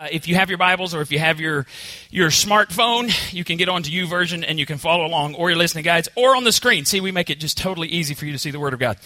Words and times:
Uh, 0.00 0.06
if 0.10 0.26
you 0.26 0.34
have 0.34 0.48
your 0.48 0.56
Bibles 0.56 0.94
or 0.94 1.02
if 1.02 1.12
you 1.12 1.18
have 1.18 1.40
your 1.40 1.66
your 2.10 2.30
smartphone, 2.30 3.12
you 3.34 3.44
can 3.44 3.58
get 3.58 3.68
onto 3.68 3.90
YouVersion 3.90 4.42
and 4.48 4.58
you 4.58 4.64
can 4.64 4.78
follow 4.78 5.04
along, 5.04 5.34
or 5.34 5.50
your 5.50 5.58
listening 5.58 5.84
guides, 5.84 6.08
or 6.14 6.34
on 6.34 6.44
the 6.44 6.52
screen. 6.52 6.86
See, 6.86 7.02
we 7.02 7.12
make 7.12 7.28
it 7.28 7.38
just 7.38 7.58
totally 7.58 7.88
easy 7.88 8.14
for 8.14 8.24
you 8.24 8.32
to 8.32 8.38
see 8.38 8.50
the 8.50 8.58
Word 8.58 8.72
of 8.72 8.80
God. 8.80 8.96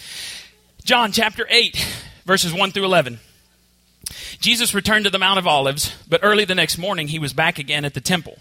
John 0.85 1.11
chapter 1.11 1.45
eight, 1.49 1.85
verses 2.23 2.53
one 2.53 2.71
through 2.71 2.85
eleven. 2.85 3.19
Jesus 4.39 4.73
returned 4.73 5.03
to 5.03 5.11
the 5.11 5.19
Mount 5.19 5.37
of 5.37 5.45
Olives, 5.45 5.93
but 6.07 6.21
early 6.23 6.45
the 6.45 6.55
next 6.55 6.77
morning 6.77 7.09
he 7.09 7.19
was 7.19 7.33
back 7.33 7.59
again 7.59 7.83
at 7.83 7.93
the 7.93 7.99
temple. 7.99 8.37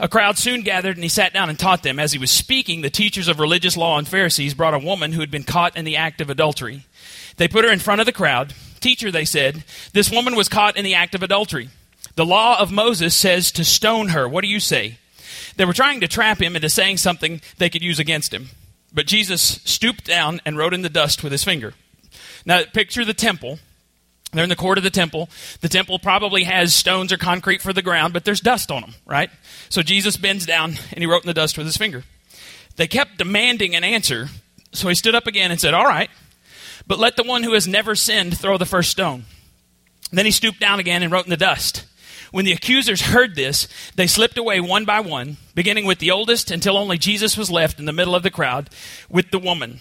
A 0.00 0.08
crowd 0.08 0.38
soon 0.38 0.62
gathered, 0.62 0.96
and 0.96 1.04
he 1.04 1.08
sat 1.08 1.32
down 1.32 1.48
and 1.48 1.58
taught 1.58 1.84
them. 1.84 2.00
As 2.00 2.10
he 2.10 2.18
was 2.18 2.32
speaking, 2.32 2.80
the 2.80 2.90
teachers 2.90 3.28
of 3.28 3.38
religious 3.38 3.76
law 3.76 3.96
and 3.96 4.08
Pharisees 4.08 4.54
brought 4.54 4.74
a 4.74 4.78
woman 4.80 5.12
who 5.12 5.20
had 5.20 5.30
been 5.30 5.44
caught 5.44 5.76
in 5.76 5.84
the 5.84 5.96
act 5.96 6.20
of 6.20 6.30
adultery. 6.30 6.84
They 7.36 7.46
put 7.46 7.64
her 7.64 7.70
in 7.70 7.78
front 7.78 8.00
of 8.00 8.06
the 8.06 8.12
crowd. 8.12 8.54
Teacher, 8.80 9.12
they 9.12 9.24
said, 9.24 9.62
this 9.92 10.10
woman 10.10 10.34
was 10.34 10.48
caught 10.48 10.76
in 10.76 10.84
the 10.84 10.94
act 10.94 11.14
of 11.14 11.22
adultery. 11.22 11.70
The 12.16 12.26
law 12.26 12.58
of 12.58 12.72
Moses 12.72 13.14
says 13.14 13.52
to 13.52 13.64
stone 13.64 14.08
her. 14.08 14.28
What 14.28 14.42
do 14.42 14.48
you 14.48 14.60
say? 14.60 14.98
They 15.56 15.64
were 15.64 15.72
trying 15.72 16.00
to 16.00 16.08
trap 16.08 16.40
him 16.40 16.56
into 16.56 16.68
saying 16.68 16.96
something 16.96 17.40
they 17.58 17.70
could 17.70 17.82
use 17.82 17.98
against 17.98 18.32
him. 18.32 18.48
But 18.92 19.06
Jesus 19.06 19.60
stooped 19.64 20.04
down 20.04 20.40
and 20.44 20.56
wrote 20.56 20.74
in 20.74 20.82
the 20.82 20.88
dust 20.88 21.22
with 21.22 21.32
his 21.32 21.44
finger. 21.44 21.74
Now, 22.44 22.62
picture 22.64 23.04
the 23.04 23.14
temple. 23.14 23.58
They're 24.32 24.44
in 24.44 24.50
the 24.50 24.56
court 24.56 24.78
of 24.78 24.84
the 24.84 24.90
temple. 24.90 25.28
The 25.60 25.68
temple 25.68 25.98
probably 25.98 26.44
has 26.44 26.74
stones 26.74 27.12
or 27.12 27.18
concrete 27.18 27.62
for 27.62 27.72
the 27.72 27.82
ground, 27.82 28.12
but 28.12 28.24
there's 28.24 28.40
dust 28.40 28.70
on 28.70 28.82
them, 28.82 28.94
right? 29.04 29.30
So 29.68 29.82
Jesus 29.82 30.16
bends 30.16 30.46
down 30.46 30.70
and 30.92 30.98
he 30.98 31.06
wrote 31.06 31.22
in 31.22 31.28
the 31.28 31.34
dust 31.34 31.58
with 31.58 31.66
his 31.66 31.76
finger. 31.76 32.04
They 32.76 32.86
kept 32.86 33.18
demanding 33.18 33.74
an 33.74 33.84
answer, 33.84 34.28
so 34.72 34.88
he 34.88 34.94
stood 34.94 35.14
up 35.14 35.26
again 35.26 35.50
and 35.50 35.60
said, 35.60 35.74
All 35.74 35.84
right, 35.84 36.10
but 36.86 36.98
let 36.98 37.16
the 37.16 37.22
one 37.22 37.42
who 37.42 37.54
has 37.54 37.66
never 37.66 37.94
sinned 37.94 38.38
throw 38.38 38.58
the 38.58 38.66
first 38.66 38.90
stone. 38.90 39.24
Then 40.12 40.26
he 40.26 40.30
stooped 40.30 40.60
down 40.60 40.80
again 40.80 41.02
and 41.02 41.10
wrote 41.10 41.24
in 41.24 41.30
the 41.30 41.36
dust. 41.36 41.84
When 42.36 42.44
the 42.44 42.52
accusers 42.52 43.00
heard 43.00 43.34
this, 43.34 43.66
they 43.94 44.06
slipped 44.06 44.36
away 44.36 44.60
one 44.60 44.84
by 44.84 45.00
one, 45.00 45.38
beginning 45.54 45.86
with 45.86 46.00
the 46.00 46.10
oldest 46.10 46.50
until 46.50 46.76
only 46.76 46.98
Jesus 46.98 47.34
was 47.34 47.50
left 47.50 47.78
in 47.78 47.86
the 47.86 47.94
middle 47.94 48.14
of 48.14 48.22
the 48.22 48.30
crowd 48.30 48.68
with 49.08 49.30
the 49.30 49.38
woman. 49.38 49.78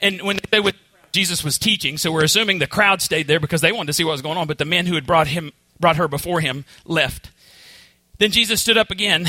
And 0.00 0.22
when 0.22 0.38
they 0.52 0.60
would, 0.60 0.76
Jesus 1.10 1.42
was 1.42 1.58
teaching, 1.58 1.98
so 1.98 2.12
we're 2.12 2.22
assuming 2.22 2.60
the 2.60 2.68
crowd 2.68 3.02
stayed 3.02 3.26
there 3.26 3.40
because 3.40 3.60
they 3.60 3.72
wanted 3.72 3.88
to 3.88 3.92
see 3.92 4.04
what 4.04 4.12
was 4.12 4.22
going 4.22 4.38
on, 4.38 4.46
but 4.46 4.58
the 4.58 4.64
men 4.64 4.86
who 4.86 4.94
had 4.94 5.04
brought 5.04 5.26
him 5.26 5.50
brought 5.80 5.96
her 5.96 6.06
before 6.06 6.40
him 6.40 6.64
left. 6.84 7.32
Then 8.18 8.30
Jesus 8.30 8.62
stood 8.62 8.78
up 8.78 8.92
again 8.92 9.28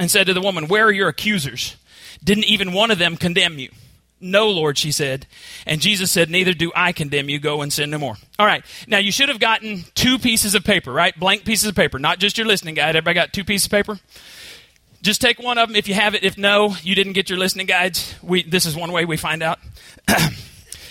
and 0.00 0.10
said 0.10 0.26
to 0.26 0.34
the 0.34 0.40
woman, 0.40 0.66
"Where 0.66 0.86
are 0.86 0.92
your 0.92 1.10
accusers? 1.10 1.76
Didn't 2.24 2.46
even 2.46 2.72
one 2.72 2.90
of 2.90 2.98
them 2.98 3.16
condemn 3.16 3.60
you?" 3.60 3.70
No, 4.22 4.48
Lord, 4.48 4.78
she 4.78 4.92
said. 4.92 5.26
And 5.66 5.80
Jesus 5.80 6.12
said, 6.12 6.30
Neither 6.30 6.54
do 6.54 6.70
I 6.76 6.92
condemn 6.92 7.28
you. 7.28 7.40
Go 7.40 7.60
and 7.60 7.72
sin 7.72 7.90
no 7.90 7.98
more. 7.98 8.16
All 8.38 8.46
right. 8.46 8.64
Now, 8.86 8.98
you 8.98 9.10
should 9.10 9.28
have 9.28 9.40
gotten 9.40 9.84
two 9.94 10.18
pieces 10.18 10.54
of 10.54 10.62
paper, 10.62 10.92
right? 10.92 11.18
Blank 11.18 11.44
pieces 11.44 11.68
of 11.68 11.74
paper, 11.74 11.98
not 11.98 12.20
just 12.20 12.38
your 12.38 12.46
listening 12.46 12.74
guide. 12.74 12.90
Everybody 12.96 13.14
got 13.14 13.32
two 13.32 13.44
pieces 13.44 13.66
of 13.66 13.72
paper? 13.72 13.98
Just 15.02 15.20
take 15.20 15.40
one 15.40 15.58
of 15.58 15.68
them 15.68 15.76
if 15.76 15.88
you 15.88 15.94
have 15.94 16.14
it. 16.14 16.22
If 16.22 16.38
no, 16.38 16.76
you 16.82 16.94
didn't 16.94 17.14
get 17.14 17.28
your 17.28 17.38
listening 17.38 17.66
guides. 17.66 18.14
We, 18.22 18.44
this 18.44 18.64
is 18.64 18.76
one 18.76 18.92
way 18.92 19.04
we 19.04 19.16
find 19.16 19.42
out. 19.42 19.58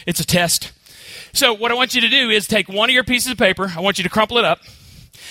it's 0.06 0.20
a 0.20 0.26
test. 0.26 0.74
So, 1.32 1.54
what 1.54 1.72
I 1.72 1.76
want 1.76 1.96
you 1.96 2.02
to 2.02 2.10
do 2.10 2.30
is 2.30 2.46
take 2.46 2.68
one 2.68 2.90
of 2.90 2.94
your 2.94 3.06
pieces 3.06 3.32
of 3.32 3.38
paper. 3.38 3.72
I 3.74 3.80
want 3.80 3.98
you 3.98 4.04
to 4.04 4.10
crumple 4.10 4.38
it 4.38 4.44
up. 4.44 4.60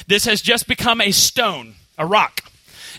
This 0.06 0.24
has 0.24 0.40
just 0.40 0.66
become 0.66 1.02
a 1.02 1.10
stone, 1.10 1.74
a 1.98 2.06
rock. 2.06 2.49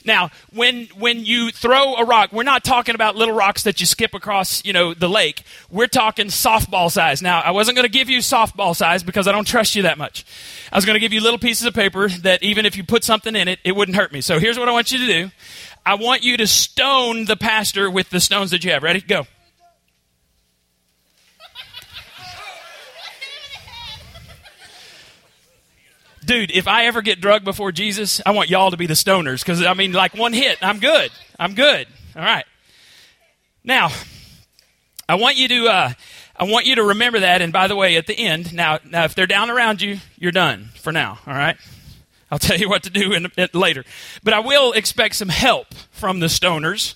Now, 0.05 0.29
when 0.53 0.87
when 0.97 1.25
you 1.25 1.51
throw 1.51 1.95
a 1.95 2.05
rock, 2.05 2.31
we're 2.31 2.43
not 2.43 2.63
talking 2.63 2.95
about 2.95 3.15
little 3.15 3.35
rocks 3.35 3.63
that 3.63 3.79
you 3.79 3.85
skip 3.85 4.13
across, 4.13 4.63
you 4.65 4.73
know, 4.73 4.93
the 4.93 5.07
lake. 5.07 5.43
We're 5.69 5.87
talking 5.87 6.27
softball 6.27 6.91
size. 6.91 7.21
Now, 7.21 7.41
I 7.41 7.51
wasn't 7.51 7.75
going 7.75 7.85
to 7.85 7.91
give 7.91 8.09
you 8.09 8.19
softball 8.19 8.75
size 8.75 9.03
because 9.03 9.27
I 9.27 9.31
don't 9.31 9.47
trust 9.47 9.75
you 9.75 9.83
that 9.83 9.97
much. 9.97 10.25
I 10.71 10.75
was 10.75 10.85
going 10.85 10.95
to 10.95 10.99
give 10.99 11.13
you 11.13 11.21
little 11.21 11.39
pieces 11.39 11.65
of 11.65 11.73
paper 11.73 12.09
that 12.09 12.43
even 12.43 12.65
if 12.65 12.77
you 12.77 12.83
put 12.83 13.03
something 13.03 13.35
in 13.35 13.47
it, 13.47 13.59
it 13.63 13.75
wouldn't 13.75 13.97
hurt 13.97 14.11
me. 14.11 14.21
So 14.21 14.39
here's 14.39 14.57
what 14.57 14.67
I 14.67 14.71
want 14.71 14.91
you 14.91 14.99
to 14.99 15.07
do. 15.07 15.31
I 15.85 15.95
want 15.95 16.23
you 16.23 16.37
to 16.37 16.47
stone 16.47 17.25
the 17.25 17.35
pastor 17.35 17.89
with 17.89 18.09
the 18.09 18.19
stones 18.19 18.51
that 18.51 18.63
you 18.63 18.71
have. 18.71 18.83
Ready? 18.83 19.01
Go. 19.01 19.25
Dude, 26.25 26.51
if 26.51 26.67
I 26.67 26.85
ever 26.85 27.01
get 27.01 27.21
drugged 27.21 27.45
before 27.45 27.71
Jesus, 27.71 28.21
I 28.25 28.31
want 28.31 28.49
y'all 28.49 28.71
to 28.71 28.77
be 28.77 28.87
the 28.87 28.93
stoners 28.93 29.39
because 29.39 29.63
I 29.63 29.73
mean, 29.73 29.93
like 29.93 30.15
one 30.15 30.33
hit, 30.33 30.57
I'm 30.61 30.79
good. 30.79 31.11
I'm 31.39 31.55
good. 31.55 31.87
All 32.15 32.23
right. 32.23 32.45
Now, 33.63 33.89
I 35.07 35.15
want 35.15 35.37
you 35.37 35.47
to, 35.47 35.67
uh, 35.67 35.93
I 36.35 36.43
want 36.45 36.65
you 36.65 36.75
to 36.75 36.83
remember 36.83 37.19
that. 37.19 37.41
And 37.41 37.53
by 37.53 37.67
the 37.67 37.75
way, 37.75 37.97
at 37.97 38.07
the 38.07 38.17
end, 38.17 38.53
now, 38.53 38.79
now, 38.85 39.03
if 39.03 39.15
they're 39.15 39.27
down 39.27 39.49
around 39.49 39.81
you, 39.81 39.97
you're 40.17 40.31
done 40.31 40.69
for 40.75 40.91
now. 40.91 41.19
All 41.27 41.33
right. 41.33 41.57
I'll 42.31 42.39
tell 42.39 42.57
you 42.57 42.69
what 42.69 42.83
to 42.83 42.89
do 42.89 43.13
in, 43.13 43.27
in, 43.37 43.49
later. 43.53 43.83
But 44.23 44.33
I 44.33 44.39
will 44.39 44.73
expect 44.73 45.15
some 45.15 45.29
help 45.29 45.73
from 45.91 46.19
the 46.19 46.27
stoners, 46.27 46.95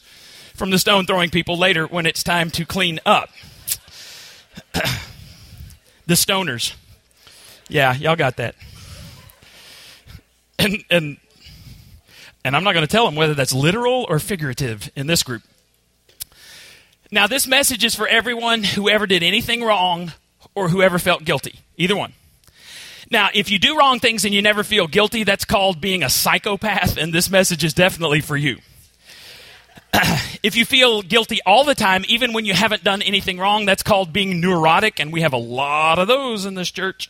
from 0.53 0.69
the 0.69 0.79
stone 0.79 1.05
throwing 1.05 1.29
people 1.29 1.57
later 1.57 1.85
when 1.85 2.05
it's 2.05 2.23
time 2.23 2.49
to 2.51 2.65
clean 2.65 2.99
up. 3.05 3.29
the 4.73 6.13
stoners. 6.13 6.75
Yeah, 7.67 7.95
y'all 7.95 8.15
got 8.15 8.37
that 8.37 8.55
and 10.65 10.83
and 10.89 11.17
and 12.43 12.55
I'm 12.55 12.63
not 12.63 12.73
going 12.73 12.85
to 12.85 12.91
tell 12.91 13.05
them 13.05 13.15
whether 13.15 13.33
that's 13.33 13.53
literal 13.53 14.05
or 14.09 14.19
figurative 14.19 14.91
in 14.95 15.07
this 15.07 15.23
group. 15.23 15.41
Now, 17.11 17.27
this 17.27 17.47
message 17.47 17.83
is 17.83 17.95
for 17.95 18.07
everyone 18.07 18.63
who 18.63 18.89
ever 18.89 19.07
did 19.07 19.23
anything 19.23 19.63
wrong 19.63 20.11
or 20.53 20.69
whoever 20.69 20.99
felt 20.99 21.23
guilty. 21.23 21.59
Either 21.77 21.95
one. 21.95 22.13
Now, 23.09 23.29
if 23.33 23.49
you 23.49 23.59
do 23.59 23.77
wrong 23.77 23.99
things 23.99 24.25
and 24.25 24.33
you 24.33 24.41
never 24.41 24.63
feel 24.63 24.87
guilty, 24.87 25.23
that's 25.23 25.45
called 25.45 25.79
being 25.79 26.03
a 26.03 26.09
psychopath, 26.09 26.97
and 26.97 27.13
this 27.13 27.29
message 27.29 27.63
is 27.63 27.73
definitely 27.73 28.21
for 28.21 28.35
you. 28.35 28.57
if 30.43 30.55
you 30.55 30.65
feel 30.65 31.01
guilty 31.01 31.39
all 31.45 31.63
the 31.63 31.75
time, 31.75 32.03
even 32.07 32.33
when 32.33 32.45
you 32.45 32.53
haven't 32.53 32.83
done 32.83 33.01
anything 33.01 33.37
wrong, 33.37 33.65
that's 33.65 33.83
called 33.83 34.11
being 34.11 34.41
neurotic, 34.41 34.99
and 34.99 35.13
we 35.13 35.21
have 35.21 35.33
a 35.33 35.37
lot 35.37 35.99
of 35.99 36.07
those 36.07 36.45
in 36.45 36.55
this 36.55 36.71
church. 36.71 37.09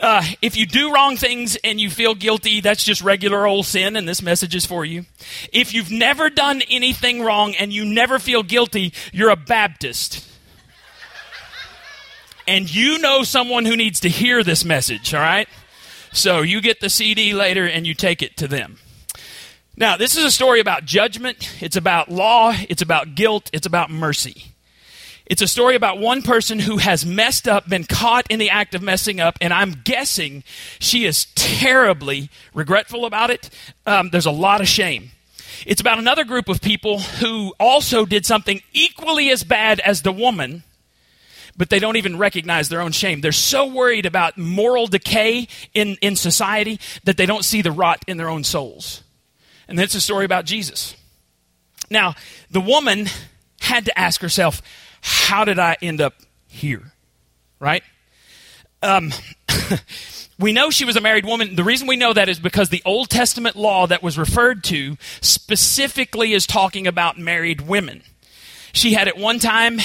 Uh, 0.00 0.24
if 0.40 0.56
you 0.56 0.64
do 0.64 0.92
wrong 0.94 1.16
things 1.16 1.56
and 1.62 1.78
you 1.78 1.90
feel 1.90 2.14
guilty, 2.14 2.60
that's 2.60 2.82
just 2.82 3.02
regular 3.02 3.46
old 3.46 3.66
sin, 3.66 3.96
and 3.96 4.08
this 4.08 4.22
message 4.22 4.54
is 4.54 4.64
for 4.64 4.82
you. 4.84 5.04
If 5.52 5.74
you've 5.74 5.90
never 5.90 6.30
done 6.30 6.62
anything 6.70 7.22
wrong 7.22 7.54
and 7.54 7.70
you 7.70 7.84
never 7.84 8.18
feel 8.18 8.42
guilty, 8.42 8.94
you're 9.12 9.28
a 9.28 9.36
Baptist. 9.36 10.26
and 12.48 12.74
you 12.74 12.98
know 12.98 13.22
someone 13.22 13.66
who 13.66 13.76
needs 13.76 14.00
to 14.00 14.08
hear 14.08 14.42
this 14.42 14.64
message, 14.64 15.12
all 15.12 15.20
right? 15.20 15.48
So 16.12 16.40
you 16.40 16.62
get 16.62 16.80
the 16.80 16.88
CD 16.88 17.34
later 17.34 17.66
and 17.66 17.86
you 17.86 17.92
take 17.92 18.22
it 18.22 18.38
to 18.38 18.48
them. 18.48 18.78
Now, 19.76 19.96
this 19.96 20.16
is 20.16 20.24
a 20.24 20.30
story 20.30 20.60
about 20.60 20.84
judgment, 20.84 21.56
it's 21.60 21.76
about 21.76 22.10
law, 22.10 22.54
it's 22.68 22.82
about 22.82 23.14
guilt, 23.14 23.50
it's 23.52 23.66
about 23.66 23.90
mercy. 23.90 24.49
It's 25.30 25.42
a 25.42 25.46
story 25.46 25.76
about 25.76 26.00
one 26.00 26.22
person 26.22 26.58
who 26.58 26.78
has 26.78 27.06
messed 27.06 27.46
up, 27.46 27.68
been 27.68 27.84
caught 27.84 28.26
in 28.30 28.40
the 28.40 28.50
act 28.50 28.74
of 28.74 28.82
messing 28.82 29.20
up, 29.20 29.38
and 29.40 29.52
I'm 29.52 29.76
guessing 29.84 30.42
she 30.80 31.04
is 31.04 31.26
terribly 31.36 32.30
regretful 32.52 33.06
about 33.06 33.30
it. 33.30 33.48
Um, 33.86 34.10
there's 34.10 34.26
a 34.26 34.32
lot 34.32 34.60
of 34.60 34.66
shame. 34.66 35.12
It's 35.64 35.80
about 35.80 36.00
another 36.00 36.24
group 36.24 36.48
of 36.48 36.60
people 36.60 36.98
who 36.98 37.54
also 37.60 38.04
did 38.04 38.26
something 38.26 38.60
equally 38.72 39.30
as 39.30 39.44
bad 39.44 39.78
as 39.78 40.02
the 40.02 40.10
woman, 40.10 40.64
but 41.56 41.70
they 41.70 41.78
don't 41.78 41.96
even 41.96 42.18
recognize 42.18 42.68
their 42.68 42.80
own 42.80 42.90
shame. 42.90 43.20
They're 43.20 43.30
so 43.30 43.66
worried 43.66 44.06
about 44.06 44.36
moral 44.36 44.88
decay 44.88 45.46
in, 45.72 45.96
in 46.00 46.16
society 46.16 46.80
that 47.04 47.16
they 47.16 47.26
don't 47.26 47.44
see 47.44 47.62
the 47.62 47.70
rot 47.70 48.04
in 48.08 48.16
their 48.16 48.28
own 48.28 48.42
souls. 48.42 49.04
And 49.68 49.78
that's 49.78 49.94
a 49.94 50.00
story 50.00 50.24
about 50.24 50.44
Jesus. 50.44 50.96
Now, 51.88 52.16
the 52.50 52.60
woman 52.60 53.06
had 53.60 53.84
to 53.84 53.96
ask 53.96 54.22
herself, 54.22 54.60
how 55.00 55.44
did 55.44 55.58
I 55.58 55.76
end 55.80 56.00
up 56.00 56.14
here? 56.46 56.92
Right? 57.58 57.82
Um, 58.82 59.12
we 60.38 60.52
know 60.52 60.70
she 60.70 60.84
was 60.84 60.96
a 60.96 61.00
married 61.00 61.26
woman. 61.26 61.54
The 61.54 61.64
reason 61.64 61.86
we 61.86 61.96
know 61.96 62.12
that 62.12 62.28
is 62.28 62.40
because 62.40 62.70
the 62.70 62.82
Old 62.84 63.10
Testament 63.10 63.56
law 63.56 63.86
that 63.86 64.02
was 64.02 64.18
referred 64.18 64.64
to 64.64 64.96
specifically 65.20 66.32
is 66.32 66.46
talking 66.46 66.86
about 66.86 67.18
married 67.18 67.62
women. 67.62 68.02
She 68.72 68.92
had 68.92 69.08
at 69.08 69.16
one 69.16 69.38
time, 69.38 69.78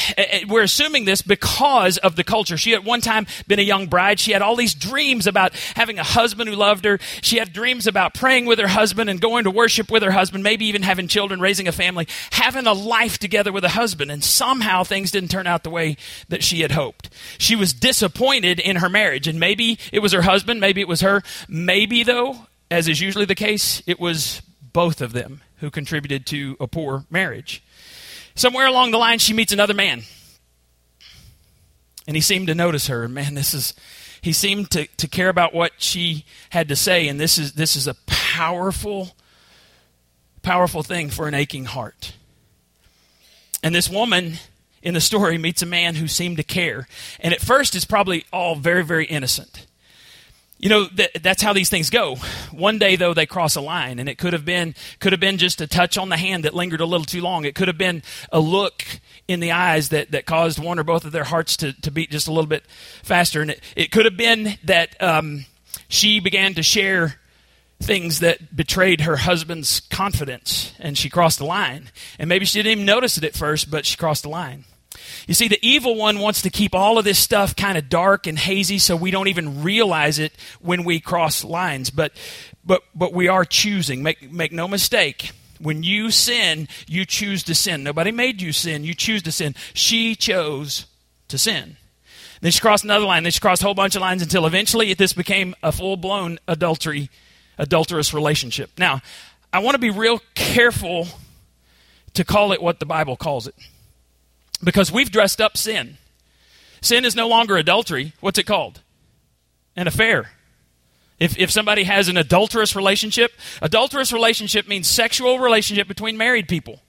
we're 0.48 0.64
assuming 0.64 1.06
this 1.06 1.22
because 1.22 1.98
of 1.98 2.16
the 2.16 2.24
culture. 2.24 2.58
She 2.58 2.72
had 2.72 2.82
at 2.82 2.86
one 2.86 3.02
time 3.02 3.28
been 3.48 3.60
a 3.60 3.64
young 3.64 3.88
bride. 3.88 4.20
She 4.20 4.32
had 4.32 4.42
all 4.42 4.56
these 4.56 4.74
dreams 4.74 5.28
about 5.28 5.54
having 5.76 6.00
a 6.00 6.04
husband 6.04 6.50
who 6.50 6.56
loved 6.56 6.86
her. 6.86 7.00
She 7.22 7.38
had 7.38 7.54
dreams 7.54 7.88
about 7.88 8.14
praying 8.14 8.46
with 8.46 8.60
her 8.60 8.68
husband 8.68 9.10
and 9.10 9.20
going 9.20 9.46
to 9.46 9.52
worship 9.52 9.90
with 9.90 10.04
her 10.04 10.12
husband, 10.12 10.44
maybe 10.44 10.66
even 10.66 10.84
having 10.84 11.08
children, 11.08 11.40
raising 11.40 11.68
a 11.68 11.72
family, 11.72 12.08
having 12.32 12.68
a 12.68 12.74
life 12.74 13.18
together 13.18 13.52
with 13.52 13.64
a 13.64 13.70
husband. 13.70 14.12
And 14.12 14.24
somehow 14.24 14.84
things 14.84 15.12
didn't 15.12 15.32
turn 15.32 15.48
out 15.48 15.64
the 15.64 15.70
way 15.70 15.98
that 16.30 16.44
she 16.44 16.62
had 16.62 16.72
hoped. 16.72 17.10
She 17.38 17.56
was 17.56 17.74
disappointed 17.74 18.60
in 18.60 18.78
her 18.78 18.90
marriage. 18.90 19.28
And 19.28 19.40
maybe 19.40 19.80
it 19.92 20.00
was 20.00 20.12
her 20.12 20.22
husband, 20.24 20.60
maybe 20.60 20.82
it 20.82 20.88
was 20.88 21.02
her. 21.02 21.24
Maybe, 21.48 22.04
though, 22.04 22.48
as 22.70 22.88
is 22.88 23.02
usually 23.02 23.26
the 23.26 23.36
case, 23.36 23.82
it 23.86 24.00
was 24.00 24.42
both 24.74 25.02
of 25.02 25.14
them 25.14 25.42
who 25.60 25.72
contributed 25.72 26.26
to 26.26 26.58
a 26.60 26.68
poor 26.68 27.06
marriage. 27.10 27.64
Somewhere 28.36 28.68
along 28.68 28.92
the 28.92 28.98
line, 28.98 29.20
she 29.20 29.34
meets 29.34 29.54
another 29.54 29.74
man. 29.74 30.04
And 32.08 32.16
he 32.16 32.22
seemed 32.22 32.48
to 32.48 32.56
notice 32.56 32.88
her. 32.88 33.08
Man, 33.08 33.34
this 33.34 33.54
is, 33.54 33.74
He 34.26 34.34
seemed 34.34 34.72
to, 34.72 34.88
to 34.98 35.08
care 35.08 35.30
about 35.30 35.54
what 35.54 35.74
she 35.78 36.26
had 36.50 36.68
to 36.70 36.76
say, 36.76 37.08
and 37.08 37.20
this 37.20 37.38
is, 37.38 37.54
this 37.54 37.76
is 37.76 37.86
a 37.86 37.94
powerful, 38.08 39.16
powerful 40.42 40.82
thing 40.82 41.12
for 41.12 41.28
an 41.28 41.36
aching 41.36 41.66
heart. 41.66 42.14
And 43.62 43.74
this 43.74 43.88
woman 43.88 44.40
in 44.82 44.96
the 44.96 45.02
story 45.02 45.38
meets 45.38 45.62
a 45.62 45.68
man 45.68 45.96
who 45.96 46.08
seemed 46.08 46.38
to 46.38 46.44
care. 46.44 46.88
And 47.20 47.34
at 47.36 47.42
first, 47.42 47.76
it's 47.76 47.86
probably 47.86 48.26
all 48.34 48.56
very, 48.56 48.84
very 48.84 49.06
innocent. 49.06 49.68
You 50.58 50.70
know 50.70 50.86
that, 50.86 51.22
that's 51.22 51.42
how 51.42 51.52
these 51.52 51.70
things 51.70 51.90
go. 51.90 52.16
One 52.52 52.80
day, 52.80 52.96
though, 52.96 53.14
they 53.14 53.26
cross 53.26 53.56
a 53.56 53.62
line, 53.62 54.00
and 54.00 54.08
it 54.08 54.18
could 54.18 54.34
have 54.34 54.46
been 54.46 54.74
could 55.00 55.12
have 55.12 55.20
been 55.20 55.38
just 55.38 55.60
a 55.60 55.68
touch 55.68 55.98
on 55.98 56.10
the 56.10 56.18
hand 56.18 56.46
that 56.46 56.54
lingered 56.54 56.82
a 56.82 56.86
little 56.86 57.06
too 57.06 57.22
long. 57.22 57.44
It 57.44 57.56
could 57.56 57.68
have 57.68 57.78
been 57.78 58.04
a 58.32 58.40
look 58.40 58.84
in 59.28 59.42
the 59.42 59.52
eyes 59.52 59.90
that, 59.90 60.12
that 60.12 60.26
caused 60.26 60.58
one 60.58 60.80
or 60.80 60.84
both 60.84 61.04
of 61.04 61.12
their 61.12 61.26
hearts 61.26 61.58
to, 61.58 61.74
to 61.82 61.92
beat 61.92 62.10
just 62.10 62.28
a 62.28 62.32
little 62.32 62.48
bit 62.48 62.64
faster, 63.04 63.42
and 63.42 63.52
it, 63.52 63.62
it 63.76 63.92
could 63.92 64.06
have 64.06 64.18
been 64.18 64.58
that 64.64 65.02
um, 65.04 65.46
she 65.90 66.20
began 66.20 66.54
to 66.54 66.64
share 66.64 67.20
things 67.82 68.20
that 68.20 68.56
betrayed 68.56 69.02
her 69.02 69.18
husband's 69.18 69.82
confidence, 69.82 70.74
and 70.80 70.98
she 70.98 71.10
crossed 71.10 71.40
the 71.40 71.46
line. 71.46 71.90
And 72.18 72.30
maybe 72.30 72.46
she 72.46 72.60
didn't 72.60 72.72
even 72.72 72.86
notice 72.86 73.18
it 73.18 73.24
at 73.24 73.36
first, 73.36 73.70
but 73.70 73.86
she 73.86 73.98
crossed 73.98 74.24
the 74.24 74.30
line. 74.30 74.64
You 75.28 75.34
see, 75.34 75.48
the 75.48 75.60
evil 75.62 75.96
one 75.96 76.20
wants 76.20 76.42
to 76.44 76.50
keep 76.50 76.76
all 76.76 76.98
of 76.98 77.06
this 77.06 77.20
stuff 77.20 77.56
kind 77.56 77.78
of 77.78 77.90
dark 77.90 78.28
and 78.28 78.38
hazy 78.38 78.80
so 78.80 78.96
we 78.96 79.12
don't 79.12 79.28
even 79.28 79.64
realize 79.64 80.20
it 80.20 80.34
when 80.62 80.84
we 80.84 81.00
cross 81.00 81.44
lines. 81.44 81.90
But, 81.90 82.14
but, 82.64 82.84
but 82.94 83.14
we 83.14 83.28
are 83.28 83.46
choosing. 83.46 84.04
Make, 84.04 84.32
make 84.32 84.52
no 84.52 84.68
mistake. 84.68 85.32
When 85.60 85.84
you 85.84 86.12
sin, 86.12 86.68
you 86.88 87.06
choose 87.06 87.44
to 87.44 87.56
sin. 87.56 87.84
Nobody 87.84 88.12
made 88.12 88.42
you 88.42 88.52
sin. 88.52 88.84
You 88.84 88.94
choose 88.94 89.24
to 89.24 89.32
sin. 89.32 89.56
She 89.74 90.16
chose 90.16 90.86
to 91.30 91.38
sin. 91.38 91.78
Then 92.42 92.52
she 92.52 92.60
crossed 92.60 92.84
another 92.84 93.06
line. 93.06 93.24
Then 93.24 93.32
she 93.32 93.40
crossed 93.40 93.62
a 93.62 93.66
whole 93.66 93.74
bunch 93.74 93.96
of 93.96 94.02
lines 94.02 94.22
until 94.22 94.46
eventually 94.46 94.94
this 94.94 95.14
became 95.14 95.56
a 95.64 95.72
full 95.72 95.98
blown 95.98 96.40
adultery, 96.48 97.10
adulterous 97.58 98.14
relationship. 98.14 98.72
Now, 98.78 99.02
I 99.54 99.60
want 99.60 99.76
to 99.76 99.80
be 99.80 99.90
real 99.90 100.22
careful 100.36 101.08
to 102.14 102.24
call 102.24 102.52
it 102.52 102.62
what 102.62 102.80
the 102.80 102.86
Bible 102.86 103.16
calls 103.16 103.48
it. 103.48 103.56
Because 104.64 104.92
we've 104.92 105.12
dressed 105.12 105.42
up 105.42 105.58
sin. 105.58 105.98
Sin 106.82 107.06
is 107.06 107.16
no 107.16 107.28
longer 107.28 107.58
adultery. 107.58 108.14
What's 108.20 108.40
it 108.40 108.46
called? 108.46 108.82
An 109.76 109.88
affair. 109.88 110.32
If, 111.20 111.38
if 111.38 111.50
somebody 111.50 111.84
has 111.84 112.08
an 112.08 112.18
adulterous 112.18 112.76
relationship, 112.76 113.32
adulterous 113.62 114.12
relationship 114.12 114.68
means 114.68 114.88
sexual 114.88 115.40
relationship 115.40 115.88
between 115.88 116.18
married 116.18 116.48
people. 116.48 116.82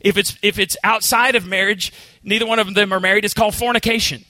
If 0.00 0.16
it's, 0.16 0.36
if 0.42 0.58
it's 0.58 0.76
outside 0.82 1.36
of 1.36 1.46
marriage, 1.46 1.92
neither 2.22 2.46
one 2.46 2.58
of 2.58 2.74
them 2.74 2.92
are 2.92 3.00
married, 3.00 3.24
it's 3.24 3.34
called 3.34 3.54
fornication. 3.54 4.24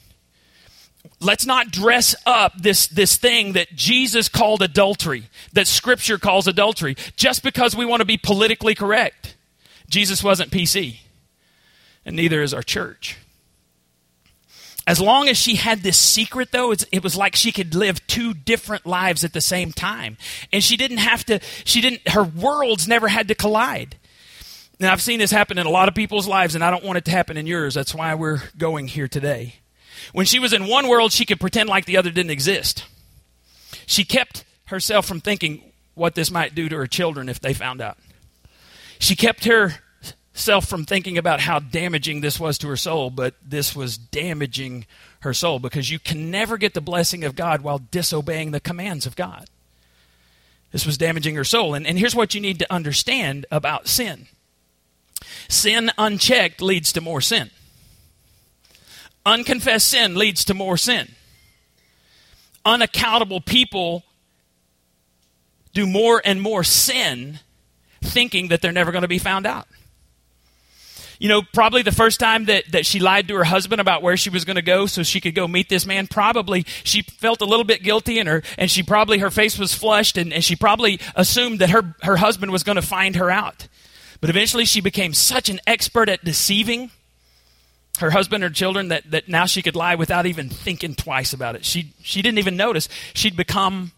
Let's 1.21 1.47
not 1.47 1.71
dress 1.71 2.15
up 2.27 2.53
this, 2.61 2.87
this 2.87 3.17
thing 3.17 3.55
that 3.55 3.75
Jesus 3.75 4.29
called 4.29 4.63
adultery, 4.63 5.25
that 5.55 5.67
Scripture 5.67 6.19
calls 6.19 6.47
adultery, 6.47 6.97
just 7.17 7.43
because 7.43 7.75
we 7.75 7.87
want 7.87 8.01
to 8.01 8.07
be 8.07 8.19
politically 8.19 8.75
correct. 8.75 9.37
Jesus 9.89 10.23
wasn't 10.23 10.51
PC 10.51 11.01
and 12.05 12.17
neither 12.17 12.43
is 12.43 12.55
our 12.55 12.63
church. 12.63 13.17
As 14.87 15.01
long 15.01 15.29
as 15.29 15.37
she 15.37 15.57
had 15.57 15.81
this 15.81 15.99
secret, 15.99 16.51
though, 16.53 16.73
it 16.73 17.03
was 17.03 17.17
like 17.17 17.37
she 17.37 17.53
could 17.53 17.75
live 17.75 18.05
two 18.07 18.35
different 18.35 18.87
lives 18.87 19.23
at 19.23 19.33
the 19.33 19.41
same 19.41 19.73
time. 19.73 20.17
And 20.53 20.65
she 20.65 20.77
didn't 20.77 20.99
have 20.99 21.25
to, 21.27 21.39
she 21.65 21.81
didn't, 21.81 22.09
her 22.09 22.25
worlds 22.25 22.89
never 22.89 23.07
had 23.07 23.29
to 23.29 23.35
collide. 23.35 23.97
Now, 24.81 24.93
I've 24.93 25.03
seen 25.03 25.19
this 25.19 25.31
happen 25.31 25.59
in 25.59 25.67
a 25.67 25.71
lot 25.71 25.89
of 25.89 25.95
people's 25.95 26.27
lives, 26.27 26.55
and 26.55 26.65
I 26.65 26.71
don't 26.71 26.83
want 26.83 26.97
it 26.97 27.05
to 27.05 27.11
happen 27.11 27.37
in 27.37 27.47
yours. 27.47 27.75
That's 27.75 27.95
why 27.95 28.15
we're 28.15 28.43
going 28.57 28.89
here 28.89 29.07
today. 29.07 29.57
When 30.13 30.25
she 30.25 30.39
was 30.39 30.55
in 30.55 30.67
one 30.67 30.89
world, 30.89 31.13
she 31.13 31.27
could 31.27 31.39
pretend 31.39 31.69
like 31.69 31.85
the 31.85 31.99
other 31.99 32.11
didn't 32.11 32.31
exist. 32.31 32.85
She 33.87 34.05
kept 34.05 34.45
herself 34.65 35.07
from 35.07 35.21
thinking 35.21 35.63
what 35.95 36.15
this 36.15 36.31
might 36.31 36.55
do 36.55 36.69
to 36.69 36.77
her 36.77 36.87
children 36.87 37.29
if 37.29 37.41
they 37.41 37.53
found 37.53 37.83
out. 37.83 37.99
She 38.99 39.15
kept 39.15 39.45
her 39.45 39.75
self 40.41 40.67
from 40.67 40.85
thinking 40.85 41.19
about 41.19 41.41
how 41.41 41.59
damaging 41.59 42.21
this 42.21 42.41
was 42.41 42.59
to 42.59 42.69
her 42.69 42.77
soul, 42.77 43.11
but 43.11 43.35
this 43.45 43.77
was 43.77 43.97
damaging 43.97 44.87
her 45.21 45.35
soul 45.35 45.59
because 45.59 45.91
you 45.91 45.99
can 45.99 46.31
never 46.31 46.57
get 46.57 46.75
the 46.75 46.81
blessing 46.81 47.25
of 47.25 47.37
God 47.37 47.61
while 47.61 47.79
disobeying 47.79 48.51
the 48.51 48.61
commands 48.61 49.07
of 49.07 49.17
God. 49.17 49.49
This 50.73 50.87
was 50.87 50.99
damaging 50.99 51.35
her 51.35 51.45
soul. 51.45 51.75
And, 51.75 51.87
and 51.87 51.99
here's 51.99 52.15
what 52.15 52.35
you 52.35 52.41
need 52.41 52.59
to 52.61 52.73
understand 52.73 53.47
about 53.51 53.89
sin 53.89 54.27
sin 55.49 55.91
unchecked 55.99 56.63
leads 56.63 56.93
to 56.95 57.01
more 57.01 57.21
sin, 57.21 57.51
unconfessed 59.27 59.89
sin 59.89 60.15
leads 60.15 60.45
to 60.47 60.55
more 60.55 60.77
sin. 60.77 61.09
Unaccountable 62.65 63.41
people 63.41 64.05
do 65.73 65.87
more 65.87 66.21
and 66.25 66.43
more 66.43 66.63
sin 66.63 67.41
thinking 68.03 68.49
that 68.49 68.61
they're 68.61 68.73
never 68.73 68.93
going 68.93 69.03
to 69.03 69.09
be 69.09 69.19
found 69.19 69.47
out 69.47 69.67
you 71.21 71.29
know, 71.29 71.43
probably 71.53 71.83
the 71.83 71.93
first 71.93 72.19
time 72.19 72.47
that, 72.47 72.65
that 72.73 72.87
she 72.87 72.99
lied 72.99 73.29
to 73.29 73.37
her 73.37 73.45
husband 73.45 73.79
about 73.79 74.03
where 74.03 74.17
she 74.17 74.31
was 74.31 74.47
going 74.47 74.57
to 74.57 74.63
go 74.63 74.87
so 74.87 75.03
she 75.03 75.21
could 75.21 75.35
go 75.35 75.47
meet 75.47 75.69
this 75.69 75.85
man, 75.85 76.07
probably 76.07 76.65
she 76.83 77.03
felt 77.03 77.43
a 77.43 77.45
little 77.45 77.65
bit 77.65 77.83
guilty 77.83 78.19
and 78.19 78.27
her, 78.27 78.43
and 78.57 78.71
she 78.71 78.83
probably, 78.83 79.19
her 79.19 79.31
face 79.31 79.59
was 79.59 79.75
flushed 79.75 80.17
and, 80.17 80.33
and 80.33 80.43
she 80.43 80.57
probably 80.57 80.99
assumed 81.15 81.59
that 81.59 81.71
her, 81.71 81.95
her 82.03 82.17
husband 82.17 82.51
was 82.51 82.63
going 82.63 82.77
to 82.77 82.83
find 82.83 83.17
her 83.17 83.31
out. 83.31 83.69
But 84.23 84.31
eventually 84.31 84.65
she 84.65 84.81
became 84.81 85.13
such 85.13 85.51
an 85.51 85.61
expert 85.67 86.09
at 86.09 86.25
deceiving 86.25 86.91
her 87.99 88.11
husband 88.11 88.43
or 88.43 88.49
children 88.49 88.89
that, 88.89 89.11
that 89.11 89.29
now 89.29 89.45
she 89.45 89.61
could 89.61 89.77
lie 89.77 89.97
without 89.97 90.25
even 90.25 90.49
thinking 90.49 90.95
twice 90.95 91.35
about 91.35 91.55
it. 91.55 91.67
She, 91.67 91.93
she 92.03 92.23
didn't 92.23 92.39
even 92.39 92.57
notice. 92.57 92.89
She'd 93.13 93.37
become 93.37 93.93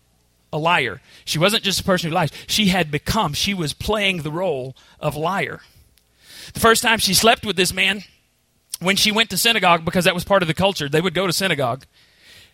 a 0.52 0.58
liar. 0.58 1.00
She 1.24 1.38
wasn't 1.38 1.62
just 1.62 1.80
a 1.80 1.84
person 1.84 2.10
who 2.10 2.16
lies. 2.16 2.32
She 2.48 2.66
had 2.66 2.90
become, 2.90 3.32
she 3.32 3.54
was 3.54 3.72
playing 3.72 4.18
the 4.18 4.32
role 4.32 4.74
of 4.98 5.14
liar. 5.14 5.60
The 6.54 6.60
first 6.60 6.82
time 6.82 6.98
she 6.98 7.14
slept 7.14 7.46
with 7.46 7.56
this 7.56 7.72
man, 7.72 8.02
when 8.80 8.96
she 8.96 9.12
went 9.12 9.30
to 9.30 9.36
synagogue, 9.36 9.84
because 9.84 10.04
that 10.04 10.14
was 10.14 10.24
part 10.24 10.42
of 10.42 10.48
the 10.48 10.54
culture, 10.54 10.88
they 10.88 11.00
would 11.00 11.14
go 11.14 11.26
to 11.26 11.32
synagogue. 11.32 11.84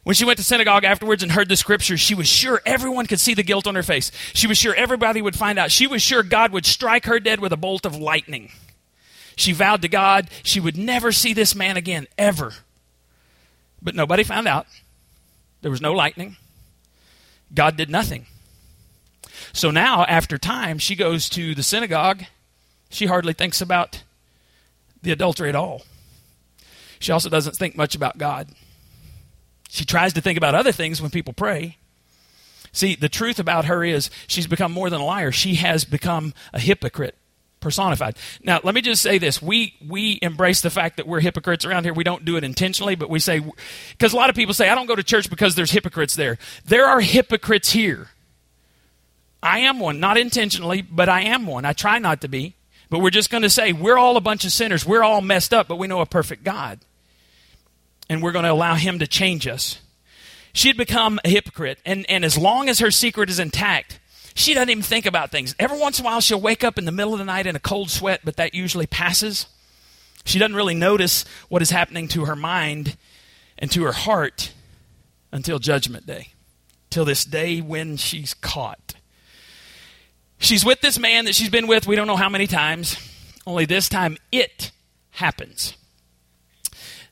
When 0.04 0.14
she 0.14 0.24
went 0.24 0.38
to 0.38 0.44
synagogue 0.44 0.84
afterwards 0.84 1.22
and 1.22 1.32
heard 1.32 1.48
the 1.48 1.56
scriptures, 1.56 2.00
she 2.00 2.14
was 2.14 2.28
sure 2.28 2.62
everyone 2.64 3.06
could 3.06 3.20
see 3.20 3.34
the 3.34 3.42
guilt 3.42 3.66
on 3.66 3.74
her 3.74 3.82
face. 3.82 4.10
She 4.32 4.46
was 4.46 4.56
sure 4.56 4.74
everybody 4.74 5.20
would 5.20 5.36
find 5.36 5.58
out. 5.58 5.70
She 5.70 5.86
was 5.86 6.00
sure 6.00 6.22
God 6.22 6.52
would 6.52 6.64
strike 6.64 7.04
her 7.06 7.20
dead 7.20 7.40
with 7.40 7.52
a 7.52 7.56
bolt 7.56 7.84
of 7.84 7.96
lightning. 7.96 8.50
She 9.36 9.52
vowed 9.52 9.82
to 9.82 9.88
God 9.88 10.30
she 10.42 10.60
would 10.60 10.76
never 10.76 11.12
see 11.12 11.32
this 11.32 11.54
man 11.54 11.76
again, 11.76 12.06
ever. 12.16 12.54
But 13.82 13.94
nobody 13.94 14.24
found 14.24 14.48
out. 14.48 14.66
There 15.60 15.70
was 15.70 15.80
no 15.80 15.92
lightning. 15.92 16.36
God 17.54 17.76
did 17.76 17.90
nothing. 17.90 18.26
So 19.52 19.70
now, 19.70 20.04
after 20.04 20.38
time, 20.38 20.78
she 20.78 20.96
goes 20.96 21.28
to 21.30 21.54
the 21.54 21.62
synagogue 21.62 22.24
she 22.88 23.06
hardly 23.06 23.32
thinks 23.32 23.60
about 23.60 24.02
the 25.02 25.12
adultery 25.12 25.48
at 25.48 25.54
all. 25.54 25.82
She 26.98 27.12
also 27.12 27.28
doesn't 27.28 27.56
think 27.56 27.76
much 27.76 27.94
about 27.94 28.18
God. 28.18 28.48
She 29.68 29.84
tries 29.84 30.12
to 30.14 30.20
think 30.20 30.36
about 30.36 30.54
other 30.54 30.72
things 30.72 31.00
when 31.00 31.10
people 31.10 31.32
pray. 31.32 31.76
See, 32.72 32.94
the 32.94 33.08
truth 33.08 33.38
about 33.38 33.66
her 33.66 33.84
is 33.84 34.10
she's 34.26 34.46
become 34.46 34.72
more 34.72 34.90
than 34.90 35.00
a 35.00 35.04
liar. 35.04 35.32
She 35.32 35.56
has 35.56 35.84
become 35.84 36.34
a 36.52 36.60
hypocrite 36.60 37.16
personified. 37.60 38.16
Now, 38.42 38.60
let 38.62 38.74
me 38.74 38.80
just 38.80 39.02
say 39.02 39.18
this. 39.18 39.42
We 39.42 39.74
we 39.86 40.18
embrace 40.22 40.60
the 40.60 40.70
fact 40.70 40.96
that 40.96 41.06
we're 41.06 41.20
hypocrites 41.20 41.64
around 41.64 41.84
here. 41.84 41.92
We 41.92 42.04
don't 42.04 42.24
do 42.24 42.36
it 42.36 42.44
intentionally, 42.44 42.94
but 42.94 43.10
we 43.10 43.18
say 43.18 43.42
cuz 43.98 44.12
a 44.12 44.16
lot 44.16 44.30
of 44.30 44.36
people 44.36 44.54
say 44.54 44.68
I 44.68 44.74
don't 44.74 44.86
go 44.86 44.96
to 44.96 45.02
church 45.02 45.28
because 45.30 45.54
there's 45.54 45.70
hypocrites 45.70 46.14
there. 46.14 46.38
There 46.64 46.86
are 46.86 47.00
hypocrites 47.00 47.72
here. 47.72 48.08
I 49.42 49.60
am 49.60 49.78
one, 49.78 50.00
not 50.00 50.18
intentionally, 50.18 50.82
but 50.82 51.08
I 51.08 51.22
am 51.22 51.46
one. 51.46 51.64
I 51.64 51.72
try 51.72 51.98
not 51.98 52.20
to 52.22 52.28
be. 52.28 52.54
But 52.90 53.00
we're 53.00 53.10
just 53.10 53.30
going 53.30 53.42
to 53.42 53.50
say 53.50 53.72
we're 53.72 53.98
all 53.98 54.16
a 54.16 54.20
bunch 54.20 54.44
of 54.44 54.52
sinners. 54.52 54.86
We're 54.86 55.02
all 55.02 55.20
messed 55.20 55.52
up, 55.52 55.68
but 55.68 55.76
we 55.76 55.86
know 55.86 56.00
a 56.00 56.06
perfect 56.06 56.44
God. 56.44 56.80
And 58.08 58.22
we're 58.22 58.32
going 58.32 58.44
to 58.44 58.52
allow 58.52 58.74
Him 58.74 58.98
to 59.00 59.06
change 59.06 59.46
us. 59.46 59.80
She'd 60.52 60.76
become 60.76 61.20
a 61.24 61.28
hypocrite. 61.28 61.78
And, 61.84 62.06
and 62.08 62.24
as 62.24 62.38
long 62.38 62.68
as 62.68 62.78
her 62.78 62.90
secret 62.90 63.28
is 63.28 63.38
intact, 63.38 64.00
she 64.34 64.54
doesn't 64.54 64.70
even 64.70 64.82
think 64.82 65.04
about 65.04 65.30
things. 65.30 65.54
Every 65.58 65.78
once 65.78 65.98
in 65.98 66.04
a 66.04 66.08
while, 66.08 66.20
she'll 66.20 66.40
wake 66.40 66.64
up 66.64 66.78
in 66.78 66.84
the 66.84 66.92
middle 66.92 67.12
of 67.12 67.18
the 67.18 67.24
night 67.24 67.46
in 67.46 67.56
a 67.56 67.60
cold 67.60 67.90
sweat, 67.90 68.20
but 68.24 68.36
that 68.36 68.54
usually 68.54 68.86
passes. 68.86 69.46
She 70.24 70.38
doesn't 70.38 70.56
really 70.56 70.74
notice 70.74 71.24
what 71.48 71.62
is 71.62 71.70
happening 71.70 72.08
to 72.08 72.24
her 72.24 72.36
mind 72.36 72.96
and 73.58 73.70
to 73.72 73.84
her 73.84 73.92
heart 73.92 74.52
until 75.32 75.58
Judgment 75.58 76.06
Day, 76.06 76.28
till 76.88 77.04
this 77.04 77.24
day 77.24 77.60
when 77.60 77.96
she's 77.96 78.32
caught. 78.34 78.87
She's 80.38 80.64
with 80.64 80.80
this 80.80 80.98
man 80.98 81.24
that 81.24 81.34
she's 81.34 81.50
been 81.50 81.66
with, 81.66 81.86
we 81.86 81.96
don't 81.96 82.06
know 82.06 82.16
how 82.16 82.28
many 82.28 82.46
times, 82.46 82.96
only 83.46 83.64
this 83.64 83.88
time 83.88 84.16
it 84.30 84.70
happens. 85.10 85.76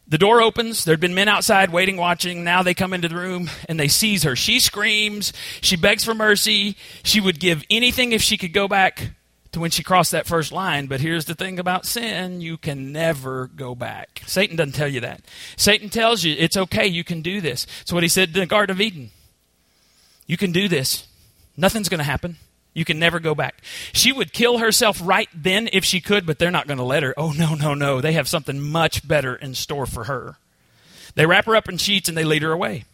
The 0.08 0.18
door 0.18 0.40
opens. 0.40 0.84
There'd 0.84 1.00
been 1.00 1.16
men 1.16 1.26
outside 1.26 1.70
waiting, 1.70 1.96
watching. 1.96 2.44
Now 2.44 2.62
they 2.62 2.74
come 2.74 2.94
into 2.94 3.08
the 3.08 3.16
room 3.16 3.50
and 3.68 3.78
they 3.78 3.88
seize 3.88 4.22
her. 4.22 4.36
She 4.36 4.60
screams. 4.60 5.32
She 5.60 5.74
begs 5.74 6.04
for 6.04 6.14
mercy. 6.14 6.76
She 7.02 7.20
would 7.20 7.40
give 7.40 7.64
anything 7.70 8.12
if 8.12 8.22
she 8.22 8.36
could 8.36 8.52
go 8.52 8.68
back 8.68 9.10
to 9.50 9.58
when 9.60 9.72
she 9.72 9.82
crossed 9.82 10.12
that 10.12 10.26
first 10.26 10.52
line. 10.52 10.86
But 10.86 11.00
here's 11.00 11.24
the 11.24 11.34
thing 11.34 11.58
about 11.58 11.86
sin 11.86 12.40
you 12.40 12.56
can 12.56 12.92
never 12.92 13.48
go 13.48 13.74
back. 13.74 14.22
Satan 14.26 14.54
doesn't 14.54 14.74
tell 14.74 14.86
you 14.86 15.00
that. 15.00 15.22
Satan 15.56 15.88
tells 15.88 16.22
you 16.22 16.36
it's 16.38 16.56
okay, 16.56 16.86
you 16.86 17.02
can 17.02 17.20
do 17.20 17.40
this. 17.40 17.66
It's 17.80 17.92
what 17.92 18.04
he 18.04 18.08
said 18.08 18.28
in 18.28 18.40
the 18.40 18.46
Garden 18.46 18.76
of 18.76 18.80
Eden. 18.80 19.10
You 20.26 20.36
can 20.36 20.52
do 20.52 20.68
this, 20.68 21.06
nothing's 21.56 21.88
going 21.88 21.98
to 21.98 22.04
happen. 22.04 22.36
You 22.76 22.84
can 22.84 22.98
never 22.98 23.20
go 23.20 23.34
back. 23.34 23.62
She 23.94 24.12
would 24.12 24.34
kill 24.34 24.58
herself 24.58 25.00
right 25.02 25.30
then 25.34 25.70
if 25.72 25.82
she 25.82 25.98
could, 25.98 26.26
but 26.26 26.38
they're 26.38 26.50
not 26.50 26.66
going 26.66 26.76
to 26.76 26.84
let 26.84 27.02
her. 27.02 27.14
Oh, 27.16 27.32
no, 27.32 27.54
no, 27.54 27.72
no. 27.72 28.02
They 28.02 28.12
have 28.12 28.28
something 28.28 28.60
much 28.60 29.08
better 29.08 29.34
in 29.34 29.54
store 29.54 29.86
for 29.86 30.04
her. 30.04 30.36
They 31.14 31.24
wrap 31.24 31.46
her 31.46 31.56
up 31.56 31.70
in 31.70 31.78
sheets 31.78 32.10
and 32.10 32.18
they 32.18 32.24
lead 32.24 32.42
her 32.42 32.52
away. 32.52 32.84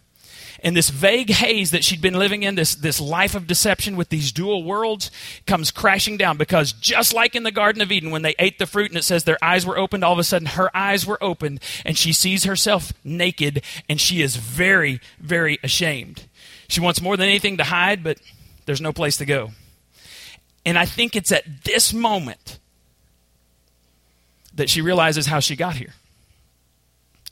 And 0.62 0.77
this 0.77 0.89
vague 0.89 1.31
haze 1.31 1.73
that 1.73 1.83
she'd 1.83 2.01
been 2.01 2.15
living 2.15 2.45
in, 2.45 2.55
this, 2.55 2.77
this 2.77 3.01
life 3.01 3.35
of 3.35 3.49
deception 3.49 3.97
with 3.97 4.09
these 4.09 4.31
dual 4.31 4.62
worlds, 4.62 5.11
comes 5.49 5.73
crashing 5.73 6.17
down 6.17 6.37
because 6.37 6.73
just 6.73 7.12
like 7.12 7.35
in 7.35 7.43
the 7.43 7.51
Garden 7.51 7.83
of 7.83 7.91
Eden, 7.91 8.12
when 8.12 8.23
they 8.23 8.37
ate 8.39 8.61
the 8.61 8.67
fruit 8.67 8.93
and 8.93 8.97
it 8.97 9.03
says 9.03 9.25
their 9.25 9.43
eyes 9.43 9.67
were 9.67 9.77
opened, 9.77 10.05
all 10.05 10.12
of 10.12 10.21
a 10.21 10.25
sudden 10.25 10.47
her 10.47 10.71
eyes 10.77 11.05
were 11.05 11.21
opened 11.21 11.59
and 11.85 11.99
she 11.99 12.12
sees 12.12 12.45
herself 12.45 12.93
naked 13.03 13.65
and 13.89 14.01
she 14.01 14.23
is 14.23 14.37
very, 14.37 15.01
very 15.19 15.59
ashamed. 15.65 16.29
She 16.69 16.81
wants 16.81 17.03
more 17.03 17.17
than 17.17 17.29
anything 17.29 17.57
to 17.57 17.65
hide, 17.65 18.05
but 18.05 18.21
there's 18.67 18.81
no 18.81 18.93
place 18.93 19.17
to 19.17 19.27
go. 19.27 19.51
And 20.64 20.78
I 20.78 20.87
think 20.87 21.16
it's 21.16 21.33
at 21.33 21.64
this 21.64 21.92
moment 21.92 22.59
that 24.54 24.71
she 24.71 24.81
realizes 24.81 25.26
how 25.26 25.40
she 25.40 25.57
got 25.57 25.76
here. 25.76 25.95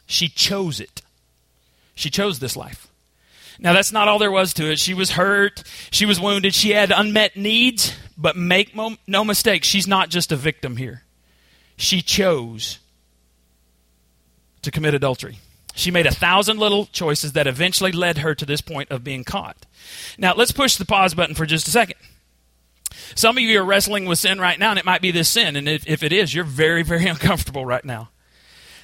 She 0.06 0.28
chose 0.28 0.80
it. 0.80 1.02
She 1.94 2.10
chose 2.10 2.38
this 2.38 2.56
life. 2.56 2.88
Now, 3.58 3.74
that's 3.74 3.92
not 3.92 4.08
all 4.08 4.18
there 4.18 4.30
was 4.30 4.54
to 4.54 4.72
it. 4.72 4.78
She 4.78 4.94
was 4.94 5.12
hurt. 5.12 5.62
She 5.90 6.06
was 6.06 6.18
wounded. 6.18 6.54
She 6.54 6.70
had 6.70 6.90
unmet 6.90 7.36
needs. 7.36 7.94
But 8.16 8.36
make 8.36 8.74
no 8.74 9.24
mistake, 9.24 9.64
she's 9.64 9.86
not 9.86 10.08
just 10.08 10.32
a 10.32 10.36
victim 10.36 10.76
here. 10.76 11.02
She 11.76 12.02
chose 12.02 12.78
to 14.62 14.70
commit 14.70 14.94
adultery. 14.94 15.38
She 15.74 15.90
made 15.90 16.06
a 16.06 16.14
thousand 16.14 16.58
little 16.58 16.86
choices 16.86 17.32
that 17.32 17.46
eventually 17.46 17.92
led 17.92 18.18
her 18.18 18.34
to 18.34 18.44
this 18.44 18.60
point 18.60 18.90
of 18.90 19.04
being 19.04 19.24
caught. 19.24 19.66
Now, 20.18 20.34
let's 20.34 20.52
push 20.52 20.76
the 20.76 20.84
pause 20.84 21.14
button 21.14 21.34
for 21.34 21.46
just 21.46 21.68
a 21.68 21.70
second. 21.70 21.96
Some 23.14 23.36
of 23.36 23.42
you 23.42 23.60
are 23.60 23.64
wrestling 23.64 24.06
with 24.06 24.18
sin 24.18 24.40
right 24.40 24.58
now, 24.58 24.70
and 24.70 24.78
it 24.78 24.84
might 24.84 25.02
be 25.02 25.10
this 25.10 25.28
sin. 25.28 25.56
And 25.56 25.68
if, 25.68 25.86
if 25.86 26.02
it 26.02 26.12
is, 26.12 26.34
you're 26.34 26.44
very, 26.44 26.82
very 26.82 27.06
uncomfortable 27.08 27.64
right 27.64 27.84
now. 27.84 28.10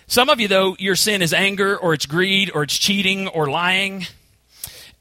Some 0.07 0.29
of 0.29 0.41
you, 0.41 0.49
though, 0.49 0.77
your 0.79 0.97
sin 0.97 1.23
is 1.23 1.33
anger, 1.33 1.77
or 1.77 1.93
it's 1.93 2.07
greed, 2.07 2.51
or 2.55 2.63
it's 2.63 2.77
cheating, 2.79 3.29
or 3.29 3.51
lying. 3.51 4.07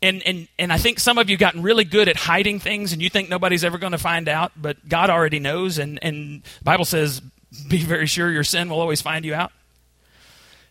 And, 0.02 0.24
and, 0.24 0.48
and 0.58 0.74
I 0.74 0.78
think 0.78 1.00
some 1.00 1.18
of 1.18 1.30
you 1.30 1.38
gotten 1.38 1.62
really 1.62 1.84
good 1.84 2.08
at 2.08 2.16
hiding 2.16 2.60
things, 2.60 2.92
and 2.92 3.02
you 3.02 3.10
think 3.10 3.30
nobody's 3.30 3.64
ever 3.64 3.78
going 3.78 3.92
to 3.92 3.98
find 3.98 4.28
out, 4.28 4.52
but 4.56 4.88
God 4.88 5.10
already 5.10 5.40
knows. 5.40 5.78
And, 5.78 6.00
and 6.02 6.44
the 6.44 6.64
Bible 6.64 6.86
says, 6.86 7.22
be 7.68 7.78
very 7.78 8.08
sure 8.08 8.32
your 8.32 8.44
sin 8.44 8.70
will 8.70 8.80
always 8.80 9.02
find 9.02 9.26
you 9.26 9.34
out. 9.34 9.52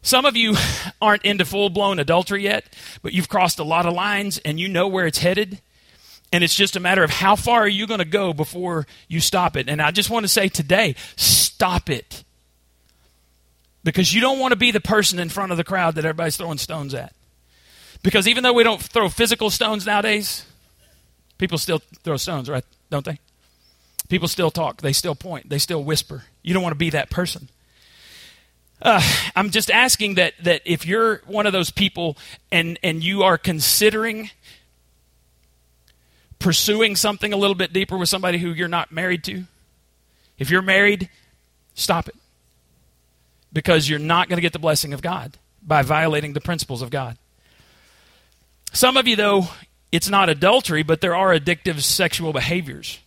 Some 0.02 0.26
of 0.26 0.36
you 0.36 0.56
aren't 1.02 1.24
into 1.24 1.44
full 1.44 1.70
blown 1.70 1.98
adultery 1.98 2.42
yet, 2.44 2.64
but 3.02 3.12
you've 3.12 3.28
crossed 3.28 3.58
a 3.58 3.64
lot 3.64 3.86
of 3.86 3.94
lines 3.94 4.38
and 4.38 4.60
you 4.60 4.68
know 4.68 4.86
where 4.86 5.06
it's 5.06 5.18
headed. 5.18 5.60
And 6.34 6.42
it's 6.42 6.56
just 6.56 6.74
a 6.74 6.80
matter 6.80 7.04
of 7.04 7.10
how 7.10 7.36
far 7.36 7.60
are 7.60 7.68
you 7.68 7.86
going 7.86 8.00
to 8.00 8.04
go 8.04 8.32
before 8.32 8.88
you 9.06 9.20
stop 9.20 9.56
it. 9.56 9.68
And 9.68 9.80
I 9.80 9.92
just 9.92 10.10
want 10.10 10.24
to 10.24 10.28
say 10.28 10.48
today, 10.48 10.96
stop 11.14 11.88
it. 11.88 12.24
Because 13.84 14.12
you 14.12 14.20
don't 14.20 14.40
want 14.40 14.50
to 14.50 14.56
be 14.56 14.72
the 14.72 14.80
person 14.80 15.20
in 15.20 15.28
front 15.28 15.52
of 15.52 15.58
the 15.58 15.62
crowd 15.62 15.94
that 15.94 16.04
everybody's 16.04 16.36
throwing 16.36 16.58
stones 16.58 16.92
at. 16.92 17.14
Because 18.02 18.26
even 18.26 18.42
though 18.42 18.52
we 18.52 18.64
don't 18.64 18.82
throw 18.82 19.08
physical 19.08 19.48
stones 19.48 19.86
nowadays, 19.86 20.44
people 21.38 21.56
still 21.56 21.78
throw 22.02 22.16
stones, 22.16 22.50
right? 22.50 22.64
Don't 22.90 23.04
they? 23.04 23.20
People 24.08 24.26
still 24.26 24.50
talk, 24.50 24.82
they 24.82 24.92
still 24.92 25.14
point, 25.14 25.48
they 25.48 25.58
still 25.58 25.84
whisper. 25.84 26.24
You 26.42 26.52
don't 26.52 26.64
want 26.64 26.72
to 26.72 26.78
be 26.78 26.90
that 26.90 27.10
person. 27.10 27.48
Uh, 28.82 29.00
I'm 29.36 29.50
just 29.50 29.70
asking 29.70 30.16
that, 30.16 30.34
that 30.42 30.62
if 30.64 30.84
you're 30.84 31.18
one 31.26 31.46
of 31.46 31.52
those 31.52 31.70
people 31.70 32.16
and, 32.50 32.76
and 32.82 33.04
you 33.04 33.22
are 33.22 33.38
considering 33.38 34.30
pursuing 36.38 36.96
something 36.96 37.32
a 37.32 37.36
little 37.36 37.54
bit 37.54 37.72
deeper 37.72 37.96
with 37.96 38.08
somebody 38.08 38.38
who 38.38 38.50
you're 38.50 38.68
not 38.68 38.92
married 38.92 39.24
to, 39.24 39.44
if 40.38 40.50
you're 40.50 40.62
married, 40.62 41.08
stop 41.74 42.08
it. 42.08 42.16
Because 43.52 43.88
you're 43.88 43.98
not 43.98 44.28
going 44.28 44.36
to 44.36 44.42
get 44.42 44.52
the 44.52 44.58
blessing 44.58 44.92
of 44.92 45.00
God 45.00 45.36
by 45.62 45.82
violating 45.82 46.32
the 46.32 46.40
principles 46.40 46.82
of 46.82 46.90
God. 46.90 47.16
Some 48.72 48.96
of 48.96 49.06
you, 49.06 49.14
though, 49.14 49.44
it's 49.92 50.08
not 50.08 50.28
adultery, 50.28 50.82
but 50.82 51.00
there 51.00 51.14
are 51.14 51.32
addictive 51.32 51.80
sexual 51.80 52.32
behaviors. 52.32 52.98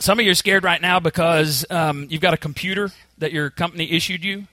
Some 0.00 0.18
of 0.18 0.24
you 0.24 0.32
are 0.32 0.34
scared 0.34 0.64
right 0.64 0.80
now 0.80 0.98
because 0.98 1.64
um, 1.70 2.08
you've 2.10 2.20
got 2.20 2.34
a 2.34 2.38
computer 2.38 2.90
that 3.18 3.32
your 3.32 3.50
company 3.50 3.92
issued 3.92 4.24
you, 4.24 4.48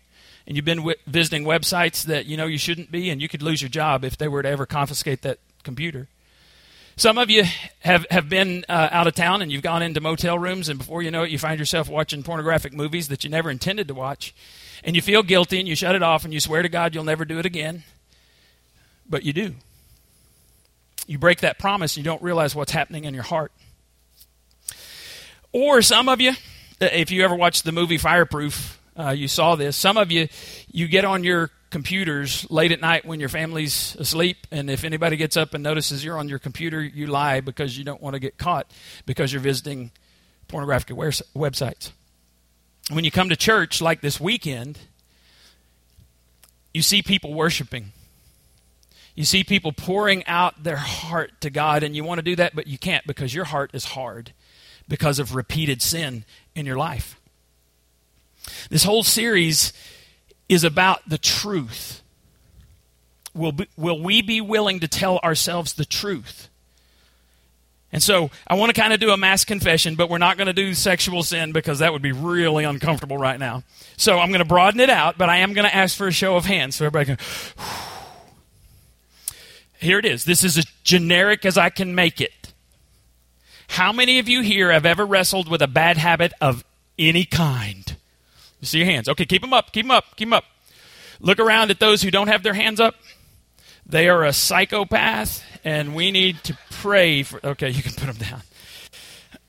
and 0.46 0.56
you've 0.56 0.66
been 0.66 0.80
w- 0.80 0.98
visiting 1.08 1.46
websites 1.46 2.04
that 2.04 2.28
you 2.28 2.38
know 2.38 2.46
you 2.46 2.58
shouldn't 2.58 2.92
be, 2.92 3.10
and 3.10 3.22
you 3.22 3.28
could 3.28 3.42
lose 3.42 3.62
your 3.62 3.70
job 3.70 4.04
if 4.06 4.18
they 4.18 4.28
were 4.28 4.44
to 4.44 4.50
ever 4.50 4.66
confiscate 4.66 5.24
that 5.24 5.40
computer. 5.64 6.08
Some 6.98 7.20
of 7.20 7.30
you 7.30 7.44
have, 7.82 8.08
have 8.10 8.28
been 8.28 8.66
uh, 8.68 8.90
out 8.92 9.06
of 9.06 9.14
town 9.14 9.44
and 9.44 9.52
you've 9.52 9.62
gone 9.62 9.84
into 9.84 10.02
motel 10.02 10.40
rooms, 10.40 10.68
and 10.68 10.80
before 10.80 11.04
you 11.04 11.12
know 11.12 11.22
it, 11.22 11.30
you 11.30 11.38
find 11.38 11.60
yourself 11.60 11.88
watching 11.88 12.24
pornographic 12.24 12.74
movies 12.74 13.10
that 13.10 13.24
you 13.24 13.30
never 13.30 13.52
intended 13.52 13.88
to 13.90 13.94
watch. 13.94 14.34
And 14.84 14.96
you 14.96 15.04
feel 15.04 15.22
guilty 15.22 15.60
and 15.60 15.68
you 15.68 15.76
shut 15.76 15.94
it 15.94 16.02
off 16.02 16.26
and 16.26 16.34
you 16.34 16.40
swear 16.40 16.64
to 16.64 16.70
God 16.70 16.96
you'll 16.96 17.04
never 17.04 17.24
do 17.24 17.38
it 17.38 17.46
again. 17.46 17.84
But 19.08 19.22
you 19.22 19.32
do. 19.32 19.54
You 21.06 21.20
break 21.20 21.42
that 21.42 21.60
promise 21.60 21.96
and 21.96 22.04
you 22.04 22.10
don't 22.10 22.22
realize 22.24 22.56
what's 22.56 22.72
happening 22.72 23.04
in 23.04 23.14
your 23.14 23.24
heart. 23.24 23.52
Or 25.52 25.84
some 25.84 26.10
of 26.10 26.20
you, 26.20 26.32
uh, 26.82 26.90
if 26.92 27.12
you 27.12 27.24
ever 27.24 27.36
watched 27.36 27.64
the 27.64 27.72
movie 27.72 28.00
Fireproof, 28.00 28.82
uh, 28.98 29.12
you 29.12 29.28
saw 29.28 29.56
this. 29.56 29.78
Some 29.78 29.98
of 29.98 30.12
you, 30.12 30.30
you 30.72 30.88
get 30.88 31.06
on 31.06 31.24
your 31.24 31.52
computers 31.70 32.50
late 32.50 32.72
at 32.72 32.80
night 32.80 33.06
when 33.06 33.20
your 33.20 33.30
family's 33.30 33.96
asleep, 34.00 34.48
and 34.52 34.70
if 34.70 34.84
anybody 34.84 35.18
gets 35.18 35.36
up 35.38 35.54
and 35.54 35.64
notices 35.64 36.04
you're 36.04 36.18
on 36.18 36.30
your 36.30 36.40
computer, 36.40 36.82
you 36.82 37.08
lie 37.08 37.42
because 37.42 37.78
you 37.78 37.84
don't 37.84 38.02
want 38.02 38.14
to 38.14 38.20
get 38.20 38.38
caught 38.38 38.72
because 39.06 39.34
you're 39.34 39.42
visiting 39.42 39.92
pornographic 40.48 40.96
websites. 40.96 41.92
When 42.90 43.04
you 43.04 43.12
come 43.12 43.30
to 43.30 43.36
church, 43.36 43.82
like 43.82 44.02
this 44.02 44.20
weekend, 44.20 44.80
you 46.74 46.82
see 46.82 47.02
people 47.02 47.34
worshiping. 47.34 47.92
You 49.14 49.26
see 49.26 49.44
people 49.44 49.72
pouring 49.72 50.26
out 50.28 50.64
their 50.64 50.78
heart 50.78 51.42
to 51.42 51.50
God, 51.50 51.84
and 51.84 51.96
you 51.96 52.04
want 52.04 52.20
to 52.20 52.24
do 52.24 52.36
that, 52.38 52.56
but 52.56 52.68
you 52.68 52.78
can't 52.78 53.06
because 53.06 53.34
your 53.34 53.46
heart 53.46 53.72
is 53.74 53.86
hard 53.86 54.32
because 54.88 55.20
of 55.20 55.36
repeated 55.36 55.82
sin 55.82 56.24
in 56.56 56.66
your 56.66 56.78
life. 56.78 57.20
This 58.70 58.84
whole 58.84 59.04
series 59.04 59.74
is 60.50 60.64
about 60.64 61.08
the 61.08 61.18
truth. 61.18 62.02
Will, 63.34 63.52
be, 63.52 63.68
will 63.78 64.02
we 64.02 64.22
be 64.22 64.42
willing 64.42 64.80
to 64.80 64.88
tell 64.88 65.20
ourselves 65.20 65.74
the 65.74 65.86
truth? 65.86 66.50
And 67.92 68.04
so 68.04 68.30
I 68.48 68.56
want 68.56 68.74
to 68.74 68.80
kind 68.80 68.94
of 68.94 69.00
do 69.00 69.12
a 69.12 69.18
mass 69.18 69.46
confession, 69.46 69.96
but 69.96 70.10
we're 70.10 70.18
not 70.18 70.38
going 70.38 70.48
to 70.48 70.54
do 70.54 70.74
sexual 70.74 71.24
sin 71.24 71.52
because 71.54 71.80
that 71.80 71.94
would 71.94 72.02
be 72.02 72.12
really 72.12 72.64
uncomfortable 72.66 73.18
right 73.18 73.40
now. 73.40 73.64
So 73.96 74.20
I'm 74.20 74.30
going 74.30 74.40
to 74.40 74.46
broaden 74.46 74.80
it 74.80 74.90
out, 74.90 75.18
but 75.18 75.30
I 75.30 75.38
am 75.38 75.54
going 75.54 75.68
to 75.68 75.74
ask 75.74 75.96
for 75.96 76.08
a 76.08 76.12
show 76.12 76.36
of 76.36 76.46
hands 76.46 76.76
so 76.76 76.86
everybody 76.86 77.16
can. 77.16 77.26
Here 79.80 80.00
it 80.00 80.06
is. 80.06 80.26
This 80.26 80.44
is 80.44 80.58
as 80.58 80.66
generic 80.84 81.46
as 81.46 81.58
I 81.58 81.70
can 81.70 81.96
make 81.96 82.20
it. 82.20 82.54
How 83.70 83.92
many 83.92 84.20
of 84.20 84.28
you 84.28 84.42
here 84.42 84.72
have 84.72 84.86
ever 84.86 85.06
wrestled 85.06 85.48
with 85.50 85.62
a 85.62 85.68
bad 85.68 85.98
habit 85.98 86.34
of 86.42 86.64
any 86.98 87.26
kind? 87.26 87.96
You 88.60 88.68
see 88.68 88.80
your 88.80 88.88
hands. 88.88 89.08
Okay, 89.10 89.26
keep 89.26 89.42
them 89.42 89.54
up, 89.54 89.72
keep 89.72 89.86
them 89.86 89.92
up, 89.92 90.16
keep 90.16 90.28
them 90.28 90.34
up. 90.34 90.46
Look 91.20 91.40
around 91.40 91.72
at 91.72 91.80
those 91.80 92.02
who 92.02 92.12
don't 92.12 92.28
have 92.28 92.44
their 92.44 92.54
hands 92.54 92.80
up. 92.80 92.96
They 93.86 94.10
are 94.10 94.24
a 94.24 94.34
psychopath, 94.34 95.44
and 95.64 95.96
we 95.96 96.12
need 96.12 96.44
to 96.44 96.58
pray 96.72 97.24
for. 97.24 97.40
Okay, 97.46 97.70
you 97.70 97.82
can 97.82 97.94
put 97.94 98.08
them 98.14 98.42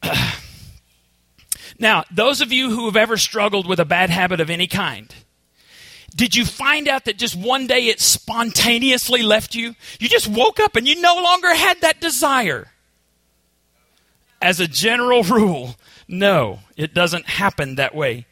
down. 0.03 0.17
now, 1.79 2.05
those 2.11 2.41
of 2.41 2.53
you 2.53 2.71
who 2.71 2.87
have 2.87 2.97
ever 2.97 3.17
struggled 3.17 3.67
with 3.67 3.81
a 3.81 3.85
bad 3.85 4.11
habit 4.11 4.41
of 4.41 4.49
any 4.49 4.67
kind, 4.67 5.13
did 6.15 6.37
you 6.37 6.45
find 6.45 6.89
out 6.89 7.05
that 7.05 7.19
just 7.19 7.35
one 7.35 7.67
day 7.67 7.87
it 7.87 8.01
spontaneously 8.01 9.23
left 9.23 9.55
you? 9.55 9.75
You 9.99 10.09
just 10.09 10.29
woke 10.29 10.61
up 10.61 10.77
and 10.77 10.87
you 10.87 11.01
no 11.01 11.17
longer 11.17 11.55
had 11.55 11.81
that 11.81 12.01
desire. 12.01 12.69
As 14.41 14.61
a 14.61 14.69
general 14.69 15.23
rule, 15.25 15.77
no, 16.07 16.61
it 16.77 16.95
doesn't 16.95 17.27
happen 17.27 17.75
that 17.75 17.95
way 17.95 18.27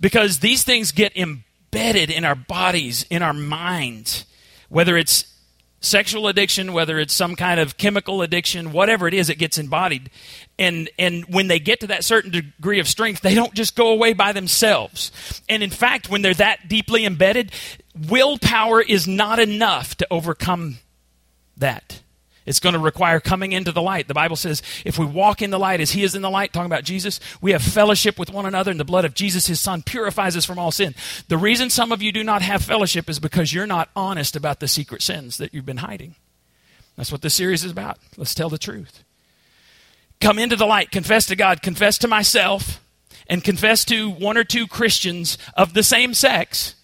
because 0.00 0.40
these 0.40 0.64
things 0.64 0.92
get 0.92 1.16
embedded 1.16 2.10
in 2.10 2.24
our 2.24 2.34
bodies, 2.34 3.04
in 3.10 3.22
our 3.22 3.32
minds, 3.32 4.24
whether 4.68 4.96
it's 4.96 5.32
sexual 5.80 6.26
addiction, 6.28 6.72
whether 6.72 6.98
it's 6.98 7.14
some 7.14 7.36
kind 7.36 7.60
of 7.60 7.76
chemical 7.76 8.22
addiction, 8.22 8.72
whatever 8.72 9.06
it 9.06 9.14
is, 9.14 9.30
it 9.30 9.38
gets 9.38 9.58
embodied. 9.58 10.10
And, 10.58 10.88
and 10.98 11.24
when 11.26 11.48
they 11.48 11.58
get 11.58 11.80
to 11.80 11.86
that 11.88 12.04
certain 12.04 12.30
degree 12.30 12.80
of 12.80 12.88
strength, 12.88 13.20
they 13.20 13.34
don't 13.34 13.54
just 13.54 13.76
go 13.76 13.90
away 13.90 14.12
by 14.12 14.32
themselves. 14.32 15.42
And 15.48 15.62
in 15.62 15.70
fact, 15.70 16.08
when 16.08 16.22
they're 16.22 16.34
that 16.34 16.68
deeply 16.68 17.04
embedded, 17.04 17.52
willpower 18.08 18.80
is 18.80 19.06
not 19.06 19.38
enough 19.38 19.94
to 19.96 20.06
overcome 20.10 20.78
that. 21.56 22.00
It's 22.46 22.60
going 22.60 22.74
to 22.74 22.78
require 22.78 23.18
coming 23.18 23.52
into 23.52 23.72
the 23.72 23.82
light. 23.82 24.06
The 24.06 24.14
Bible 24.14 24.36
says, 24.36 24.62
if 24.84 24.98
we 24.98 25.04
walk 25.04 25.42
in 25.42 25.50
the 25.50 25.58
light 25.58 25.80
as 25.80 25.90
He 25.90 26.04
is 26.04 26.14
in 26.14 26.22
the 26.22 26.30
light, 26.30 26.52
talking 26.52 26.70
about 26.70 26.84
Jesus, 26.84 27.18
we 27.40 27.50
have 27.50 27.62
fellowship 27.62 28.18
with 28.18 28.30
one 28.30 28.46
another, 28.46 28.70
and 28.70 28.78
the 28.78 28.84
blood 28.84 29.04
of 29.04 29.14
Jesus, 29.14 29.48
His 29.48 29.60
Son, 29.60 29.82
purifies 29.82 30.36
us 30.36 30.44
from 30.44 30.58
all 30.58 30.70
sin. 30.70 30.94
The 31.28 31.36
reason 31.36 31.68
some 31.68 31.90
of 31.90 32.02
you 32.02 32.12
do 32.12 32.22
not 32.22 32.42
have 32.42 32.62
fellowship 32.62 33.10
is 33.10 33.18
because 33.18 33.52
you're 33.52 33.66
not 33.66 33.90
honest 33.96 34.36
about 34.36 34.60
the 34.60 34.68
secret 34.68 35.02
sins 35.02 35.38
that 35.38 35.52
you've 35.52 35.66
been 35.66 35.78
hiding. 35.78 36.14
That's 36.96 37.10
what 37.10 37.20
this 37.20 37.34
series 37.34 37.64
is 37.64 37.72
about. 37.72 37.98
Let's 38.16 38.34
tell 38.34 38.48
the 38.48 38.58
truth. 38.58 39.02
Come 40.20 40.38
into 40.38 40.56
the 40.56 40.66
light, 40.66 40.90
confess 40.90 41.26
to 41.26 41.36
God, 41.36 41.62
confess 41.62 41.98
to 41.98 42.08
myself, 42.08 42.80
and 43.26 43.42
confess 43.42 43.84
to 43.86 44.08
one 44.08 44.36
or 44.36 44.44
two 44.44 44.68
Christians 44.68 45.36
of 45.56 45.74
the 45.74 45.82
same 45.82 46.14
sex 46.14 46.76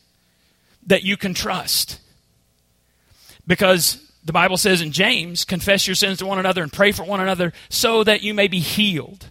that 0.86 1.04
you 1.04 1.16
can 1.16 1.34
trust. 1.34 2.00
Because 3.46 4.01
the 4.24 4.32
Bible 4.32 4.56
says 4.56 4.80
in 4.80 4.92
James, 4.92 5.44
confess 5.44 5.86
your 5.86 5.96
sins 5.96 6.18
to 6.18 6.26
one 6.26 6.38
another 6.38 6.62
and 6.62 6.72
pray 6.72 6.92
for 6.92 7.04
one 7.04 7.20
another 7.20 7.52
so 7.68 8.04
that 8.04 8.22
you 8.22 8.34
may 8.34 8.48
be 8.48 8.60
healed. 8.60 9.30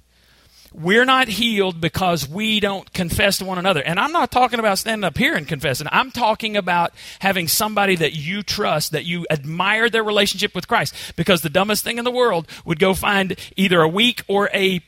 We're 0.74 1.06
not 1.06 1.28
healed 1.28 1.82
because 1.82 2.30
we 2.30 2.62
don't 2.62 2.94
confess 2.94 3.40
to 3.40 3.46
one 3.46 3.58
another. 3.58 3.82
And 3.82 4.00
I'm 4.00 4.14
not 4.14 4.32
talking 4.32 4.60
about 4.60 4.78
standing 4.78 5.04
up 5.04 5.18
here 5.18 5.36
and 5.36 5.46
confessing. 5.46 5.88
I'm 5.92 6.12
talking 6.12 6.56
about 6.56 6.94
having 7.20 7.50
somebody 7.50 7.98
that 7.98 8.14
you 8.14 8.42
trust, 8.42 8.94
that 8.94 9.04
you 9.04 9.26
admire 9.30 9.90
their 9.90 10.04
relationship 10.04 10.56
with 10.56 10.70
Christ. 10.70 10.96
Because 11.18 11.42
the 11.42 11.50
dumbest 11.50 11.84
thing 11.84 11.98
in 11.98 12.06
the 12.06 12.12
world 12.12 12.48
would 12.64 12.80
go 12.80 12.94
find 12.94 13.38
either 13.58 13.82
a 13.82 13.90
weak 13.90 14.24
or 14.30 14.50
a 14.54 14.82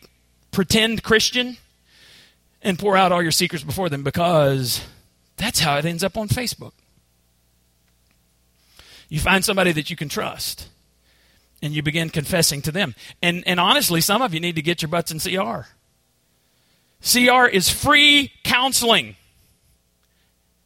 pretend 0.51 1.03
Christian 1.03 1.57
and 2.61 2.79
pour 2.79 2.95
out 2.95 3.11
all 3.11 3.21
your 3.21 3.31
secrets 3.31 3.65
before 3.65 3.89
them 3.89 4.03
because 4.03 4.85
that's 5.35 5.59
how 5.59 5.77
it 5.77 5.85
ends 5.85 6.03
up 6.03 6.17
on 6.17 6.29
Facebook. 6.29 6.71
You 9.13 9.19
find 9.19 9.45
somebody 9.45 9.71
that 9.73 9.91
you 9.91 9.95
can 9.95 10.09
trust 10.09 10.67
and 11.61 11.71
you 11.71 11.83
begin 11.83 12.09
confessing 12.09 12.63
to 12.63 12.71
them. 12.71 12.95
And, 13.21 13.43
and 13.45 13.59
honestly, 13.59 14.01
some 14.01 14.23
of 14.23 14.33
you 14.33 14.39
need 14.39 14.55
to 14.55 14.63
get 14.63 14.81
your 14.81 14.89
butts 14.89 15.11
in 15.11 15.19
CR. 15.19 15.67
CR 16.99 17.45
is 17.45 17.69
free 17.69 18.31
counseling. 18.43 19.15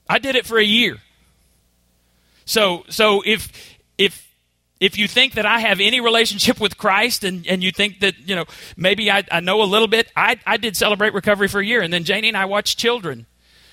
I 0.07 0.19
did 0.19 0.37
it 0.37 0.45
for 0.45 0.57
a 0.57 0.63
year. 0.63 0.95
So, 2.45 2.85
so 2.87 3.21
if, 3.25 3.51
if, 3.97 4.33
if 4.79 4.97
you 4.97 5.09
think 5.09 5.33
that 5.33 5.45
I 5.45 5.59
have 5.59 5.81
any 5.81 5.99
relationship 5.99 6.61
with 6.61 6.77
Christ 6.77 7.25
and, 7.25 7.45
and 7.47 7.61
you 7.61 7.73
think 7.73 7.99
that, 7.99 8.17
you 8.25 8.33
know, 8.33 8.45
maybe 8.77 9.11
I, 9.11 9.25
I 9.29 9.41
know 9.41 9.61
a 9.61 9.65
little 9.65 9.89
bit, 9.89 10.09
I, 10.15 10.39
I 10.47 10.55
did 10.55 10.77
celebrate 10.77 11.13
recovery 11.13 11.49
for 11.49 11.59
a 11.59 11.65
year. 11.65 11.81
And 11.81 11.91
then 11.91 12.05
Janie 12.05 12.29
and 12.29 12.37
I 12.37 12.45
watched 12.45 12.79
children 12.79 13.25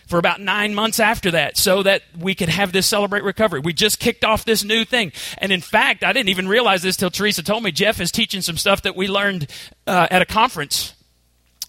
for 0.07 0.19
about 0.19 0.41
nine 0.41 0.75
months 0.75 1.01
after 1.01 1.31
that 1.33 1.57
so 1.57 1.83
that 1.83 2.03
we 2.19 2.35
could 2.35 2.49
have 2.49 2.73
this 2.73 2.87
celebrate 2.87 3.25
recovery. 3.25 3.61
We 3.61 3.73
just 3.73 3.99
kicked 3.99 4.25
off 4.25 4.45
this 4.45 4.65
new 4.65 4.85
thing. 4.85 5.13
And 5.39 5.53
in 5.53 5.61
fact, 5.61 6.05
I 6.05 6.13
didn't 6.13 6.29
even 6.29 6.49
realize 6.49 6.83
this 6.83 6.97
till 6.97 7.11
Teresa 7.11 7.43
told 7.43 7.63
me. 7.63 7.73
Jeff 7.73 8.01
is 8.01 8.13
teaching 8.13 8.41
some 8.41 8.57
stuff 8.57 8.83
that 8.83 8.97
we 8.97 9.09
learned 9.09 9.51
uh, 9.87 10.09
at 10.11 10.23
a 10.23 10.27
conference 10.27 10.95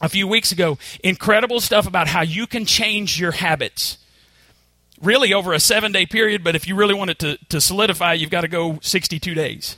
a 0.01 0.09
few 0.09 0.27
weeks 0.27 0.51
ago. 0.51 0.77
Incredible 1.03 1.59
stuff 1.59 1.87
about 1.87 2.07
how 2.07 2.21
you 2.21 2.47
can 2.47 2.65
change 2.65 3.19
your 3.19 3.31
habits. 3.31 3.97
Really 5.01 5.33
over 5.33 5.53
a 5.53 5.59
seven 5.59 5.91
day 5.91 6.05
period, 6.05 6.43
but 6.43 6.55
if 6.55 6.67
you 6.67 6.75
really 6.75 6.93
want 6.93 7.09
it 7.11 7.19
to, 7.19 7.37
to 7.49 7.61
solidify, 7.61 8.13
you've 8.13 8.29
got 8.29 8.41
to 8.41 8.47
go 8.47 8.79
62 8.81 9.33
days. 9.33 9.77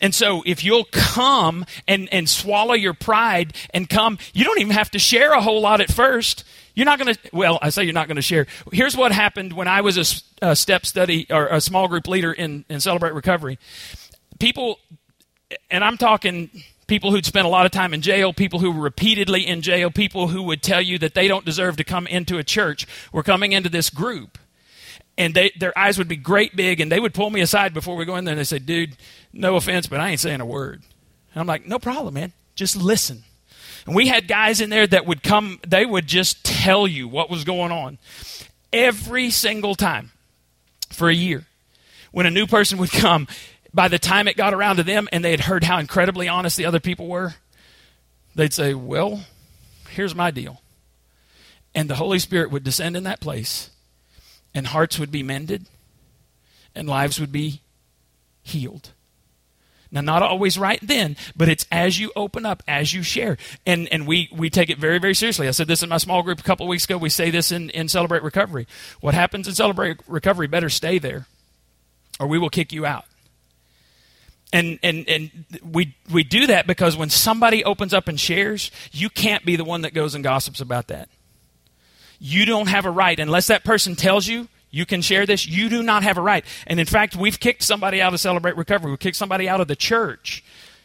And 0.00 0.14
so 0.14 0.42
if 0.46 0.64
you'll 0.64 0.86
come 0.90 1.66
and, 1.86 2.08
and 2.10 2.28
swallow 2.28 2.72
your 2.72 2.94
pride 2.94 3.54
and 3.74 3.88
come, 3.88 4.18
you 4.32 4.44
don't 4.44 4.58
even 4.58 4.72
have 4.72 4.90
to 4.92 4.98
share 4.98 5.32
a 5.32 5.42
whole 5.42 5.60
lot 5.60 5.80
at 5.80 5.92
first. 5.92 6.44
You're 6.80 6.86
not 6.86 6.98
going 6.98 7.14
to, 7.14 7.20
well, 7.34 7.58
I 7.60 7.68
say 7.68 7.84
you're 7.84 7.92
not 7.92 8.08
going 8.08 8.16
to 8.16 8.22
share. 8.22 8.46
Here's 8.72 8.96
what 8.96 9.12
happened 9.12 9.52
when 9.52 9.68
I 9.68 9.82
was 9.82 9.98
a, 10.40 10.46
a, 10.52 10.56
step 10.56 10.86
study 10.86 11.26
or 11.28 11.46
a 11.48 11.60
small 11.60 11.88
group 11.88 12.08
leader 12.08 12.32
in, 12.32 12.64
in 12.70 12.80
Celebrate 12.80 13.12
Recovery. 13.12 13.58
People, 14.38 14.78
and 15.70 15.84
I'm 15.84 15.98
talking 15.98 16.48
people 16.86 17.10
who'd 17.10 17.26
spent 17.26 17.44
a 17.44 17.50
lot 17.50 17.66
of 17.66 17.70
time 17.70 17.92
in 17.92 18.00
jail, 18.00 18.32
people 18.32 18.60
who 18.60 18.70
were 18.70 18.80
repeatedly 18.80 19.46
in 19.46 19.60
jail, 19.60 19.90
people 19.90 20.28
who 20.28 20.42
would 20.44 20.62
tell 20.62 20.80
you 20.80 20.96
that 21.00 21.12
they 21.12 21.28
don't 21.28 21.44
deserve 21.44 21.76
to 21.76 21.84
come 21.84 22.06
into 22.06 22.38
a 22.38 22.44
church, 22.44 22.86
were 23.12 23.22
coming 23.22 23.52
into 23.52 23.68
this 23.68 23.90
group. 23.90 24.38
And 25.18 25.34
they, 25.34 25.52
their 25.58 25.78
eyes 25.78 25.98
would 25.98 26.08
be 26.08 26.16
great 26.16 26.56
big, 26.56 26.80
and 26.80 26.90
they 26.90 26.98
would 26.98 27.12
pull 27.12 27.28
me 27.28 27.42
aside 27.42 27.74
before 27.74 27.94
we 27.94 28.06
go 28.06 28.16
in 28.16 28.24
there, 28.24 28.32
and 28.32 28.40
they 28.40 28.44
say, 28.44 28.58
Dude, 28.58 28.96
no 29.34 29.56
offense, 29.56 29.86
but 29.86 30.00
I 30.00 30.08
ain't 30.08 30.20
saying 30.20 30.40
a 30.40 30.46
word. 30.46 30.80
And 31.34 31.42
I'm 31.42 31.46
like, 31.46 31.66
No 31.66 31.78
problem, 31.78 32.14
man. 32.14 32.32
Just 32.54 32.74
listen. 32.74 33.24
And 33.86 33.94
we 33.94 34.08
had 34.08 34.28
guys 34.28 34.60
in 34.60 34.70
there 34.70 34.86
that 34.86 35.06
would 35.06 35.22
come, 35.22 35.60
they 35.66 35.86
would 35.86 36.06
just 36.06 36.44
tell 36.44 36.86
you 36.86 37.08
what 37.08 37.30
was 37.30 37.44
going 37.44 37.72
on 37.72 37.98
every 38.72 39.30
single 39.30 39.74
time 39.74 40.12
for 40.90 41.08
a 41.08 41.14
year. 41.14 41.44
When 42.12 42.26
a 42.26 42.30
new 42.30 42.46
person 42.46 42.78
would 42.78 42.90
come, 42.90 43.28
by 43.72 43.88
the 43.88 43.98
time 43.98 44.28
it 44.28 44.36
got 44.36 44.54
around 44.54 44.76
to 44.76 44.82
them 44.82 45.08
and 45.12 45.24
they 45.24 45.30
had 45.30 45.40
heard 45.40 45.64
how 45.64 45.78
incredibly 45.78 46.28
honest 46.28 46.56
the 46.56 46.66
other 46.66 46.80
people 46.80 47.06
were, 47.06 47.34
they'd 48.34 48.52
say, 48.52 48.74
Well, 48.74 49.24
here's 49.90 50.14
my 50.14 50.30
deal. 50.30 50.60
And 51.74 51.88
the 51.88 51.94
Holy 51.94 52.18
Spirit 52.18 52.50
would 52.50 52.64
descend 52.64 52.96
in 52.96 53.04
that 53.04 53.20
place, 53.20 53.70
and 54.52 54.66
hearts 54.66 54.98
would 54.98 55.12
be 55.12 55.22
mended, 55.22 55.66
and 56.74 56.88
lives 56.88 57.20
would 57.20 57.30
be 57.30 57.60
healed. 58.42 58.90
Now, 59.92 60.02
not 60.02 60.22
always 60.22 60.56
right 60.56 60.78
then, 60.82 61.16
but 61.34 61.48
it's 61.48 61.66
as 61.72 61.98
you 61.98 62.12
open 62.14 62.46
up, 62.46 62.62
as 62.68 62.94
you 62.94 63.02
share. 63.02 63.36
And, 63.66 63.88
and 63.88 64.06
we, 64.06 64.28
we 64.32 64.48
take 64.48 64.70
it 64.70 64.78
very, 64.78 64.98
very 64.98 65.14
seriously. 65.14 65.48
I 65.48 65.50
said 65.50 65.66
this 65.66 65.82
in 65.82 65.88
my 65.88 65.98
small 65.98 66.22
group 66.22 66.38
a 66.38 66.44
couple 66.44 66.68
weeks 66.68 66.84
ago. 66.84 66.96
We 66.96 67.08
say 67.08 67.30
this 67.30 67.50
in, 67.50 67.70
in 67.70 67.88
Celebrate 67.88 68.22
Recovery. 68.22 68.68
What 69.00 69.14
happens 69.14 69.48
in 69.48 69.54
Celebrate 69.54 69.98
Recovery 70.06 70.46
better 70.46 70.68
stay 70.68 70.98
there, 70.98 71.26
or 72.20 72.28
we 72.28 72.38
will 72.38 72.50
kick 72.50 72.72
you 72.72 72.86
out. 72.86 73.04
And, 74.52 74.78
and, 74.82 75.08
and 75.08 75.30
we, 75.62 75.96
we 76.10 76.24
do 76.24 76.46
that 76.48 76.66
because 76.66 76.96
when 76.96 77.10
somebody 77.10 77.64
opens 77.64 77.94
up 77.94 78.08
and 78.08 78.18
shares, 78.18 78.70
you 78.92 79.08
can't 79.08 79.44
be 79.44 79.56
the 79.56 79.64
one 79.64 79.82
that 79.82 79.94
goes 79.94 80.14
and 80.14 80.24
gossips 80.24 80.60
about 80.60 80.88
that. 80.88 81.08
You 82.18 82.44
don't 82.44 82.68
have 82.68 82.84
a 82.84 82.90
right, 82.90 83.18
unless 83.18 83.46
that 83.46 83.64
person 83.64 83.96
tells 83.96 84.26
you, 84.26 84.48
you 84.70 84.86
can 84.86 85.02
share 85.02 85.26
this. 85.26 85.46
You 85.46 85.68
do 85.68 85.82
not 85.82 86.02
have 86.02 86.16
a 86.16 86.20
right. 86.20 86.44
And 86.66 86.78
in 86.78 86.86
fact, 86.86 87.16
we've 87.16 87.40
kicked 87.40 87.62
somebody 87.62 88.00
out 88.00 88.14
of 88.14 88.20
Celebrate 88.20 88.56
Recovery. 88.56 88.90
We 88.90 88.96
kicked 88.96 89.16
somebody 89.16 89.48
out 89.48 89.60
of 89.60 89.68
the 89.68 89.76
church. 89.76 90.44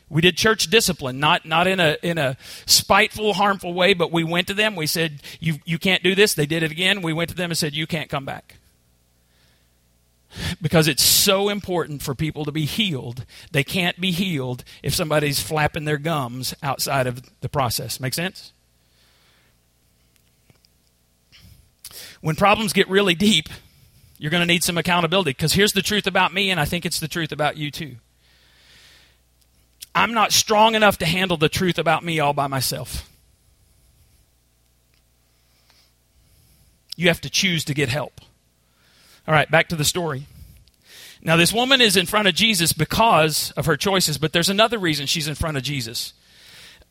We 0.10 0.22
did 0.22 0.38
church 0.38 0.68
discipline, 0.70 1.20
not, 1.20 1.46
not 1.46 1.66
in, 1.68 1.80
a, 1.80 1.98
in 2.04 2.18
a 2.18 2.38
spiteful, 2.66 3.34
harmful 3.34 3.74
way, 3.74 3.94
but 3.94 4.12
we 4.12 4.24
went 4.24 4.48
to 4.48 4.54
them. 4.54 4.76
We 4.76 4.88
said, 4.88 5.22
you, 5.40 5.56
you 5.66 5.80
can't 5.80 6.04
do 6.04 6.14
this. 6.14 6.34
They 6.34 6.46
did 6.46 6.64
it 6.64 6.72
again. 6.72 7.02
We 7.02 7.14
went 7.14 7.30
to 7.32 7.36
them 7.36 7.50
and 7.52 7.58
said, 7.58 7.74
You 7.74 7.88
can't 7.88 8.10
come 8.10 8.26
back. 8.26 8.58
Because 10.62 10.88
it's 10.88 11.04
so 11.04 11.50
important 11.50 12.04
for 12.04 12.14
people 12.14 12.46
to 12.46 12.52
be 12.52 12.66
healed. 12.66 13.26
They 13.52 13.64
can't 13.64 14.00
be 14.00 14.12
healed 14.12 14.64
if 14.84 14.94
somebody's 14.94 15.40
flapping 15.40 15.86
their 15.86 15.98
gums 15.98 16.54
outside 16.62 17.08
of 17.08 17.24
the 17.42 17.50
process. 17.50 18.00
Make 18.00 18.14
sense? 18.14 18.52
When 22.22 22.36
problems 22.36 22.74
get 22.74 22.90
really 22.90 23.16
deep, 23.16 23.50
you're 24.18 24.32
going 24.32 24.42
to 24.42 24.48
need 24.48 24.64
some 24.64 24.78
accountability 24.78 25.32
because 25.32 25.54
here's 25.54 25.74
the 25.74 25.82
truth 25.82 26.08
about 26.08 26.34
me, 26.34 26.50
and 26.50 26.60
I 26.60 26.66
think 26.66 26.86
it's 26.86 27.00
the 27.00 27.08
truth 27.08 27.32
about 27.32 27.58
you 27.58 27.72
too. 27.72 27.98
I'm 29.94 30.14
not 30.14 30.32
strong 30.32 30.76
enough 30.76 30.98
to 31.00 31.06
handle 31.06 31.38
the 31.38 31.50
truth 31.50 31.78
about 31.78 32.04
me 32.04 32.20
all 32.20 32.34
by 32.34 32.48
myself. 32.48 33.10
You 36.98 37.08
have 37.08 37.22
to 37.22 37.30
choose 37.30 37.66
to 37.66 37.74
get 37.74 37.90
help. 37.90 38.22
All 39.28 39.34
right, 39.34 39.50
back 39.50 39.70
to 39.70 39.76
the 39.76 39.84
story. 39.84 40.28
Now, 41.22 41.36
this 41.38 41.52
woman 41.52 41.82
is 41.82 41.98
in 41.98 42.06
front 42.06 42.28
of 42.28 42.36
Jesus 42.36 42.72
because 42.72 43.52
of 43.52 43.66
her 43.66 43.76
choices, 43.76 44.18
but 44.18 44.32
there's 44.32 44.50
another 44.50 44.78
reason 44.78 45.08
she's 45.08 45.28
in 45.28 45.36
front 45.36 45.58
of 45.58 45.64
Jesus. 45.64 46.14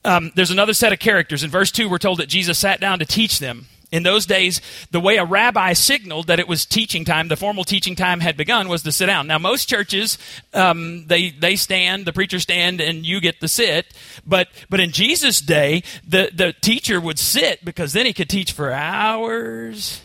Um, 0.04 0.32
there's 0.34 0.50
another 0.50 0.74
set 0.74 0.92
of 0.92 0.98
characters. 0.98 1.44
In 1.44 1.50
verse 1.50 1.70
2, 1.70 1.88
we're 1.88 1.98
told 1.98 2.18
that 2.18 2.28
Jesus 2.28 2.58
sat 2.58 2.80
down 2.80 2.98
to 2.98 3.06
teach 3.06 3.38
them. 3.38 3.66
In 3.94 4.02
those 4.02 4.26
days, 4.26 4.61
the 4.90 4.98
way 4.98 5.18
a 5.18 5.24
rabbi 5.24 5.72
signaled 5.72 6.26
that 6.26 6.40
it 6.40 6.48
was 6.48 6.66
teaching 6.66 7.04
time, 7.04 7.28
the 7.28 7.37
formal 7.37 7.62
teaching 7.62 7.94
time 7.94 8.18
had 8.18 8.37
begun, 8.37 8.68
was 8.68 8.83
to 8.83 8.90
sit 8.90 9.07
down. 9.07 9.28
Now, 9.28 9.38
most 9.38 9.68
churches, 9.68 10.18
um, 10.52 11.07
they 11.07 11.30
they 11.30 11.54
stand, 11.54 12.04
the 12.04 12.12
preacher 12.12 12.40
stand, 12.40 12.80
and 12.80 13.07
you 13.07 13.20
get 13.20 13.38
to 13.38 13.46
sit. 13.46 13.87
But 14.26 14.48
but 14.68 14.80
in 14.80 14.90
Jesus' 14.90 15.40
day, 15.40 15.85
the 16.04 16.28
the 16.35 16.52
teacher 16.61 17.00
would 17.00 17.20
sit 17.20 17.64
because 17.64 17.92
then 17.92 18.04
he 18.04 18.12
could 18.12 18.28
teach 18.28 18.50
for 18.50 18.72
hours 18.72 20.02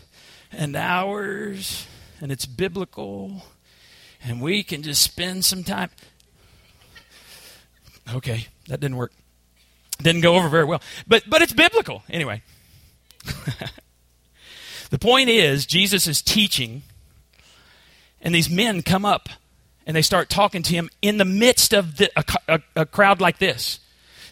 and 0.52 0.76
hours, 0.76 1.84
and 2.20 2.30
it's 2.30 2.46
biblical, 2.46 3.42
and 4.22 4.40
we 4.40 4.62
can 4.62 4.84
just 4.84 5.02
spend 5.02 5.44
some 5.44 5.64
time. 5.64 5.90
Okay, 8.14 8.46
that 8.68 8.78
didn't 8.78 8.98
work. 8.98 9.10
Didn't 10.00 10.20
go 10.20 10.36
over 10.36 10.48
very 10.48 10.64
well, 10.64 10.80
but 11.08 11.24
but 11.28 11.42
it's 11.42 11.52
biblical 11.52 12.04
anyway. 12.08 12.44
the 14.90 14.98
point 14.98 15.28
is, 15.28 15.66
Jesus 15.66 16.06
is 16.06 16.22
teaching, 16.22 16.82
and 18.20 18.34
these 18.34 18.50
men 18.50 18.82
come 18.82 19.04
up 19.04 19.28
and 19.86 19.96
they 19.96 20.02
start 20.02 20.28
talking 20.28 20.62
to 20.62 20.74
him 20.74 20.90
in 21.02 21.16
the 21.16 21.24
midst 21.24 21.72
of 21.72 21.96
the, 21.96 22.10
a, 22.16 22.24
a, 22.48 22.60
a 22.82 22.86
crowd 22.86 23.20
like 23.20 23.38
this. 23.38 23.80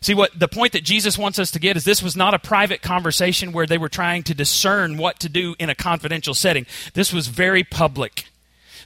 See, 0.00 0.14
what 0.14 0.38
the 0.38 0.48
point 0.48 0.72
that 0.72 0.84
Jesus 0.84 1.18
wants 1.18 1.38
us 1.38 1.50
to 1.52 1.58
get 1.58 1.76
is 1.76 1.84
this 1.84 2.02
was 2.02 2.16
not 2.16 2.34
a 2.34 2.38
private 2.38 2.82
conversation 2.82 3.52
where 3.52 3.66
they 3.66 3.78
were 3.78 3.88
trying 3.88 4.22
to 4.24 4.34
discern 4.34 4.96
what 4.96 5.18
to 5.20 5.28
do 5.28 5.56
in 5.58 5.70
a 5.70 5.74
confidential 5.74 6.34
setting. 6.34 6.66
This 6.94 7.12
was 7.12 7.26
very 7.26 7.64
public. 7.64 8.26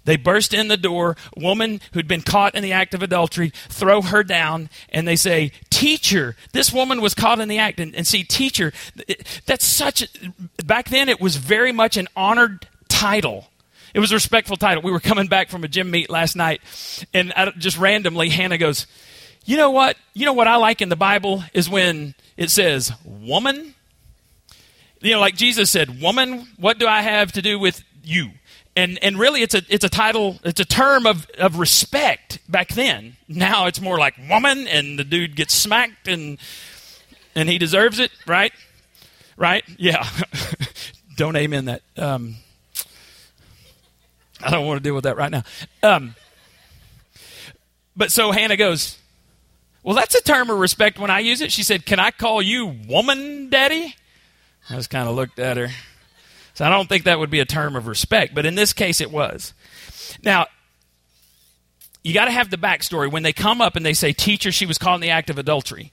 They 0.04 0.16
burst 0.16 0.52
in 0.52 0.68
the 0.68 0.76
door, 0.76 1.16
woman 1.36 1.80
who'd 1.92 2.08
been 2.08 2.22
caught 2.22 2.54
in 2.54 2.62
the 2.62 2.72
act 2.72 2.94
of 2.94 3.02
adultery, 3.02 3.52
throw 3.68 4.02
her 4.02 4.24
down, 4.24 4.68
and 4.88 5.06
they 5.06 5.16
say, 5.16 5.52
Teacher, 5.70 6.36
this 6.52 6.72
woman 6.72 7.00
was 7.00 7.14
caught 7.14 7.40
in 7.40 7.48
the 7.48 7.58
act. 7.58 7.78
And, 7.78 7.94
and 7.94 8.06
see, 8.06 8.24
teacher, 8.24 8.72
that's 9.46 9.64
such, 9.64 10.08
back 10.64 10.88
then 10.88 11.08
it 11.08 11.20
was 11.20 11.36
very 11.36 11.72
much 11.72 11.96
an 11.96 12.08
honored 12.16 12.66
title. 12.88 13.48
It 13.94 14.00
was 14.00 14.10
a 14.10 14.14
respectful 14.14 14.56
title. 14.56 14.82
We 14.82 14.90
were 14.90 15.00
coming 15.00 15.26
back 15.26 15.50
from 15.50 15.64
a 15.64 15.68
gym 15.68 15.90
meet 15.90 16.10
last 16.10 16.34
night, 16.34 16.62
and 17.12 17.32
I, 17.36 17.50
just 17.50 17.78
randomly, 17.78 18.28
Hannah 18.30 18.58
goes, 18.58 18.86
You 19.44 19.56
know 19.56 19.70
what? 19.70 19.96
You 20.14 20.24
know 20.24 20.32
what 20.32 20.48
I 20.48 20.56
like 20.56 20.80
in 20.80 20.88
the 20.88 20.96
Bible 20.96 21.44
is 21.52 21.68
when 21.68 22.14
it 22.36 22.50
says, 22.50 22.92
Woman. 23.04 23.74
You 25.00 25.12
know, 25.12 25.20
like 25.20 25.36
Jesus 25.36 25.70
said, 25.70 26.00
Woman, 26.00 26.46
what 26.56 26.78
do 26.78 26.86
I 26.86 27.02
have 27.02 27.32
to 27.32 27.42
do 27.42 27.58
with 27.58 27.82
you? 28.02 28.30
And 28.76 28.98
and 29.02 29.18
really 29.18 29.42
it's 29.42 29.54
a 29.54 29.62
it's 29.68 29.84
a 29.84 29.88
title 29.88 30.38
it's 30.44 30.60
a 30.60 30.64
term 30.64 31.06
of 31.06 31.26
of 31.38 31.58
respect 31.58 32.38
back 32.50 32.68
then. 32.68 33.16
Now 33.28 33.66
it's 33.66 33.80
more 33.80 33.98
like 33.98 34.14
woman 34.28 34.66
and 34.66 34.98
the 34.98 35.04
dude 35.04 35.36
gets 35.36 35.54
smacked 35.54 36.08
and 36.08 36.38
and 37.34 37.48
he 37.48 37.58
deserves 37.58 37.98
it 37.98 38.10
right? 38.26 38.52
Right? 39.36 39.64
Yeah. 39.78 40.06
Don't 41.16 41.36
amen 41.36 41.66
that 41.66 41.82
um, 41.98 42.36
i 44.40 44.50
don't 44.50 44.66
want 44.66 44.78
to 44.78 44.82
deal 44.82 44.94
with 44.94 45.04
that 45.04 45.16
right 45.16 45.30
now. 45.30 45.42
Um, 45.82 46.14
but 47.94 48.10
so 48.10 48.32
hannah 48.32 48.56
goes 48.56 48.98
well 49.82 49.94
that's 49.94 50.14
a 50.14 50.22
term 50.22 50.48
of 50.48 50.58
respect 50.58 50.98
when 50.98 51.10
i 51.10 51.20
use 51.20 51.40
it. 51.42 51.52
She 51.52 51.62
said 51.62 51.84
can 51.84 51.98
i 51.98 52.10
call 52.10 52.40
you 52.40 52.66
woman 52.88 53.50
daddy? 53.50 53.94
I 54.70 54.76
just 54.76 54.90
kind 54.90 55.08
of 55.08 55.14
looked 55.14 55.38
at 55.38 55.58
her 55.58 55.68
so 56.62 56.66
I 56.66 56.70
don't 56.70 56.88
think 56.88 57.06
that 57.06 57.18
would 57.18 57.28
be 57.28 57.40
a 57.40 57.44
term 57.44 57.74
of 57.74 57.88
respect, 57.88 58.36
but 58.36 58.46
in 58.46 58.54
this 58.54 58.72
case 58.72 59.00
it 59.00 59.10
was. 59.10 59.52
Now, 60.22 60.46
you 62.04 62.14
got 62.14 62.26
to 62.26 62.30
have 62.30 62.50
the 62.50 62.56
backstory. 62.56 63.10
When 63.10 63.24
they 63.24 63.32
come 63.32 63.60
up 63.60 63.74
and 63.74 63.84
they 63.84 63.94
say, 63.94 64.12
Teacher, 64.12 64.52
she 64.52 64.64
was 64.64 64.78
caught 64.78 64.94
in 64.94 65.00
the 65.00 65.10
act 65.10 65.28
of 65.28 65.38
adultery. 65.38 65.92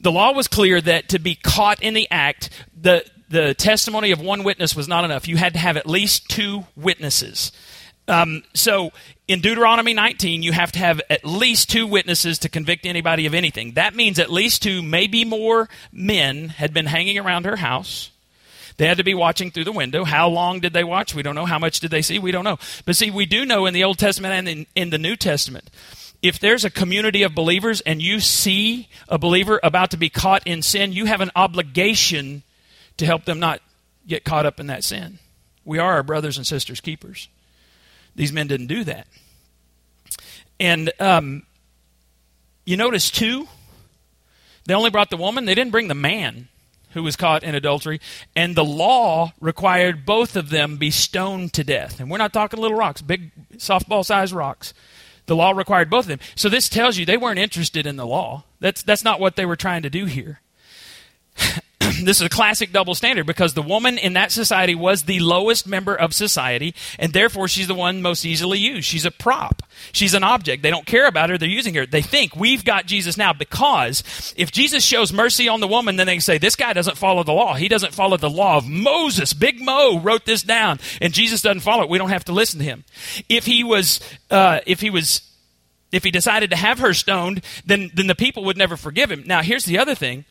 The 0.00 0.10
law 0.10 0.32
was 0.32 0.48
clear 0.48 0.80
that 0.80 1.10
to 1.10 1.20
be 1.20 1.36
caught 1.36 1.80
in 1.80 1.94
the 1.94 2.08
act, 2.10 2.50
the, 2.76 3.08
the 3.28 3.54
testimony 3.54 4.10
of 4.10 4.20
one 4.20 4.42
witness 4.42 4.74
was 4.74 4.88
not 4.88 5.04
enough. 5.04 5.28
You 5.28 5.36
had 5.36 5.52
to 5.52 5.60
have 5.60 5.76
at 5.76 5.86
least 5.86 6.28
two 6.28 6.66
witnesses. 6.74 7.52
Um, 8.08 8.42
so 8.52 8.90
in 9.28 9.40
Deuteronomy 9.40 9.94
19, 9.94 10.42
you 10.42 10.50
have 10.50 10.72
to 10.72 10.80
have 10.80 11.00
at 11.08 11.24
least 11.24 11.70
two 11.70 11.86
witnesses 11.86 12.40
to 12.40 12.48
convict 12.48 12.84
anybody 12.84 13.26
of 13.26 13.34
anything. 13.34 13.74
That 13.74 13.94
means 13.94 14.18
at 14.18 14.28
least 14.28 14.60
two, 14.64 14.82
maybe 14.82 15.24
more 15.24 15.68
men 15.92 16.48
had 16.48 16.74
been 16.74 16.86
hanging 16.86 17.16
around 17.16 17.44
her 17.44 17.54
house 17.54 18.10
they 18.80 18.86
had 18.86 18.96
to 18.96 19.04
be 19.04 19.12
watching 19.12 19.50
through 19.50 19.64
the 19.64 19.72
window. 19.72 20.04
How 20.04 20.26
long 20.30 20.60
did 20.60 20.72
they 20.72 20.84
watch? 20.84 21.14
We 21.14 21.22
don't 21.22 21.34
know. 21.34 21.44
How 21.44 21.58
much 21.58 21.80
did 21.80 21.90
they 21.90 22.00
see? 22.00 22.18
We 22.18 22.32
don't 22.32 22.44
know. 22.44 22.58
But 22.86 22.96
see, 22.96 23.10
we 23.10 23.26
do 23.26 23.44
know 23.44 23.66
in 23.66 23.74
the 23.74 23.84
Old 23.84 23.98
Testament 23.98 24.32
and 24.32 24.48
in, 24.48 24.66
in 24.74 24.88
the 24.88 24.96
New 24.96 25.16
Testament, 25.16 25.68
if 26.22 26.38
there's 26.38 26.64
a 26.64 26.70
community 26.70 27.22
of 27.22 27.34
believers 27.34 27.82
and 27.82 28.00
you 28.00 28.20
see 28.20 28.88
a 29.06 29.18
believer 29.18 29.60
about 29.62 29.90
to 29.90 29.98
be 29.98 30.08
caught 30.08 30.46
in 30.46 30.62
sin, 30.62 30.94
you 30.94 31.04
have 31.04 31.20
an 31.20 31.30
obligation 31.36 32.42
to 32.96 33.04
help 33.04 33.26
them 33.26 33.38
not 33.38 33.60
get 34.06 34.24
caught 34.24 34.46
up 34.46 34.58
in 34.58 34.68
that 34.68 34.82
sin. 34.82 35.18
We 35.66 35.78
are 35.78 35.92
our 35.92 36.02
brothers 36.02 36.38
and 36.38 36.46
sisters' 36.46 36.80
keepers. 36.80 37.28
These 38.16 38.32
men 38.32 38.46
didn't 38.46 38.68
do 38.68 38.82
that. 38.84 39.06
And 40.58 40.90
um, 40.98 41.42
you 42.64 42.78
notice, 42.78 43.10
too, 43.10 43.46
they 44.64 44.72
only 44.72 44.88
brought 44.88 45.10
the 45.10 45.18
woman, 45.18 45.44
they 45.44 45.54
didn't 45.54 45.70
bring 45.70 45.88
the 45.88 45.94
man 45.94 46.48
who 46.90 47.02
was 47.02 47.16
caught 47.16 47.42
in 47.42 47.54
adultery, 47.54 48.00
and 48.34 48.56
the 48.56 48.64
law 48.64 49.32
required 49.40 50.04
both 50.04 50.36
of 50.36 50.50
them 50.50 50.76
be 50.76 50.90
stoned 50.90 51.52
to 51.54 51.64
death. 51.64 52.00
And 52.00 52.10
we're 52.10 52.18
not 52.18 52.32
talking 52.32 52.60
little 52.60 52.76
rocks, 52.76 53.02
big 53.02 53.30
softball 53.56 54.04
sized 54.04 54.32
rocks. 54.32 54.74
The 55.26 55.36
law 55.36 55.52
required 55.52 55.90
both 55.90 56.06
of 56.06 56.08
them. 56.08 56.20
So 56.34 56.48
this 56.48 56.68
tells 56.68 56.96
you 56.96 57.06
they 57.06 57.16
weren't 57.16 57.38
interested 57.38 57.86
in 57.86 57.96
the 57.96 58.06
law. 58.06 58.44
That's, 58.58 58.82
that's 58.82 59.04
not 59.04 59.20
what 59.20 59.36
they 59.36 59.46
were 59.46 59.56
trying 59.56 59.82
to 59.82 59.90
do 59.90 60.06
here. 60.06 60.40
This 62.06 62.20
is 62.20 62.26
a 62.26 62.30
classic 62.30 62.72
double 62.72 62.94
standard 62.94 63.26
because 63.26 63.54
the 63.54 63.62
woman 63.62 63.98
in 63.98 64.14
that 64.14 64.32
society 64.32 64.74
was 64.74 65.04
the 65.04 65.20
lowest 65.20 65.66
member 65.66 65.94
of 65.94 66.14
society, 66.14 66.74
and 66.98 67.12
therefore 67.12 67.48
she's 67.48 67.66
the 67.66 67.74
one 67.74 68.02
most 68.02 68.24
easily 68.24 68.58
used. 68.58 68.86
She's 68.86 69.04
a 69.04 69.10
prop. 69.10 69.62
She's 69.92 70.14
an 70.14 70.24
object. 70.24 70.62
They 70.62 70.70
don't 70.70 70.86
care 70.86 71.06
about 71.06 71.30
her. 71.30 71.38
They're 71.38 71.48
using 71.48 71.74
her. 71.74 71.86
They 71.86 72.02
think 72.02 72.36
we've 72.36 72.64
got 72.64 72.86
Jesus 72.86 73.16
now 73.16 73.32
because 73.32 74.34
if 74.36 74.52
Jesus 74.52 74.84
shows 74.84 75.12
mercy 75.12 75.48
on 75.48 75.60
the 75.60 75.68
woman, 75.68 75.96
then 75.96 76.06
they 76.06 76.18
say 76.18 76.38
this 76.38 76.56
guy 76.56 76.72
doesn't 76.72 76.96
follow 76.96 77.22
the 77.22 77.32
law. 77.32 77.54
He 77.54 77.68
doesn't 77.68 77.94
follow 77.94 78.16
the 78.16 78.30
law 78.30 78.56
of 78.56 78.68
Moses. 78.68 79.32
Big 79.32 79.60
Mo 79.60 80.00
wrote 80.00 80.26
this 80.26 80.42
down, 80.42 80.78
and 81.00 81.12
Jesus 81.12 81.42
doesn't 81.42 81.60
follow 81.60 81.84
it. 81.84 81.90
We 81.90 81.98
don't 81.98 82.10
have 82.10 82.24
to 82.26 82.32
listen 82.32 82.58
to 82.60 82.64
him. 82.64 82.84
If 83.28 83.46
he 83.46 83.64
was, 83.64 84.00
uh, 84.30 84.60
if 84.66 84.80
he 84.80 84.90
was 84.90 85.22
if 85.92 86.04
he 86.04 86.10
decided 86.10 86.50
to 86.50 86.56
have 86.56 86.78
her 86.78 86.94
stoned, 86.94 87.42
then, 87.66 87.90
then 87.94 88.06
the 88.06 88.14
people 88.14 88.44
would 88.44 88.56
never 88.56 88.76
forgive 88.76 89.10
him. 89.10 89.24
Now, 89.26 89.42
here's 89.42 89.64
the 89.64 89.78
other 89.78 89.94
thing 89.94 90.24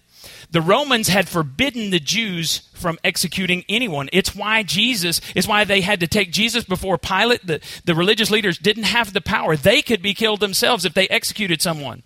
the 0.51 0.61
Romans 0.61 1.07
had 1.07 1.29
forbidden 1.29 1.91
the 1.91 1.99
Jews 1.99 2.69
from 2.73 2.97
executing 3.03 3.63
anyone. 3.69 4.09
It's 4.11 4.35
why 4.35 4.63
Jesus, 4.63 5.21
it's 5.35 5.47
why 5.47 5.63
they 5.63 5.81
had 5.81 5.99
to 5.99 6.07
take 6.07 6.31
Jesus 6.31 6.63
before 6.63 6.97
Pilate. 6.97 7.45
The, 7.45 7.61
the 7.85 7.95
religious 7.95 8.31
leaders 8.31 8.57
didn't 8.57 8.83
have 8.83 9.13
the 9.13 9.21
power. 9.21 9.55
They 9.55 9.81
could 9.81 10.01
be 10.01 10.13
killed 10.13 10.39
themselves 10.39 10.85
if 10.85 10.93
they 10.93 11.07
executed 11.07 11.61
someone. 11.61 12.03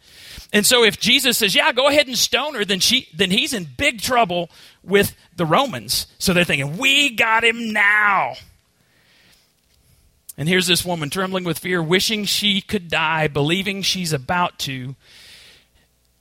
And 0.51 0.65
so 0.65 0.83
if 0.83 0.99
Jesus 0.99 1.37
says, 1.37 1.55
yeah, 1.55 1.71
go 1.71 1.87
ahead 1.87 2.07
and 2.07 2.17
stone 2.17 2.53
her, 2.55 2.65
then, 2.65 2.79
she, 2.79 3.07
then 3.15 3.31
he's 3.31 3.53
in 3.53 3.67
big 3.77 4.01
trouble 4.01 4.49
with 4.83 5.15
the 5.35 5.45
Romans. 5.45 6.07
So 6.19 6.33
they're 6.33 6.43
thinking, 6.43 6.77
we 6.77 7.11
got 7.11 7.43
him 7.43 7.71
now. 7.71 8.33
And 10.37 10.49
here's 10.49 10.67
this 10.67 10.83
woman 10.83 11.09
trembling 11.09 11.43
with 11.43 11.59
fear, 11.59 11.81
wishing 11.81 12.25
she 12.25 12.61
could 12.61 12.89
die, 12.89 13.27
believing 13.27 13.83
she's 13.83 14.13
about 14.13 14.59
to, 14.59 14.95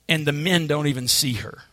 and 0.07 0.25
the 0.25 0.31
men 0.31 0.67
don't 0.67 0.87
even 0.87 1.07
see 1.07 1.33
her. 1.33 1.63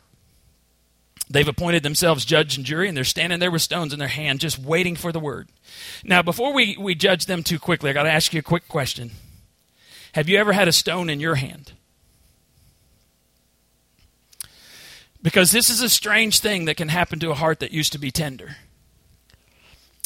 They've 1.32 1.46
appointed 1.46 1.84
themselves 1.84 2.24
judge 2.24 2.56
and 2.56 2.66
jury, 2.66 2.88
and 2.88 2.96
they're 2.96 3.04
standing 3.04 3.38
there 3.38 3.52
with 3.52 3.62
stones 3.62 3.92
in 3.92 4.00
their 4.00 4.08
hand, 4.08 4.40
just 4.40 4.58
waiting 4.58 4.96
for 4.96 5.12
the 5.12 5.20
word. 5.20 5.48
Now, 6.02 6.22
before 6.22 6.52
we, 6.52 6.76
we 6.76 6.96
judge 6.96 7.26
them 7.26 7.44
too 7.44 7.60
quickly, 7.60 7.88
I 7.88 7.92
got 7.92 8.02
to 8.02 8.10
ask 8.10 8.34
you 8.34 8.40
a 8.40 8.42
quick 8.42 8.66
question. 8.66 9.12
Have 10.14 10.28
you 10.28 10.38
ever 10.38 10.52
had 10.52 10.66
a 10.66 10.72
stone 10.72 11.08
in 11.08 11.20
your 11.20 11.36
hand? 11.36 11.72
Because 15.22 15.52
this 15.52 15.70
is 15.70 15.80
a 15.80 15.88
strange 15.88 16.40
thing 16.40 16.64
that 16.64 16.76
can 16.76 16.88
happen 16.88 17.20
to 17.20 17.30
a 17.30 17.34
heart 17.34 17.60
that 17.60 17.70
used 17.70 17.92
to 17.92 17.98
be 17.98 18.10
tender. 18.10 18.56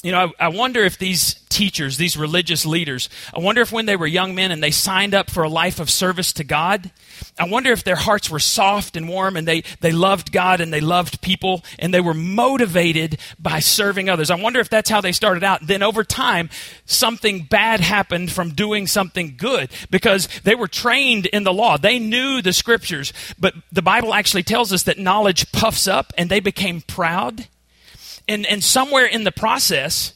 You 0.04 0.12
know, 0.12 0.32
I, 0.38 0.46
I 0.46 0.48
wonder 0.48 0.84
if 0.84 0.98
these 0.98 1.36
teachers, 1.48 1.96
these 1.96 2.14
religious 2.14 2.66
leaders, 2.66 3.08
I 3.34 3.38
wonder 3.38 3.62
if 3.62 3.72
when 3.72 3.86
they 3.86 3.96
were 3.96 4.06
young 4.06 4.34
men 4.34 4.52
and 4.52 4.62
they 4.62 4.70
signed 4.70 5.14
up 5.14 5.30
for 5.30 5.44
a 5.44 5.48
life 5.48 5.80
of 5.80 5.88
service 5.88 6.30
to 6.34 6.44
God, 6.44 6.90
I 7.38 7.48
wonder 7.48 7.72
if 7.72 7.84
their 7.84 7.96
hearts 7.96 8.28
were 8.28 8.38
soft 8.38 8.98
and 8.98 9.08
warm 9.08 9.34
and 9.34 9.48
they, 9.48 9.62
they 9.80 9.92
loved 9.92 10.30
God 10.30 10.60
and 10.60 10.70
they 10.70 10.82
loved 10.82 11.22
people 11.22 11.64
and 11.78 11.94
they 11.94 12.02
were 12.02 12.12
motivated 12.12 13.18
by 13.38 13.60
serving 13.60 14.10
others. 14.10 14.30
I 14.30 14.34
wonder 14.34 14.60
if 14.60 14.68
that's 14.68 14.90
how 14.90 15.00
they 15.00 15.12
started 15.12 15.42
out. 15.42 15.66
Then 15.66 15.82
over 15.82 16.04
time, 16.04 16.50
something 16.84 17.44
bad 17.44 17.80
happened 17.80 18.30
from 18.30 18.50
doing 18.50 18.86
something 18.86 19.36
good 19.38 19.70
because 19.90 20.28
they 20.42 20.54
were 20.54 20.68
trained 20.68 21.24
in 21.24 21.44
the 21.44 21.52
law. 21.54 21.78
They 21.78 21.98
knew 21.98 22.42
the 22.42 22.52
scriptures, 22.52 23.14
but 23.38 23.54
the 23.72 23.80
Bible 23.80 24.12
actually 24.12 24.42
tells 24.42 24.70
us 24.70 24.82
that 24.82 24.98
knowledge 24.98 25.50
puffs 25.50 25.88
up 25.88 26.12
and 26.18 26.28
they 26.28 26.40
became 26.40 26.82
proud. 26.82 27.48
And, 28.26 28.46
and 28.46 28.64
somewhere 28.64 29.06
in 29.06 29.24
the 29.24 29.32
process, 29.32 30.14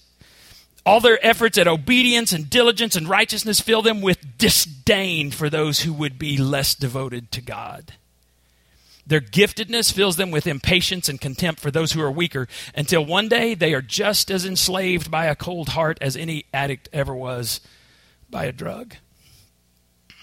all 0.86 1.00
their 1.00 1.24
efforts 1.24 1.58
at 1.58 1.68
obedience 1.68 2.32
and 2.32 2.48
diligence 2.48 2.96
and 2.96 3.08
righteousness 3.08 3.60
fill 3.60 3.82
them 3.82 4.00
with 4.00 4.38
disdain 4.38 5.30
for 5.30 5.50
those 5.50 5.80
who 5.80 5.92
would 5.92 6.18
be 6.18 6.38
less 6.38 6.74
devoted 6.74 7.30
to 7.32 7.42
God. 7.42 7.92
Their 9.06 9.20
giftedness 9.20 9.92
fills 9.92 10.16
them 10.16 10.30
with 10.30 10.46
impatience 10.46 11.08
and 11.08 11.20
contempt 11.20 11.60
for 11.60 11.70
those 11.70 11.92
who 11.92 12.00
are 12.02 12.10
weaker 12.10 12.46
until 12.74 13.04
one 13.04 13.28
day 13.28 13.54
they 13.54 13.72
are 13.72 13.82
just 13.82 14.30
as 14.30 14.44
enslaved 14.44 15.10
by 15.10 15.26
a 15.26 15.34
cold 15.34 15.70
heart 15.70 15.98
as 16.00 16.16
any 16.16 16.44
addict 16.52 16.90
ever 16.92 17.14
was 17.14 17.60
by 18.30 18.44
a 18.44 18.52
drug. 18.52 18.96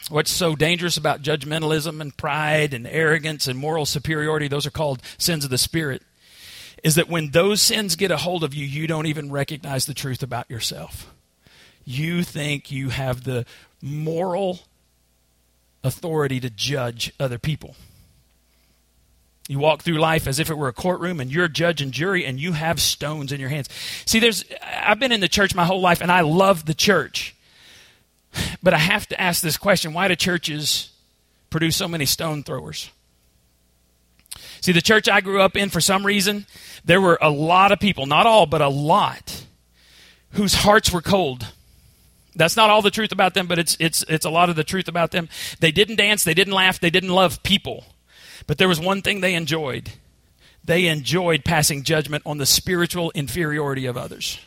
What's 0.10 0.32
so 0.32 0.56
dangerous 0.56 0.98
about 0.98 1.24
judgmentalism 1.24 2.00
and 2.00 2.16
pride 2.16 2.76
and 2.76 2.86
arrogance 2.86 3.48
and 3.48 3.58
moral 3.58 3.88
superiority? 3.88 4.48
Those 4.48 4.68
are 4.68 4.72
called 4.72 5.02
sins 5.18 5.44
of 5.44 5.50
the 5.50 5.58
Spirit 5.58 6.04
is 6.86 6.96
that 6.96 7.10
when 7.10 7.32
those 7.32 7.64
sins 7.64 7.96
get 7.96 8.12
a 8.12 8.18
hold 8.18 8.44
of 8.44 8.54
you, 8.54 8.64
you 8.64 8.86
don't 8.86 9.08
even 9.08 9.32
recognize 9.32 9.88
the 9.88 9.94
truth 9.96 10.22
about 10.22 10.48
yourself. 10.52 11.12
You 11.84 12.22
think 12.22 12.72
you 12.72 12.90
have 12.90 13.24
the 13.24 13.48
moral 13.82 14.60
authority 15.84 16.40
to 16.40 16.52
judge 16.52 17.12
other 17.20 17.40
people. 17.40 17.76
You 19.48 19.58
walk 19.58 19.82
through 19.82 19.98
life 19.98 20.28
as 20.28 20.38
if 20.38 20.52
it 20.52 20.60
were 20.60 20.68
a 20.68 20.74
courtroom 20.74 21.20
and 21.20 21.32
you're 21.32 21.48
judge 21.48 21.82
and 21.82 21.92
jury 21.92 22.24
and 22.24 22.40
you 22.40 22.52
have 22.52 22.80
stones 22.80 23.32
in 23.32 23.40
your 23.40 23.50
hands. 23.50 23.68
See, 24.06 24.20
there's 24.20 24.46
I've 24.62 25.00
been 25.00 25.12
in 25.12 25.22
the 25.22 25.28
church 25.28 25.56
my 25.56 25.66
whole 25.66 25.82
life 25.82 26.02
and 26.02 26.12
I 26.12 26.22
love 26.22 26.66
the 26.66 26.76
church. 26.76 27.36
But 28.62 28.76
I 28.76 28.80
have 28.80 29.08
to 29.08 29.20
ask 29.20 29.42
this 29.42 29.58
question, 29.58 29.92
why 29.92 30.08
do 30.08 30.16
churches 30.16 30.92
produce 31.50 31.78
so 31.78 31.88
many 31.88 32.06
stone 32.06 32.44
throwers? 32.44 32.92
See, 34.62 34.72
the 34.72 34.82
church 34.82 35.08
I 35.08 35.22
grew 35.22 35.42
up 35.42 35.56
in, 35.56 35.70
for 35.70 35.80
some 35.80 36.06
reason, 36.06 36.46
there 36.86 37.02
were 37.02 37.18
a 37.22 37.30
lot 37.30 37.72
of 37.72 37.80
people, 37.80 38.06
not 38.06 38.26
all, 38.26 38.46
but 38.46 38.62
a 38.62 38.70
lot, 38.70 39.46
whose 40.32 40.54
hearts 40.54 40.92
were 40.92 41.02
cold. 41.02 41.48
That's 42.36 42.56
not 42.56 42.70
all 42.70 42.82
the 42.82 42.92
truth 42.92 43.12
about 43.12 43.34
them, 43.34 43.48
but 43.48 43.60
it's, 43.60 43.78
it's, 43.80 44.04
it's 44.08 44.26
a 44.26 44.30
lot 44.30 44.50
of 44.50 44.56
the 44.56 44.64
truth 44.64 44.88
about 44.88 45.12
them. 45.12 45.30
They 45.60 45.72
didn't 45.72 45.96
dance, 45.96 46.24
they 46.24 46.34
didn't 46.34 46.54
laugh, 46.54 46.80
they 46.80 46.90
didn't 46.90 47.10
love 47.10 47.44
people. 47.44 47.86
But 48.48 48.58
there 48.58 48.68
was 48.68 48.80
one 48.80 49.02
thing 49.02 49.22
they 49.22 49.36
enjoyed 49.36 49.92
they 50.66 50.88
enjoyed 50.88 51.46
passing 51.46 51.84
judgment 51.84 52.24
on 52.26 52.38
the 52.38 52.46
spiritual 52.46 53.12
inferiority 53.14 53.86
of 53.86 53.98
others. 53.98 54.40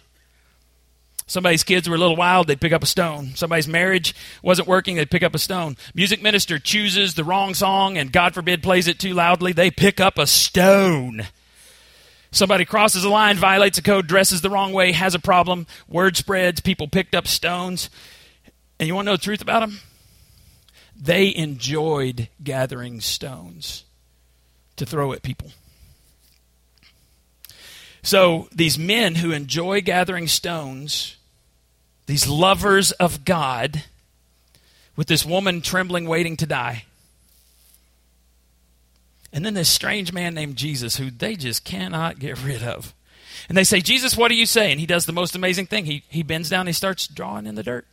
Somebody's 1.26 1.62
kids 1.62 1.88
were 1.88 1.94
a 1.94 1.98
little 1.98 2.16
wild, 2.16 2.46
they'd 2.46 2.60
pick 2.60 2.72
up 2.72 2.82
a 2.82 2.86
stone. 2.86 3.34
Somebody's 3.34 3.68
marriage 3.68 4.14
wasn't 4.42 4.66
working, 4.66 4.96
they'd 4.96 5.10
pick 5.10 5.22
up 5.22 5.34
a 5.34 5.38
stone. 5.38 5.76
Music 5.94 6.22
minister 6.22 6.58
chooses 6.58 7.14
the 7.14 7.24
wrong 7.24 7.54
song 7.54 7.98
and 7.98 8.10
God 8.10 8.34
forbid 8.34 8.62
plays 8.62 8.88
it 8.88 8.98
too 8.98 9.14
loudly, 9.14 9.52
they 9.52 9.70
pick 9.70 10.00
up 10.00 10.18
a 10.18 10.26
stone. 10.26 11.26
Somebody 12.30 12.64
crosses 12.64 13.04
a 13.04 13.08
line, 13.08 13.36
violates 13.36 13.78
a 13.78 13.82
code, 13.82 14.06
dresses 14.06 14.42
the 14.42 14.50
wrong 14.50 14.72
way, 14.72 14.92
has 14.92 15.14
a 15.14 15.18
problem, 15.18 15.66
word 15.88 16.16
spreads, 16.16 16.60
people 16.60 16.86
picked 16.86 17.14
up 17.14 17.26
stones. 17.26 17.88
And 18.78 18.86
you 18.86 18.94
want 18.94 19.06
to 19.06 19.12
know 19.12 19.16
the 19.16 19.22
truth 19.22 19.40
about 19.40 19.60
them? 19.60 19.80
They 21.00 21.34
enjoyed 21.34 22.28
gathering 22.42 23.00
stones 23.00 23.84
to 24.76 24.84
throw 24.84 25.12
at 25.12 25.22
people. 25.22 25.52
So 28.02 28.48
these 28.54 28.78
men 28.78 29.16
who 29.16 29.32
enjoy 29.32 29.80
gathering 29.80 30.28
stones, 30.28 31.16
these 32.06 32.28
lovers 32.28 32.92
of 32.92 33.24
God, 33.24 33.84
with 34.96 35.08
this 35.08 35.24
woman 35.24 35.60
trembling, 35.60 36.06
waiting 36.06 36.36
to 36.38 36.46
die, 36.46 36.84
and 39.32 39.44
then 39.44 39.54
this 39.54 39.68
strange 39.68 40.12
man 40.12 40.34
named 40.34 40.56
Jesus 40.56 40.96
who 40.96 41.10
they 41.10 41.36
just 41.36 41.64
cannot 41.64 42.18
get 42.18 42.42
rid 42.42 42.62
of. 42.62 42.94
And 43.48 43.56
they 43.56 43.64
say, 43.64 43.80
Jesus, 43.80 44.16
what 44.16 44.28
do 44.28 44.34
you 44.34 44.46
say? 44.46 44.70
And 44.70 44.80
he 44.80 44.86
does 44.86 45.06
the 45.06 45.12
most 45.12 45.34
amazing 45.34 45.66
thing. 45.66 45.84
He, 45.84 46.04
he 46.08 46.22
bends 46.22 46.48
down, 46.48 46.66
he 46.66 46.72
starts 46.72 47.06
drawing 47.06 47.46
in 47.46 47.54
the 47.54 47.62
dirt. 47.62 47.86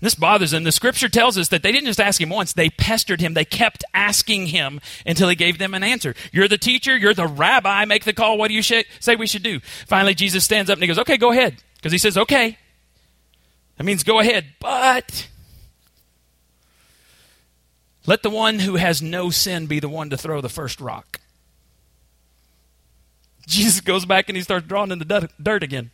And 0.00 0.06
this 0.06 0.14
bothers 0.14 0.52
them. 0.52 0.64
The 0.64 0.72
scripture 0.72 1.08
tells 1.08 1.36
us 1.38 1.48
that 1.48 1.62
they 1.62 1.70
didn't 1.70 1.86
just 1.86 2.00
ask 2.00 2.20
him 2.20 2.28
once, 2.28 2.52
they 2.52 2.70
pestered 2.70 3.20
him. 3.20 3.34
They 3.34 3.44
kept 3.44 3.84
asking 3.94 4.48
him 4.48 4.80
until 5.06 5.28
he 5.28 5.36
gave 5.36 5.58
them 5.58 5.74
an 5.74 5.82
answer. 5.82 6.14
You're 6.32 6.48
the 6.48 6.58
teacher, 6.58 6.96
you're 6.96 7.14
the 7.14 7.26
rabbi, 7.26 7.84
make 7.84 8.04
the 8.04 8.12
call. 8.12 8.38
What 8.38 8.48
do 8.48 8.54
you 8.54 8.62
sh- 8.62 8.84
say 9.00 9.16
we 9.16 9.26
should 9.26 9.42
do? 9.42 9.60
Finally, 9.86 10.14
Jesus 10.14 10.44
stands 10.44 10.70
up 10.70 10.76
and 10.76 10.82
he 10.82 10.88
goes, 10.88 10.98
Okay, 10.98 11.16
go 11.16 11.30
ahead. 11.30 11.56
Because 11.76 11.92
he 11.92 11.98
says, 11.98 12.16
Okay. 12.16 12.58
That 13.78 13.84
means 13.84 14.04
go 14.04 14.20
ahead. 14.20 14.46
But 14.60 15.28
let 18.06 18.22
the 18.22 18.30
one 18.30 18.60
who 18.60 18.76
has 18.76 19.00
no 19.00 19.30
sin 19.30 19.66
be 19.66 19.80
the 19.80 19.88
one 19.88 20.10
to 20.10 20.16
throw 20.16 20.40
the 20.40 20.48
first 20.48 20.80
rock. 20.80 21.20
Jesus 23.46 23.80
goes 23.80 24.04
back 24.04 24.28
and 24.28 24.36
he 24.36 24.42
starts 24.42 24.66
drawing 24.66 24.90
in 24.90 24.98
the 24.98 25.30
dirt 25.40 25.62
again. 25.62 25.90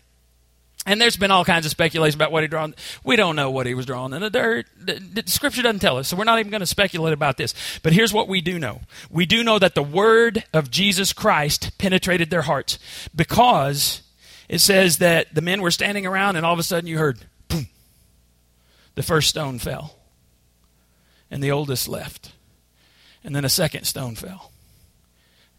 And 0.87 1.01
there's 1.01 1.17
been 1.17 1.31
all 1.31 1.45
kinds 1.45 1.67
of 1.67 1.71
speculation 1.71 2.17
about 2.17 2.33
what 2.33 2.43
he 2.43 2.49
drawn. 2.49 2.75
We 3.05 3.17
don't 3.17 3.37
know 3.37 3.51
what 3.51 3.67
he 3.67 3.75
was 3.75 3.85
drawing 3.85 4.15
in 4.15 4.23
the 4.23 4.31
dirt. 4.31 4.67
The, 4.79 5.23
scripture 5.27 5.61
doesn't 5.61 5.81
tell 5.81 5.99
us, 5.99 6.09
so 6.09 6.17
we're 6.17 6.25
not 6.25 6.39
even 6.39 6.51
going 6.51 6.61
to 6.61 6.67
speculate 6.67 7.13
about 7.13 7.37
this. 7.37 7.53
But 7.83 7.93
here's 7.93 8.13
what 8.13 8.27
we 8.27 8.41
do 8.41 8.59
know: 8.59 8.81
we 9.11 9.27
do 9.27 9.45
know 9.45 9.59
that 9.59 9.75
the 9.75 9.83
word 9.83 10.45
of 10.55 10.71
Jesus 10.71 11.13
Christ 11.13 11.77
penetrated 11.79 12.31
their 12.31 12.43
hearts 12.43 12.79
because 13.15 14.03
it 14.49 14.61
says 14.61 14.97
that 14.99 15.35
the 15.35 15.43
men 15.43 15.61
were 15.61 15.71
standing 15.71 16.07
around, 16.07 16.37
and 16.37 16.47
all 16.47 16.55
of 16.55 16.59
a 16.59 16.63
sudden 16.63 16.89
you 16.89 16.97
heard, 16.97 17.19
boom, 17.49 17.67
the 18.95 19.03
first 19.03 19.29
stone 19.29 19.59
fell 19.59 19.98
and 21.31 21.43
the 21.43 21.51
oldest 21.51 21.89
left. 21.89 22.33
And 23.25 23.35
then 23.35 23.45
a 23.45 23.49
second 23.49 23.85
stone 23.85 24.15
fell. 24.15 24.53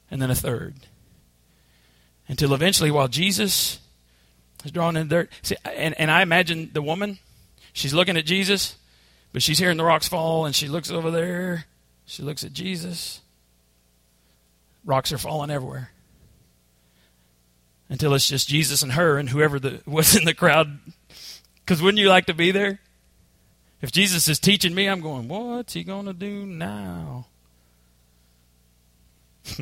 And 0.10 0.22
then 0.22 0.32
a 0.32 0.36
third. 0.36 0.76
Until 2.28 2.54
eventually, 2.54 2.92
while 2.92 3.08
Jesus 3.08 3.80
is 4.64 4.72
drawn 4.72 4.96
in 4.96 5.08
dirt, 5.08 5.30
see, 5.42 5.56
and, 5.66 6.00
and 6.00 6.10
I 6.12 6.22
imagine 6.22 6.70
the 6.74 6.82
woman, 6.82 7.20
she's 7.74 7.94
looking 7.94 8.18
at 8.18 8.26
Jesus, 8.26 8.76
but 9.34 9.42
she's 9.42 9.60
hearing 9.60 9.78
the 9.78 9.84
rocks 9.84 10.08
fall, 10.08 10.46
and 10.46 10.56
she 10.56 10.68
looks 10.68 10.92
over 10.92 11.12
there. 11.12 11.66
She 12.06 12.24
looks 12.24 12.44
at 12.44 12.54
Jesus. 12.54 13.22
Rocks 14.86 15.12
are 15.12 15.18
falling 15.18 15.52
everywhere. 15.52 15.92
Until 17.90 18.14
it's 18.14 18.28
just 18.28 18.48
Jesus 18.48 18.84
and 18.84 18.94
her 18.94 19.18
and 19.18 19.30
whoever 19.30 19.60
the, 19.60 19.82
was 19.88 20.16
in 20.16 20.26
the 20.26 20.34
crowd. 20.34 20.80
Because 21.60 21.82
wouldn't 21.82 22.02
you 22.02 22.10
like 22.10 22.26
to 22.28 22.34
be 22.34 22.52
there? 22.52 22.80
If 23.82 23.92
Jesus 23.92 24.28
is 24.28 24.40
teaching 24.40 24.76
me, 24.76 24.88
I'm 24.88 25.02
going, 25.02 25.28
what's 25.28 25.74
he 25.74 25.84
going 25.84 26.06
to 26.06 26.14
do 26.14 26.46
now? 26.46 27.28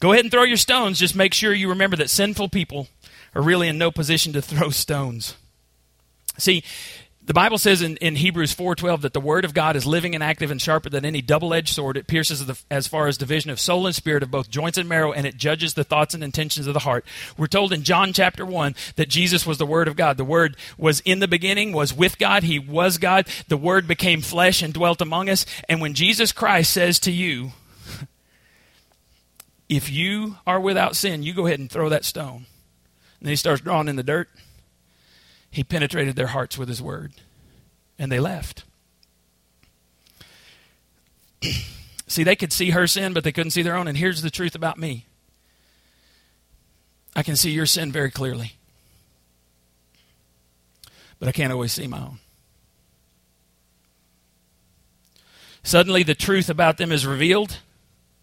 Go 0.00 0.12
ahead 0.12 0.24
and 0.24 0.32
throw 0.32 0.44
your 0.44 0.56
stones. 0.56 0.98
Just 0.98 1.14
make 1.14 1.34
sure 1.34 1.52
you 1.52 1.68
remember 1.68 1.96
that 1.96 2.10
sinful 2.10 2.48
people 2.48 2.88
are 3.34 3.42
really 3.42 3.68
in 3.68 3.76
no 3.78 3.90
position 3.90 4.32
to 4.32 4.42
throw 4.42 4.70
stones. 4.70 5.36
See, 6.38 6.62
the 7.26 7.34
Bible 7.34 7.58
says 7.58 7.82
in, 7.82 7.96
in 7.96 8.14
Hebrews 8.14 8.54
4.12 8.54 9.00
that 9.00 9.12
the 9.12 9.20
Word 9.20 9.44
of 9.44 9.52
God 9.52 9.74
is 9.74 9.84
living 9.84 10.14
and 10.14 10.22
active 10.22 10.52
and 10.52 10.62
sharper 10.62 10.88
than 10.88 11.04
any 11.04 11.20
double-edged 11.20 11.74
sword. 11.74 11.96
It 11.96 12.06
pierces 12.06 12.46
the, 12.46 12.56
as 12.70 12.86
far 12.86 13.08
as 13.08 13.18
division 13.18 13.50
of 13.50 13.58
soul 13.58 13.84
and 13.84 13.94
spirit 13.94 14.22
of 14.22 14.30
both 14.30 14.48
joints 14.48 14.78
and 14.78 14.88
marrow, 14.88 15.12
and 15.12 15.26
it 15.26 15.36
judges 15.36 15.74
the 15.74 15.82
thoughts 15.82 16.14
and 16.14 16.22
intentions 16.22 16.68
of 16.68 16.74
the 16.74 16.80
heart. 16.80 17.04
We're 17.36 17.48
told 17.48 17.72
in 17.72 17.82
John 17.82 18.12
chapter 18.12 18.46
1 18.46 18.76
that 18.94 19.08
Jesus 19.08 19.44
was 19.44 19.58
the 19.58 19.66
Word 19.66 19.88
of 19.88 19.96
God. 19.96 20.18
The 20.18 20.24
Word 20.24 20.56
was 20.78 21.00
in 21.00 21.18
the 21.18 21.26
beginning, 21.26 21.72
was 21.72 21.92
with 21.92 22.16
God. 22.16 22.44
He 22.44 22.60
was 22.60 22.96
God. 22.96 23.26
The 23.48 23.56
Word 23.56 23.88
became 23.88 24.20
flesh 24.20 24.62
and 24.62 24.72
dwelt 24.72 25.00
among 25.00 25.28
us. 25.28 25.44
And 25.68 25.80
when 25.80 25.94
Jesus 25.94 26.30
Christ 26.30 26.72
says 26.72 27.00
to 27.00 27.10
you, 27.10 27.50
if 29.68 29.90
you 29.90 30.36
are 30.46 30.60
without 30.60 30.94
sin, 30.94 31.24
you 31.24 31.34
go 31.34 31.46
ahead 31.46 31.58
and 31.58 31.68
throw 31.68 31.88
that 31.88 32.04
stone. 32.04 32.46
And 33.18 33.28
he 33.28 33.34
starts 33.34 33.62
drawing 33.62 33.88
in 33.88 33.96
the 33.96 34.04
dirt. 34.04 34.28
He 35.50 35.64
penetrated 35.64 36.16
their 36.16 36.28
hearts 36.28 36.58
with 36.58 36.68
his 36.68 36.82
word, 36.82 37.12
and 37.98 38.12
they 38.12 38.20
left. 38.20 38.64
see, 42.06 42.22
they 42.22 42.36
could 42.36 42.52
see 42.52 42.70
her 42.70 42.86
sin, 42.86 43.12
but 43.12 43.24
they 43.24 43.32
couldn't 43.32 43.52
see 43.52 43.62
their 43.62 43.76
own. 43.76 43.88
And 43.88 43.96
here's 43.96 44.22
the 44.22 44.30
truth 44.30 44.54
about 44.54 44.78
me 44.78 45.06
I 47.14 47.22
can 47.22 47.36
see 47.36 47.50
your 47.50 47.66
sin 47.66 47.90
very 47.90 48.10
clearly, 48.10 48.56
but 51.18 51.28
I 51.28 51.32
can't 51.32 51.52
always 51.52 51.72
see 51.72 51.86
my 51.86 51.98
own. 52.00 52.18
Suddenly, 55.62 56.04
the 56.04 56.14
truth 56.14 56.48
about 56.48 56.76
them 56.76 56.92
is 56.92 57.04
revealed. 57.04 57.58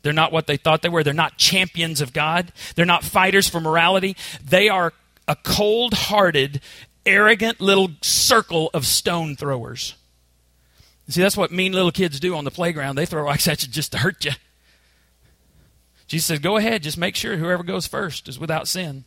They're 0.03 0.13
not 0.13 0.31
what 0.31 0.47
they 0.47 0.57
thought 0.57 0.81
they 0.81 0.89
were. 0.89 1.03
They're 1.03 1.13
not 1.13 1.37
champions 1.37 1.99
of 1.99 2.13
God. 2.13 2.53
They're 2.75 2.85
not 2.85 3.03
fighters 3.03 3.49
for 3.49 3.59
morality. 3.59 4.15
They 4.41 4.69
are 4.69 4.93
a 5.27 5.35
cold 5.35 5.93
hearted, 5.93 6.61
arrogant 7.05 7.59
little 7.61 7.91
circle 8.01 8.69
of 8.73 8.85
stone 8.85 9.35
throwers. 9.35 9.95
See, 11.09 11.21
that's 11.21 11.35
what 11.35 11.51
mean 11.51 11.73
little 11.73 11.91
kids 11.91 12.19
do 12.19 12.35
on 12.35 12.45
the 12.45 12.51
playground. 12.51 12.95
They 12.95 13.05
throw 13.05 13.23
rocks 13.23 13.47
at 13.47 13.61
you 13.61 13.69
just 13.69 13.91
to 13.91 13.97
hurt 13.97 14.23
you. 14.23 14.31
Jesus 16.07 16.27
says, 16.27 16.39
Go 16.39 16.57
ahead, 16.57 16.83
just 16.83 16.97
make 16.97 17.15
sure 17.15 17.37
whoever 17.37 17.63
goes 17.63 17.87
first 17.87 18.29
is 18.29 18.39
without 18.39 18.67
sin. 18.67 19.03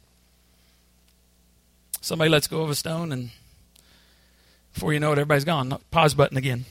Somebody 2.01 2.31
lets 2.31 2.47
go 2.47 2.63
of 2.63 2.71
a 2.71 2.75
stone, 2.75 3.13
and 3.13 3.31
before 4.73 4.93
you 4.93 5.01
know 5.01 5.11
it, 5.11 5.19
everybody's 5.19 5.45
gone. 5.45 5.77
Pause 5.91 6.15
button 6.15 6.37
again. 6.37 6.67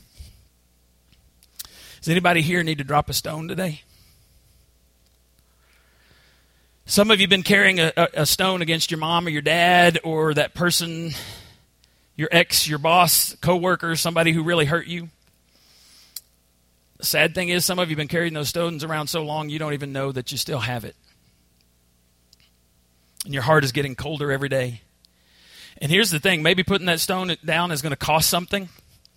Does 1.99 2.09
anybody 2.09 2.41
here 2.41 2.63
need 2.63 2.77
to 2.77 2.83
drop 2.83 3.09
a 3.09 3.13
stone 3.13 3.47
today? 3.47 3.81
Some 6.95 7.12
of 7.12 7.19
you 7.19 7.25
have 7.25 7.29
been 7.29 7.43
carrying 7.43 7.81
a, 7.81 7.91
a, 8.13 8.25
stone 8.25 8.62
against 8.62 8.89
your 8.89 9.01
mom 9.01 9.27
or 9.27 9.29
your 9.29 9.41
dad 9.41 9.99
or 10.05 10.34
that 10.34 10.53
person, 10.53 11.12
your 12.15 12.29
ex, 12.31 12.69
your 12.69 12.79
boss, 12.79 13.36
coworker, 13.41 13.97
somebody 13.97 14.31
who 14.31 14.43
really 14.43 14.63
hurt 14.63 14.88
you. 14.88 15.10
The 16.95 17.05
sad 17.05 17.36
thing 17.36 17.49
is, 17.49 17.65
some 17.65 17.79
of 17.79 17.89
you 17.89 17.95
have 17.95 17.97
been 17.97 18.08
carrying 18.08 18.34
those 18.34 18.47
stones 18.47 18.81
around 18.86 19.08
so 19.08 19.23
long 19.23 19.49
you 19.49 19.60
don't 19.60 19.73
even 19.73 19.91
know 19.91 20.13
that 20.13 20.31
you 20.31 20.38
still 20.38 20.60
have 20.60 20.86
it. 20.86 20.95
And 23.25 23.34
your 23.34 23.43
heart 23.43 23.65
is 23.65 23.73
getting 23.73 23.95
colder 23.95 24.31
every 24.31 24.47
day. 24.47 24.79
And 25.81 25.91
here's 25.91 26.12
the 26.12 26.19
thing 26.21 26.43
maybe 26.43 26.63
putting 26.63 26.88
that 26.88 27.01
stone 27.01 27.36
down 27.43 27.71
is 27.71 27.81
going 27.81 27.91
to 27.91 27.97
cost 27.97 28.29
something. 28.29 28.69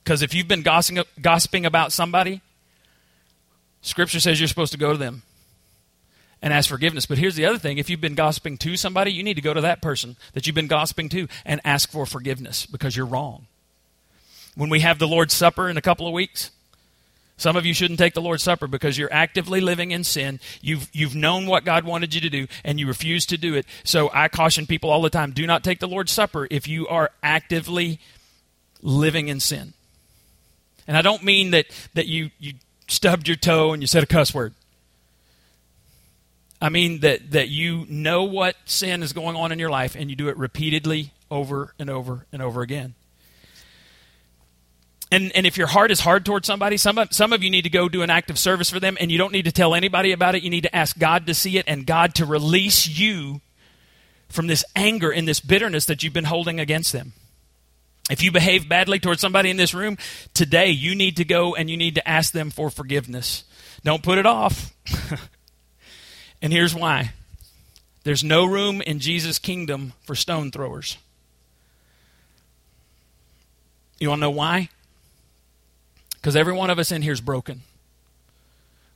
Because 0.03 0.23
if 0.23 0.35
you've 0.35 0.49
been 0.49 0.63
gossiping, 0.63 1.05
gossiping 1.21 1.65
about 1.65 1.93
somebody, 1.93 2.41
Scripture 3.83 4.19
says 4.19 4.41
you're 4.41 4.49
supposed 4.49 4.73
to 4.73 4.79
go 4.79 4.91
to 4.91 4.99
them 4.99 5.23
and 6.41 6.53
ask 6.53 6.69
forgiveness. 6.69 7.07
But 7.07 7.19
here's 7.19 7.35
the 7.35 7.45
other 7.45 7.59
thing 7.59 7.79
if 7.79 7.91
you've 7.91 8.01
been 8.01 8.15
gossiping 8.15 8.59
to 8.59 8.77
somebody, 8.77 9.13
you 9.13 9.23
need 9.23 9.35
to 9.35 9.43
go 9.43 9.55
to 9.55 9.61
that 9.61 9.83
person 9.83 10.17
that 10.33 10.47
you've 10.47 10.55
been 10.55 10.67
gossiping 10.67 11.09
to 11.11 11.29
and 11.45 11.61
ask 11.65 11.91
for 11.91 12.07
forgiveness 12.07 12.67
because 12.67 12.97
you're 12.97 13.07
wrong. 13.07 13.47
When 14.55 14.71
we 14.71 14.81
have 14.81 14.99
the 14.99 15.09
Lord's 15.09 15.35
Supper 15.35 15.69
in 15.69 15.77
a 15.77 15.83
couple 15.83 16.07
of 16.07 16.13
weeks, 16.13 16.51
some 17.37 17.55
of 17.55 17.65
you 17.65 17.73
shouldn't 17.73 18.01
take 18.01 18.15
the 18.15 18.21
Lord's 18.21 18.43
Supper 18.43 18.67
because 18.67 18.99
you're 18.99 19.13
actively 19.13 19.61
living 19.61 19.93
in 19.93 20.03
sin. 20.03 20.41
You've, 20.61 20.91
you've 20.93 21.15
known 21.15 21.47
what 21.47 21.65
God 21.65 21.85
wanted 21.85 22.13
you 22.13 22.21
to 22.21 22.29
do 22.29 22.49
and 22.65 22.81
you 22.81 22.89
refuse 22.89 23.25
to 23.27 23.39
do 23.39 23.55
it. 23.55 23.65
So 23.85 24.11
I 24.13 24.27
caution 24.27 24.67
people 24.67 24.91
all 24.91 25.03
the 25.03 25.11
time 25.11 25.31
do 25.31 25.47
not 25.47 25.63
take 25.63 25.79
the 25.79 25.87
Lord's 25.87 26.11
Supper 26.11 26.49
if 26.51 26.67
you 26.67 26.89
are 26.89 27.13
actively 27.23 28.01
living 28.83 29.29
in 29.29 29.39
sin. 29.39 29.73
And 30.89 30.97
I 30.97 31.03
don't 31.03 31.23
mean 31.23 31.53
that, 31.53 31.67
that 31.95 32.07
you, 32.07 32.31
you 32.41 32.55
stubbed 32.89 33.29
your 33.29 33.37
toe 33.37 33.73
and 33.73 33.83
you 33.83 33.87
said 33.87 34.03
a 34.03 34.07
cuss 34.07 34.35
word. 34.35 34.55
I 36.61 36.69
mean 36.71 37.01
that, 37.01 37.31
that 37.33 37.49
you 37.49 37.87
know 37.89 38.25
what 38.25 38.57
sin 38.65 39.03
is 39.03 39.13
going 39.13 39.37
on 39.37 39.53
in 39.53 39.59
your 39.59 39.71
life 39.71 39.95
and 39.95 40.11
you 40.11 40.17
do 40.17 40.29
it 40.29 40.37
repeatedly 40.37 41.13
over 41.31 41.75
and 41.79 41.89
over 41.89 42.27
and 42.33 42.43
over 42.43 42.63
again. 42.63 42.95
And, 45.11 45.33
and 45.35 45.47
if 45.47 45.57
your 45.57 45.69
heart 45.69 45.91
is 45.91 46.01
hard 46.01 46.27
towards 46.27 46.47
somebody, 46.47 46.77
some 46.77 46.99
of, 46.99 47.09
some 47.13 47.33
of 47.33 47.43
you 47.43 47.51
need 47.51 47.63
to 47.63 47.71
go 47.71 47.89
do 47.89 48.03
an 48.03 48.11
act 48.11 48.29
of 48.29 48.39
service 48.39 48.69
for 48.69 48.79
them, 48.79 48.99
and 49.01 49.11
you 49.11 49.17
don't 49.17 49.33
need 49.33 49.47
to 49.47 49.53
tell 49.53 49.75
anybody 49.75 50.13
about 50.13 50.35
it. 50.35 50.43
You 50.43 50.51
need 50.51 50.65
to 50.65 50.77
ask 50.77 50.99
God 50.99 51.27
to 51.27 51.35
see 51.35 51.57
it 51.57 51.65
and 51.67 51.87
God 51.87 52.15
to 52.17 52.27
release 52.27 52.87
you 52.87 53.41
from 54.29 54.49
this 54.49 54.65
anger 54.77 55.11
and 55.11 55.27
this 55.27 55.41
bitterness 55.41 55.87
that 55.87 56.03
you've 56.03 56.13
been 56.13 56.25
holding 56.25 56.61
against 56.61 56.93
them. 56.93 57.15
If 58.11 58.23
you 58.23 58.33
behave 58.33 58.69
badly 58.69 58.99
towards 58.99 59.21
somebody 59.21 59.49
in 59.49 59.57
this 59.57 59.73
room, 59.73 59.97
today 60.35 60.69
you 60.69 60.95
need 60.95 61.17
to 61.19 61.25
go 61.25 61.55
and 61.55 61.71
you 61.71 61.77
need 61.77 61.95
to 61.95 62.07
ask 62.07 62.33
them 62.33 62.51
for 62.51 62.69
forgiveness. 62.69 63.45
Don't 63.85 64.03
put 64.03 64.19
it 64.19 64.27
off. 64.27 64.73
and 66.41 66.53
here's 66.53 66.75
why 66.75 67.13
there's 68.05 68.25
no 68.25 68.45
room 68.45 68.81
in 68.81 69.01
Jesus' 69.01 69.39
kingdom 69.39 69.93
for 70.05 70.15
stone 70.15 70.51
throwers. 70.51 70.97
You 73.99 74.09
want 74.09 74.21
to 74.21 74.23
know 74.23 74.31
why? 74.31 74.69
Because 76.15 76.37
every 76.37 76.53
one 76.53 76.71
of 76.71 76.79
us 76.79 76.93
in 76.93 77.03
here 77.03 77.13
is 77.13 77.21
broken. 77.21 77.63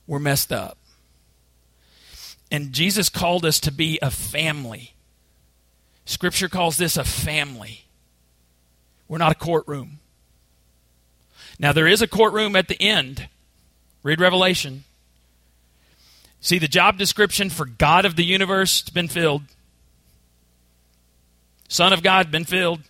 We're 0.07 0.19
messed 0.19 0.51
up. 0.51 0.77
And 2.51 2.71
Jesus 2.71 3.09
called 3.09 3.45
us 3.45 3.59
to 3.61 3.71
be 3.71 3.99
a 4.01 4.11
family. 4.11 4.93
Scripture 6.05 6.49
calls 6.49 6.77
this 6.77 6.97
a 6.97 7.03
family. 7.03 7.85
We're 9.07 9.17
not 9.17 9.31
a 9.31 9.35
courtroom. 9.35 9.99
Now, 11.59 11.71
there 11.71 11.87
is 11.87 12.01
a 12.01 12.07
courtroom 12.07 12.55
at 12.55 12.67
the 12.67 12.81
end. 12.81 13.27
Read 14.01 14.19
Revelation. 14.19 14.83
See, 16.43 16.59
the 16.59 16.67
job 16.67 16.97
description 16.97 17.49
for 17.49 17.63
God 17.65 18.03
of 18.03 18.17
the 18.17 18.25
universe 18.25 18.81
has 18.81 18.89
been 18.89 19.07
filled. 19.07 19.43
Son 21.69 21.93
of 21.93 22.03
God 22.03 22.31
been 22.31 22.43
filled. 22.43 22.81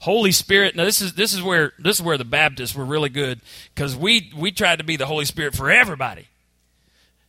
Holy 0.00 0.30
Spirit. 0.30 0.76
Now 0.76 0.84
this 0.84 1.00
is 1.00 1.14
this 1.14 1.32
is 1.32 1.42
where 1.42 1.72
this 1.78 1.96
is 1.96 2.02
where 2.02 2.18
the 2.18 2.24
Baptists 2.26 2.74
were 2.74 2.84
really 2.84 3.08
good 3.08 3.40
because 3.74 3.96
we 3.96 4.30
we 4.36 4.52
tried 4.52 4.76
to 4.76 4.84
be 4.84 4.96
the 4.96 5.06
Holy 5.06 5.24
Spirit 5.24 5.54
for 5.54 5.70
everybody. 5.70 6.26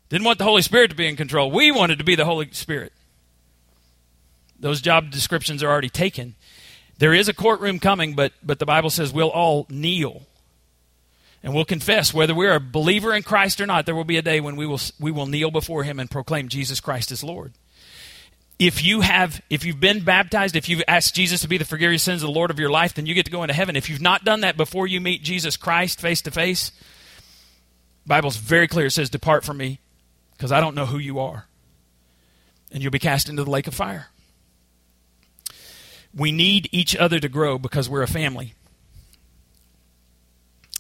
Didn't 0.10 0.26
want 0.26 0.38
the 0.38 0.44
Holy 0.44 0.62
Spirit 0.62 0.90
to 0.90 0.98
be 0.98 1.08
in 1.08 1.16
control. 1.16 1.50
We 1.50 1.72
wanted 1.72 2.00
to 2.00 2.04
be 2.04 2.16
the 2.16 2.26
Holy 2.26 2.50
Spirit. 2.52 2.92
Those 4.60 4.82
job 4.82 5.12
descriptions 5.12 5.64
are 5.64 5.72
already 5.72 5.90
taken. 5.90 6.36
There 6.98 7.14
is 7.14 7.30
a 7.30 7.34
courtroom 7.34 7.80
coming, 7.80 8.16
but 8.16 8.34
but 8.44 8.60
the 8.60 8.66
Bible 8.66 8.90
says 8.90 9.14
we'll 9.14 9.30
all 9.30 9.66
kneel 9.70 10.24
and 11.46 11.54
we'll 11.54 11.64
confess 11.64 12.12
whether 12.12 12.34
we're 12.34 12.56
a 12.56 12.60
believer 12.60 13.14
in 13.14 13.22
Christ 13.22 13.62
or 13.62 13.68
not. 13.68 13.86
There 13.86 13.94
will 13.94 14.04
be 14.04 14.18
a 14.18 14.24
day 14.24 14.42
when 14.42 14.56
we 14.56 14.66
will 14.66 14.82
we 15.00 15.12
will 15.12 15.28
kneel 15.28 15.52
before 15.52 15.84
Him 15.84 16.00
and 16.00 16.10
proclaim 16.10 16.50
Jesus 16.50 16.82
Christ 16.82 17.12
as 17.12 17.24
Lord. 17.24 17.54
If 18.58 18.84
you 18.84 19.02
have 19.02 19.42
if 19.52 19.64
you've 19.64 19.80
been 19.80 20.04
baptized 20.04 20.56
if 20.56 20.70
you've 20.70 20.82
asked 20.88 21.14
jesus 21.14 21.42
to 21.42 21.48
be 21.48 21.58
the 21.58 21.66
forgiver 21.66 21.94
of 21.94 22.00
sins 22.02 22.24
of 22.24 22.28
the 22.28 22.34
lord 22.34 22.52
of 22.52 22.58
your 22.58 22.70
life 22.70 22.94
then 22.94 23.06
you 23.06 23.14
get 23.14 23.26
to 23.26 23.32
go 23.32 23.44
into 23.44 23.54
heaven. 23.54 23.76
If 23.76 23.90
you've 23.90 24.02
not 24.02 24.24
done 24.24 24.42
that 24.42 24.58
before 24.58 24.88
you 24.88 25.00
meet 25.02 25.24
jesus 25.24 25.58
christ 25.58 26.00
face 26.00 26.22
to 26.24 26.32
face 26.32 26.72
bible's 28.08 28.38
very 28.38 28.68
clear. 28.68 28.88
It 28.88 28.92
says 28.92 29.10
depart 29.10 29.44
from 29.44 29.58
me 29.58 29.80
because 30.32 30.54
i 30.54 30.62
don't 30.62 30.74
know 30.74 30.86
who 30.86 30.98
you 30.98 31.20
are 31.20 31.48
and 32.72 32.82
you'll 32.82 32.92
be 32.92 33.00
cast 33.00 33.30
into 33.30 33.44
the 33.44 33.50
lake 33.50 33.68
of 33.68 33.74
fire. 33.74 34.08
We 36.14 36.32
need 36.32 36.70
each 36.72 36.96
other 36.96 37.20
to 37.20 37.30
grow 37.30 37.58
because 37.58 37.90
we're 37.90 38.04
a 38.04 38.08
family. 38.08 38.54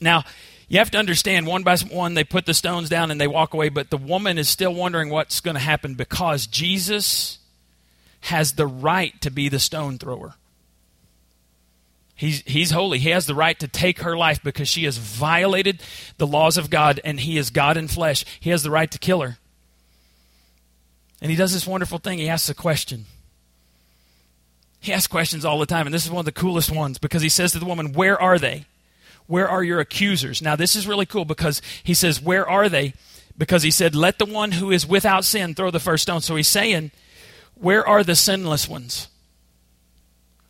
Now 0.01 0.23
you 0.67 0.79
have 0.79 0.91
to 0.91 0.97
understand 0.97 1.47
one 1.47 1.63
by 1.63 1.77
one 1.77 2.13
they 2.13 2.23
put 2.23 2.45
the 2.45 2.53
stones 2.53 2.89
down 2.89 3.11
and 3.11 3.19
they 3.19 3.27
walk 3.27 3.53
away 3.53 3.69
but 3.69 3.89
the 3.89 3.97
woman 3.97 4.37
is 4.37 4.49
still 4.49 4.73
wondering 4.73 5.09
what's 5.09 5.39
going 5.39 5.55
to 5.55 5.61
happen 5.61 5.95
because 5.95 6.47
jesus 6.47 7.39
has 8.25 8.53
the 8.53 8.67
right 8.67 9.19
to 9.21 9.29
be 9.29 9.49
the 9.49 9.59
stone 9.59 9.97
thrower. 9.97 10.33
He's, 12.15 12.41
he's 12.41 12.71
holy. 12.71 12.97
He 12.97 13.09
has 13.09 13.27
the 13.27 13.35
right 13.35 13.57
to 13.59 13.67
take 13.67 13.99
her 13.99 14.17
life 14.17 14.41
because 14.43 14.67
she 14.67 14.85
has 14.85 14.97
violated 14.97 15.81
the 16.17 16.25
laws 16.25 16.57
of 16.57 16.69
God 16.69 16.99
and 17.03 17.19
he 17.19 17.37
is 17.37 17.49
God 17.49 17.77
in 17.77 17.87
flesh. 17.87 18.25
He 18.39 18.49
has 18.49 18.63
the 18.63 18.71
right 18.71 18.89
to 18.89 18.97
kill 18.97 19.21
her. 19.21 19.37
And 21.21 21.29
he 21.29 21.37
does 21.37 21.53
this 21.53 21.67
wonderful 21.67 21.99
thing. 21.99 22.17
He 22.17 22.29
asks 22.29 22.49
a 22.49 22.55
question. 22.55 23.05
He 24.79 24.93
asks 24.93 25.07
questions 25.07 25.45
all 25.45 25.59
the 25.59 25.65
time, 25.65 25.87
and 25.87 25.93
this 25.93 26.05
is 26.05 26.11
one 26.11 26.19
of 26.19 26.25
the 26.25 26.31
coolest 26.31 26.71
ones 26.71 26.99
because 26.99 27.21
he 27.21 27.29
says 27.29 27.51
to 27.53 27.59
the 27.59 27.65
woman, 27.65 27.93
Where 27.93 28.21
are 28.21 28.37
they? 28.37 28.65
Where 29.27 29.47
are 29.47 29.63
your 29.63 29.79
accusers? 29.79 30.41
Now, 30.41 30.55
this 30.55 30.75
is 30.75 30.87
really 30.87 31.05
cool 31.05 31.25
because 31.25 31.61
he 31.83 31.93
says, 31.93 32.21
Where 32.21 32.47
are 32.47 32.69
they? 32.69 32.93
Because 33.37 33.63
he 33.63 33.71
said, 33.71 33.95
Let 33.95 34.19
the 34.19 34.25
one 34.25 34.53
who 34.53 34.71
is 34.71 34.87
without 34.87 35.25
sin 35.25 35.55
throw 35.55 35.71
the 35.71 35.79
first 35.79 36.03
stone. 36.03 36.21
So 36.21 36.35
he's 36.35 36.47
saying, 36.47 36.91
where 37.55 37.87
are 37.87 38.03
the 38.03 38.15
sinless 38.15 38.67
ones? 38.67 39.07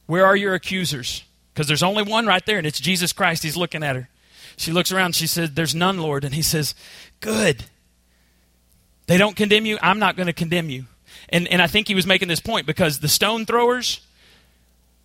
Where 0.07 0.25
are 0.25 0.35
your 0.35 0.53
accusers? 0.53 1.23
Because 1.53 1.67
there's 1.67 1.83
only 1.83 2.03
one 2.03 2.25
right 2.25 2.45
there, 2.45 2.57
and 2.57 2.67
it's 2.67 2.79
Jesus 2.79 3.13
Christ. 3.13 3.43
He's 3.43 3.57
looking 3.57 3.83
at 3.83 3.95
her. 3.95 4.09
She 4.57 4.71
looks 4.71 4.91
around. 4.91 5.15
She 5.15 5.27
says, 5.27 5.51
There's 5.51 5.75
none, 5.75 5.99
Lord. 5.99 6.23
And 6.23 6.35
he 6.35 6.41
says, 6.41 6.75
Good. 7.19 7.65
They 9.07 9.17
don't 9.17 9.35
condemn 9.35 9.65
you. 9.65 9.77
I'm 9.81 9.99
not 9.99 10.15
going 10.15 10.27
to 10.27 10.33
condemn 10.33 10.69
you. 10.69 10.85
And, 11.29 11.47
and 11.47 11.61
I 11.61 11.67
think 11.67 11.87
he 11.87 11.95
was 11.95 12.07
making 12.07 12.27
this 12.27 12.39
point 12.39 12.65
because 12.65 12.99
the 12.99 13.07
stone 13.07 13.45
throwers 13.45 14.01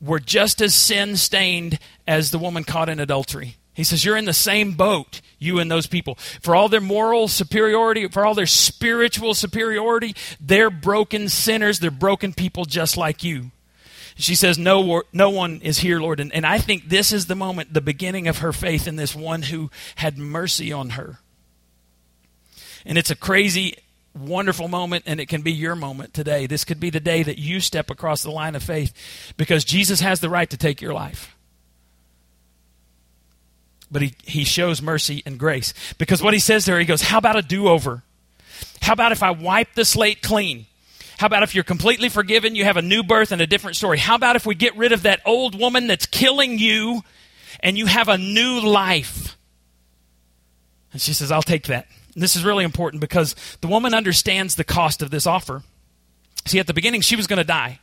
were 0.00 0.18
just 0.18 0.62
as 0.62 0.74
sin 0.74 1.16
stained 1.16 1.78
as 2.06 2.30
the 2.30 2.38
woman 2.38 2.64
caught 2.64 2.88
in 2.88 2.98
adultery. 2.98 3.56
He 3.74 3.84
says, 3.84 4.04
You're 4.04 4.16
in 4.16 4.24
the 4.24 4.32
same 4.32 4.72
boat, 4.72 5.20
you 5.38 5.58
and 5.58 5.70
those 5.70 5.86
people. 5.86 6.16
For 6.42 6.54
all 6.54 6.68
their 6.68 6.80
moral 6.80 7.28
superiority, 7.28 8.08
for 8.08 8.26
all 8.26 8.34
their 8.34 8.46
spiritual 8.46 9.34
superiority, 9.34 10.14
they're 10.40 10.70
broken 10.70 11.28
sinners. 11.28 11.78
They're 11.78 11.90
broken 11.90 12.32
people 12.32 12.64
just 12.64 12.96
like 12.96 13.22
you. 13.22 13.50
She 14.16 14.34
says, 14.34 14.58
No, 14.58 15.02
no 15.12 15.30
one 15.30 15.60
is 15.62 15.78
here, 15.78 16.00
Lord. 16.00 16.20
And, 16.20 16.32
and 16.34 16.44
I 16.44 16.58
think 16.58 16.88
this 16.88 17.12
is 17.12 17.26
the 17.26 17.36
moment, 17.36 17.72
the 17.72 17.80
beginning 17.80 18.28
of 18.28 18.38
her 18.38 18.52
faith 18.52 18.86
in 18.86 18.96
this 18.96 19.14
one 19.14 19.42
who 19.42 19.70
had 19.96 20.18
mercy 20.18 20.72
on 20.72 20.90
her. 20.90 21.18
And 22.84 22.98
it's 22.98 23.10
a 23.10 23.16
crazy, 23.16 23.76
wonderful 24.14 24.66
moment, 24.66 25.04
and 25.06 25.20
it 25.20 25.26
can 25.26 25.42
be 25.42 25.52
your 25.52 25.76
moment 25.76 26.12
today. 26.12 26.46
This 26.46 26.64
could 26.64 26.80
be 26.80 26.90
the 26.90 27.00
day 27.00 27.22
that 27.22 27.38
you 27.38 27.60
step 27.60 27.90
across 27.90 28.22
the 28.22 28.30
line 28.30 28.56
of 28.56 28.62
faith 28.62 29.34
because 29.36 29.64
Jesus 29.64 30.00
has 30.00 30.20
the 30.20 30.30
right 30.30 30.48
to 30.50 30.56
take 30.56 30.80
your 30.80 30.94
life 30.94 31.36
but 33.90 34.02
he, 34.02 34.14
he 34.24 34.44
shows 34.44 34.80
mercy 34.80 35.22
and 35.26 35.38
grace. 35.38 35.74
Because 35.98 36.22
what 36.22 36.34
he 36.34 36.40
says 36.40 36.64
there, 36.64 36.78
he 36.78 36.84
goes, 36.84 37.02
How 37.02 37.18
about 37.18 37.36
a 37.36 37.42
do 37.42 37.68
over? 37.68 38.02
How 38.82 38.92
about 38.92 39.12
if 39.12 39.22
I 39.22 39.30
wipe 39.30 39.74
the 39.74 39.84
slate 39.84 40.22
clean? 40.22 40.66
How 41.18 41.26
about 41.26 41.42
if 41.42 41.54
you're 41.54 41.64
completely 41.64 42.08
forgiven, 42.08 42.54
you 42.54 42.64
have 42.64 42.78
a 42.78 42.82
new 42.82 43.02
birth 43.02 43.30
and 43.30 43.42
a 43.42 43.46
different 43.46 43.76
story? 43.76 43.98
How 43.98 44.14
about 44.14 44.36
if 44.36 44.46
we 44.46 44.54
get 44.54 44.76
rid 44.76 44.92
of 44.92 45.02
that 45.02 45.20
old 45.26 45.58
woman 45.58 45.86
that's 45.86 46.06
killing 46.06 46.58
you 46.58 47.02
and 47.60 47.76
you 47.76 47.84
have 47.86 48.08
a 48.08 48.16
new 48.16 48.60
life? 48.60 49.36
And 50.92 51.00
she 51.00 51.12
says, 51.12 51.30
I'll 51.30 51.42
take 51.42 51.66
that. 51.66 51.88
And 52.14 52.22
this 52.22 52.36
is 52.36 52.44
really 52.44 52.64
important 52.64 53.00
because 53.00 53.36
the 53.60 53.68
woman 53.68 53.92
understands 53.92 54.54
the 54.54 54.64
cost 54.64 55.02
of 55.02 55.10
this 55.10 55.26
offer. 55.26 55.62
See, 56.46 56.58
at 56.58 56.66
the 56.66 56.74
beginning, 56.74 57.02
she 57.02 57.16
was 57.16 57.26
going 57.26 57.36
to 57.36 57.44
die. 57.44 57.80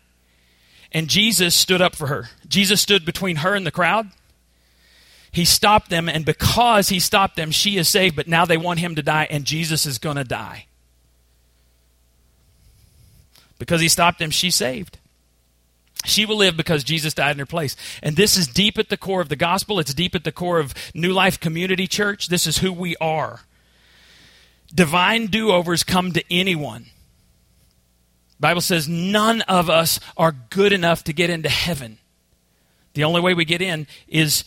And 0.91 1.08
Jesus 1.08 1.54
stood 1.54 1.82
up 1.82 1.96
for 1.96 2.08
her. 2.08 2.30
Jesus 2.48 2.82
stood 2.82 3.06
between 3.06 3.38
her 3.38 3.54
and 3.54 3.67
the 3.67 3.72
crowd. 3.72 4.10
He 5.32 5.46
stopped 5.46 5.90
them, 5.90 6.10
and 6.10 6.26
because 6.26 6.90
he 6.90 7.00
stopped 7.00 7.36
them, 7.36 7.52
she 7.52 7.78
is 7.78 7.88
saved, 7.88 8.16
but 8.16 8.28
now 8.28 8.46
they 8.46 8.58
want 8.58 8.80
him 8.80 8.96
to 8.96 9.04
die, 9.04 9.28
and 9.30 9.46
Jesus 9.46 9.86
is 9.86 9.98
going 9.98 10.16
to 10.16 10.24
die. 10.24 10.66
Because 13.60 13.82
he 13.82 13.90
stopped 13.90 14.20
them, 14.20 14.30
she's 14.30 14.56
saved. 14.56 15.00
She 16.06 16.26
will 16.26 16.38
live 16.38 16.56
because 16.56 16.84
Jesus 16.84 17.13
died 17.13 17.32
in 17.32 17.40
her 17.40 17.46
place. 17.46 17.76
And 18.04 18.16
this 18.16 18.38
is 18.38 18.48
deep 18.48 18.78
at 18.78 18.90
the 18.90 18.98
core 18.98 19.22
of 19.22 19.30
the 19.30 19.36
gospel. 19.36 19.80
It's 19.80 19.94
deep 19.94 20.16
at 20.16 20.24
the 20.24 20.32
core 20.32 20.60
of 20.60 20.74
New 20.94 21.12
Life 21.12 21.40
Community 21.40 21.88
Church. 21.88 22.28
This 22.28 22.48
is 22.48 22.60
who 22.60 22.72
we 22.72 22.96
are. 22.98 23.42
Divine 24.74 25.28
do 25.28 25.52
overs 25.52 25.84
come 25.84 26.12
to 26.12 26.24
anyone. 26.32 26.86
Bible 28.40 28.62
says 28.62 28.88
none 28.88 29.42
of 29.44 29.70
us 29.70 30.00
are 30.16 30.32
good 30.50 30.72
enough 30.72 31.04
to 31.06 31.13
get 31.13 31.30
into 31.30 31.50
heaven. 31.50 31.98
The 32.94 33.04
only 33.04 33.22
way 33.22 33.34
we 33.34 33.46
get 33.46 33.62
in 33.62 33.88
is 34.08 34.44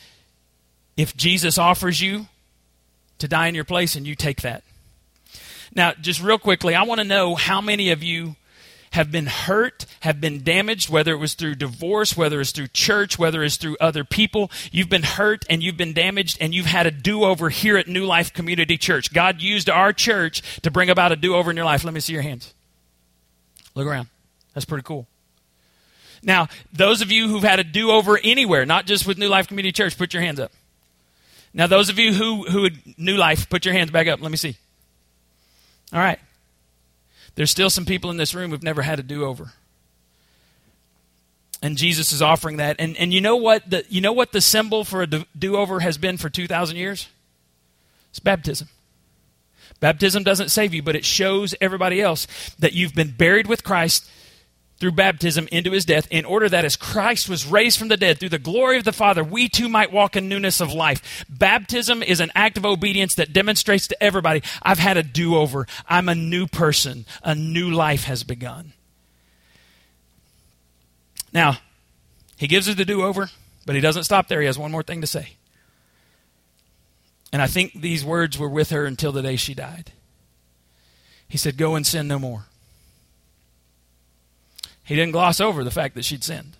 if 1.00 1.16
Jesus 1.16 1.56
offers 1.56 2.00
you 2.00 2.26
to 3.18 3.26
die 3.26 3.46
in 3.46 3.54
your 3.54 3.64
place 3.64 3.96
and 3.96 4.06
you 4.06 4.14
take 4.14 4.42
that. 4.42 4.62
Now, 5.74 5.92
just 5.94 6.22
real 6.22 6.38
quickly, 6.38 6.74
I 6.74 6.82
want 6.82 7.00
to 7.00 7.06
know 7.06 7.36
how 7.36 7.62
many 7.62 7.90
of 7.90 8.02
you 8.02 8.36
have 8.90 9.10
been 9.10 9.26
hurt, 9.26 9.86
have 10.00 10.20
been 10.20 10.42
damaged, 10.42 10.90
whether 10.90 11.12
it 11.12 11.18
was 11.18 11.34
through 11.34 11.54
divorce, 11.54 12.16
whether 12.16 12.40
it's 12.40 12.50
through 12.50 12.66
church, 12.68 13.18
whether 13.18 13.42
it's 13.42 13.56
through 13.56 13.78
other 13.80 14.04
people. 14.04 14.50
You've 14.72 14.88
been 14.90 15.04
hurt 15.04 15.46
and 15.48 15.62
you've 15.62 15.76
been 15.76 15.94
damaged 15.94 16.36
and 16.38 16.54
you've 16.54 16.66
had 16.66 16.86
a 16.86 16.90
do 16.90 17.24
over 17.24 17.48
here 17.48 17.78
at 17.78 17.88
New 17.88 18.04
Life 18.04 18.34
Community 18.34 18.76
Church. 18.76 19.12
God 19.12 19.40
used 19.40 19.70
our 19.70 19.94
church 19.94 20.60
to 20.62 20.70
bring 20.70 20.90
about 20.90 21.12
a 21.12 21.16
do 21.16 21.34
over 21.34 21.50
in 21.50 21.56
your 21.56 21.66
life. 21.66 21.82
Let 21.84 21.94
me 21.94 22.00
see 22.00 22.12
your 22.12 22.22
hands. 22.22 22.52
Look 23.74 23.86
around. 23.86 24.08
That's 24.54 24.66
pretty 24.66 24.82
cool. 24.82 25.06
Now, 26.22 26.48
those 26.72 27.00
of 27.00 27.10
you 27.10 27.28
who've 27.28 27.42
had 27.42 27.60
a 27.60 27.64
do 27.64 27.90
over 27.92 28.18
anywhere, 28.22 28.66
not 28.66 28.86
just 28.86 29.06
with 29.06 29.16
New 29.16 29.28
Life 29.28 29.46
Community 29.46 29.72
Church, 29.72 29.96
put 29.96 30.12
your 30.12 30.22
hands 30.22 30.40
up. 30.40 30.52
Now, 31.52 31.66
those 31.66 31.88
of 31.88 31.98
you 31.98 32.12
who, 32.12 32.44
who 32.44 32.68
new 32.96 33.16
life, 33.16 33.48
put 33.48 33.64
your 33.64 33.74
hands 33.74 33.90
back 33.90 34.06
up. 34.06 34.20
Let 34.20 34.30
me 34.30 34.36
see. 34.36 34.56
All 35.92 35.98
right. 35.98 36.18
There's 37.34 37.50
still 37.50 37.70
some 37.70 37.84
people 37.84 38.10
in 38.10 38.16
this 38.16 38.34
room 38.34 38.50
who've 38.50 38.62
never 38.62 38.82
had 38.82 38.98
a 38.98 39.02
do 39.02 39.24
over. 39.24 39.52
And 41.62 41.76
Jesus 41.76 42.12
is 42.12 42.22
offering 42.22 42.56
that. 42.58 42.76
And, 42.78 42.96
and 42.96 43.12
you 43.12 43.20
know 43.20 43.36
what 43.36 43.68
the 43.68 43.84
you 43.88 44.00
know 44.00 44.12
what 44.12 44.32
the 44.32 44.40
symbol 44.40 44.84
for 44.84 45.02
a 45.02 45.06
do-over 45.06 45.80
has 45.80 45.98
been 45.98 46.16
for 46.16 46.30
2000 46.30 46.76
years? 46.76 47.08
It's 48.10 48.18
baptism. 48.18 48.68
Baptism 49.78 50.22
doesn't 50.22 50.50
save 50.50 50.74
you, 50.74 50.82
but 50.82 50.96
it 50.96 51.04
shows 51.04 51.54
everybody 51.60 52.00
else 52.00 52.26
that 52.58 52.72
you've 52.72 52.94
been 52.94 53.10
buried 53.10 53.46
with 53.46 53.62
Christ 53.62 54.08
through 54.80 54.92
baptism 54.92 55.46
into 55.52 55.70
his 55.70 55.84
death, 55.84 56.08
in 56.10 56.24
order 56.24 56.48
that 56.48 56.64
as 56.64 56.74
Christ 56.74 57.28
was 57.28 57.46
raised 57.46 57.78
from 57.78 57.88
the 57.88 57.98
dead 57.98 58.18
through 58.18 58.30
the 58.30 58.38
glory 58.38 58.78
of 58.78 58.84
the 58.84 58.92
Father, 58.92 59.22
we 59.22 59.48
too 59.48 59.68
might 59.68 59.92
walk 59.92 60.16
in 60.16 60.28
newness 60.28 60.60
of 60.60 60.72
life. 60.72 61.24
Baptism 61.28 62.02
is 62.02 62.18
an 62.18 62.32
act 62.34 62.56
of 62.56 62.64
obedience 62.64 63.14
that 63.14 63.32
demonstrates 63.32 63.86
to 63.88 64.02
everybody 64.02 64.42
I've 64.62 64.78
had 64.78 64.96
a 64.96 65.02
do 65.02 65.36
over. 65.36 65.66
I'm 65.86 66.08
a 66.08 66.14
new 66.14 66.46
person. 66.46 67.04
A 67.22 67.34
new 67.34 67.70
life 67.70 68.04
has 68.04 68.24
begun. 68.24 68.72
Now, 71.32 71.58
he 72.36 72.46
gives 72.46 72.66
her 72.66 72.74
the 72.74 72.86
do 72.86 73.02
over, 73.02 73.30
but 73.66 73.74
he 73.74 73.80
doesn't 73.80 74.04
stop 74.04 74.28
there. 74.28 74.40
He 74.40 74.46
has 74.46 74.58
one 74.58 74.72
more 74.72 74.82
thing 74.82 75.02
to 75.02 75.06
say. 75.06 75.36
And 77.32 77.40
I 77.40 77.46
think 77.46 77.74
these 77.74 78.04
words 78.04 78.38
were 78.38 78.48
with 78.48 78.70
her 78.70 78.86
until 78.86 79.12
the 79.12 79.22
day 79.22 79.36
she 79.36 79.54
died. 79.54 79.92
He 81.28 81.38
said, 81.38 81.56
Go 81.56 81.76
and 81.76 81.86
sin 81.86 82.08
no 82.08 82.18
more. 82.18 82.46
He 84.90 84.96
didn't 84.96 85.12
gloss 85.12 85.40
over 85.40 85.62
the 85.62 85.70
fact 85.70 85.94
that 85.94 86.04
she'd 86.04 86.24
sinned. 86.24 86.56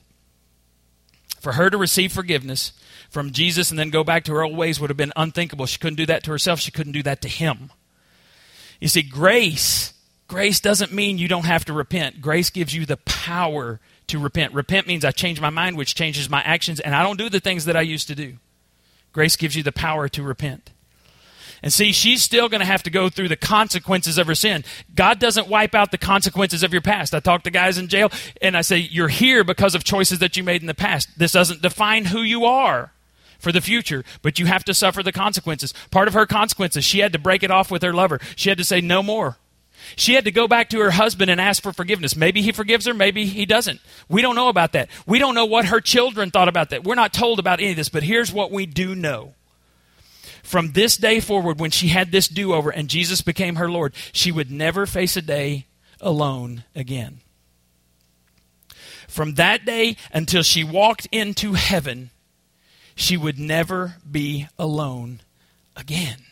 For 1.41 1.55
her 1.55 1.68
to 1.68 1.76
receive 1.76 2.12
forgiveness 2.12 2.72
from 3.09 3.33
Jesus 3.33 3.70
and 3.70 3.78
then 3.78 3.91
go 3.91 4.05
back 4.05 4.22
to 4.22 4.33
her 4.33 4.45
old 4.45 4.57
ways 4.57 4.78
would 4.78 4.89
have 4.89 4.97
been 4.97 5.12
unthinkable. 5.16 5.66
She 5.66 5.81
couldn't 5.81 5.97
do 5.97 6.07
that 6.07 6.22
to 6.22 6.31
herself, 6.31 6.61
she 6.61 6.70
couldn't 6.70 6.93
do 6.93 7.03
that 7.03 7.20
to 7.22 7.28
him. 7.28 7.72
You 8.78 8.87
see, 8.87 9.03
grace, 9.03 9.95
grace 10.28 10.61
doesn't 10.61 10.93
mean 10.93 11.18
you 11.18 11.26
don't 11.26 11.45
have 11.45 11.64
to 11.64 11.72
repent. 11.72 12.20
Grace 12.20 12.51
gives 12.51 12.72
you 12.72 12.87
the 12.87 12.99
power 12.99 13.81
to 14.07 14.20
repent. 14.20 14.55
Repent 14.55 14.87
means 14.87 15.05
I 15.05 15.11
change 15.11 15.41
my 15.41 15.51
mind, 15.51 15.76
which 15.76 15.97
changes 15.97 16.31
my 16.31 16.43
actions, 16.43 16.78
and 16.78 16.95
I 16.95 17.03
don't 17.03 17.18
do 17.18 17.31
the 17.31 17.41
things 17.41 17.64
that 17.64 17.76
I 17.76 17.81
used 17.81 18.07
to 18.07 18.14
do. 18.14 18.35
Grace 19.12 19.35
gives 19.35 19.57
you 19.57 19.64
the 19.64 19.72
power 19.72 20.09
to 20.09 20.22
repent. 20.22 20.70
And 21.63 21.73
see, 21.73 21.93
she's 21.93 22.23
still 22.23 22.49
going 22.49 22.61
to 22.61 22.67
have 22.67 22.83
to 22.85 22.91
go 22.91 23.09
through 23.09 23.29
the 23.29 23.37
consequences 23.37 24.17
of 24.19 24.27
her 24.27 24.35
sin. 24.35 24.65
God 24.95 25.19
doesn't 25.19 25.49
wipe 25.49 25.75
out 25.75 25.91
the 25.91 25.99
consequences 25.99 26.63
of 26.63 26.73
your 26.73 26.83
past. 26.83 27.15
I 27.15 27.21
talk 27.21 27.43
to 27.43 27.51
guys 27.51 27.77
in 27.77 27.89
jail 27.89 28.11
and 28.41 28.57
I 28.57 28.63
say, 28.63 28.79
You're 28.79 29.09
here 29.09 29.45
because 29.45 29.75
of 29.75 29.85
choices 29.85 30.19
that 30.21 30.37
you 30.37 30.43
made 30.43 30.63
in 30.63 30.67
the 30.67 30.75
past. 30.75 31.19
This 31.19 31.33
doesn't 31.33 31.63
define 31.63 32.07
who 32.07 32.23
you 32.23 32.45
are 32.45 32.93
for 33.39 33.53
the 33.53 33.61
future, 33.61 34.05
but 34.23 34.39
you 34.39 34.47
have 34.47 34.65
to 34.65 34.75
suffer 34.75 35.03
the 35.03 35.13
consequences. 35.13 35.75
Part 35.91 36.09
of 36.09 36.15
her 36.15 36.27
consequences, 36.27 36.85
she 36.85 37.01
had 37.01 37.13
to 37.13 37.19
break 37.19 37.43
it 37.43 37.51
off 37.51 37.71
with 37.71 37.83
her 37.83 37.93
lover. 37.93 38.21
She 38.37 38.49
had 38.49 38.59
to 38.59 38.65
say, 38.65 38.81
No 38.81 39.03
more. 39.03 39.37
She 39.97 40.15
had 40.15 40.25
to 40.25 40.31
go 40.31 40.47
back 40.47 40.69
to 40.71 40.81
her 40.81 40.91
husband 40.91 41.31
and 41.31 41.41
ask 41.41 41.63
for 41.63 41.73
forgiveness. 41.73 42.15
Maybe 42.15 42.43
he 42.43 42.53
forgives 42.53 42.87
her, 42.87 42.95
maybe 42.95 43.27
he 43.27 43.47
doesn't. 43.47 43.81
We 44.09 44.23
don't 44.23 44.37
know 44.37 44.49
about 44.49 44.73
that. 44.73 44.89
We 45.07 45.19
don't 45.19 45.35
know 45.35 45.47
what 45.47 45.67
her 45.67 45.81
children 45.81 46.31
thought 46.31 46.49
about 46.49 46.71
that. 46.71 46.85
We're 46.85 46.95
not 46.95 47.13
told 47.13 47.39
about 47.39 47.61
any 47.61 47.71
of 47.71 47.77
this, 47.77 47.89
but 47.89 48.03
here's 48.03 48.33
what 48.33 48.51
we 48.51 48.67
do 48.67 48.95
know. 48.95 49.35
From 50.51 50.72
this 50.72 50.96
day 50.96 51.20
forward, 51.20 51.61
when 51.61 51.70
she 51.70 51.86
had 51.86 52.11
this 52.11 52.26
do 52.26 52.55
over 52.55 52.70
and 52.70 52.88
Jesus 52.88 53.20
became 53.20 53.55
her 53.55 53.70
Lord, 53.70 53.94
she 54.11 54.32
would 54.32 54.51
never 54.51 54.84
face 54.84 55.16
a 55.16 55.22
day 55.22 55.66
alone 56.01 56.64
again. 56.74 57.20
From 59.07 59.34
that 59.34 59.64
day 59.64 59.94
until 60.12 60.42
she 60.42 60.64
walked 60.64 61.07
into 61.12 61.53
heaven, 61.53 62.11
she 62.96 63.16
would 63.16 63.38
never 63.38 63.94
be 64.11 64.48
alone 64.59 65.20
again. 65.76 66.24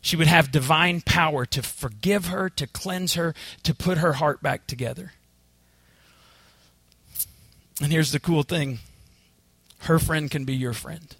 She 0.00 0.16
would 0.16 0.28
have 0.28 0.50
divine 0.50 1.02
power 1.02 1.44
to 1.44 1.62
forgive 1.62 2.28
her, 2.28 2.48
to 2.48 2.66
cleanse 2.66 3.12
her, 3.12 3.34
to 3.62 3.74
put 3.74 3.98
her 3.98 4.14
heart 4.14 4.42
back 4.42 4.66
together. 4.66 5.12
And 7.82 7.92
here's 7.92 8.12
the 8.12 8.20
cool 8.20 8.42
thing 8.42 8.78
her 9.80 9.98
friend 9.98 10.30
can 10.30 10.46
be 10.46 10.56
your 10.56 10.72
friend. 10.72 11.14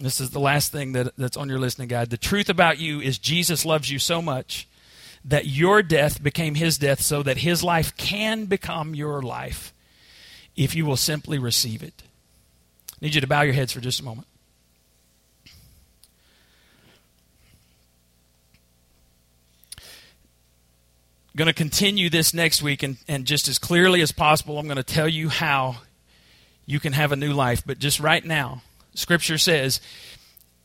This 0.00 0.20
is 0.20 0.30
the 0.30 0.40
last 0.40 0.72
thing 0.72 0.92
that, 0.92 1.16
that's 1.16 1.36
on 1.36 1.48
your 1.48 1.58
listening 1.58 1.88
guide. 1.88 2.10
The 2.10 2.16
truth 2.16 2.48
about 2.48 2.78
you 2.78 3.00
is 3.00 3.18
Jesus 3.18 3.64
loves 3.64 3.90
you 3.90 3.98
so 3.98 4.20
much 4.20 4.68
that 5.24 5.46
your 5.46 5.82
death 5.82 6.22
became 6.22 6.56
his 6.56 6.76
death 6.76 7.00
so 7.00 7.22
that 7.22 7.38
his 7.38 7.62
life 7.62 7.96
can 7.96 8.44
become 8.46 8.94
your 8.94 9.22
life 9.22 9.72
if 10.56 10.74
you 10.74 10.84
will 10.84 10.96
simply 10.96 11.38
receive 11.38 11.82
it. 11.82 12.02
I 12.92 13.06
need 13.06 13.14
you 13.14 13.20
to 13.20 13.26
bow 13.26 13.42
your 13.42 13.54
heads 13.54 13.72
for 13.72 13.80
just 13.80 14.00
a 14.00 14.04
moment. 14.04 14.26
I'm 21.34 21.38
going 21.38 21.46
to 21.46 21.52
continue 21.52 22.10
this 22.10 22.32
next 22.32 22.62
week, 22.62 22.84
and, 22.84 22.96
and 23.08 23.24
just 23.24 23.48
as 23.48 23.58
clearly 23.58 24.00
as 24.02 24.12
possible, 24.12 24.56
I'm 24.56 24.66
going 24.66 24.76
to 24.76 24.84
tell 24.84 25.08
you 25.08 25.28
how 25.30 25.78
you 26.64 26.78
can 26.78 26.92
have 26.92 27.10
a 27.10 27.16
new 27.16 27.32
life. 27.32 27.64
But 27.66 27.80
just 27.80 27.98
right 27.98 28.24
now, 28.24 28.62
Scripture 28.94 29.38
says, 29.38 29.80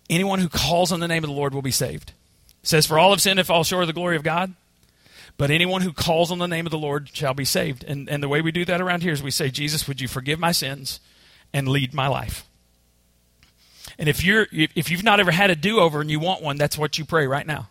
anyone 0.10 0.40
who 0.40 0.50
calls 0.50 0.92
on 0.92 1.00
the 1.00 1.08
name 1.08 1.24
of 1.24 1.30
the 1.30 1.36
Lord 1.36 1.54
will 1.54 1.62
be 1.62 1.72
saved. 1.72 2.14
It 2.62 2.68
says, 2.68 2.86
For 2.86 3.00
all 3.00 3.12
have 3.12 3.22
sinned 3.22 3.40
and 3.40 3.48
fall 3.48 3.64
short 3.64 3.84
of 3.84 3.88
the 3.88 3.94
glory 3.94 4.16
of 4.16 4.24
God. 4.24 4.54
But 5.38 5.52
anyone 5.52 5.82
who 5.82 5.94
calls 5.94 6.32
on 6.32 6.40
the 6.40 6.48
name 6.48 6.66
of 6.66 6.72
the 6.72 6.78
Lord 6.78 7.10
shall 7.14 7.34
be 7.34 7.46
saved. 7.46 7.86
And, 7.86 8.10
and 8.10 8.22
the 8.22 8.28
way 8.28 8.42
we 8.42 8.52
do 8.52 8.66
that 8.66 8.82
around 8.82 9.04
here 9.04 9.14
is 9.14 9.24
we 9.24 9.32
say, 9.32 9.50
Jesus, 9.50 9.88
would 9.88 10.02
you 10.02 10.08
forgive 10.08 10.38
my 10.38 10.52
sins 10.52 11.00
and 11.54 11.68
lead 11.68 11.94
my 11.94 12.08
life? 12.08 12.46
And 13.98 14.10
if 14.10 14.24
you're 14.24 14.48
if 14.52 14.92
you've 14.92 15.04
not 15.04 15.20
ever 15.20 15.32
had 15.32 15.50
a 15.50 15.56
do-over 15.56 16.02
and 16.02 16.12
you 16.12 16.20
want 16.20 16.42
one, 16.42 16.58
that's 16.58 16.78
what 16.78 16.98
you 16.98 17.06
pray 17.06 17.28
right 17.28 17.48
now. 17.48 17.70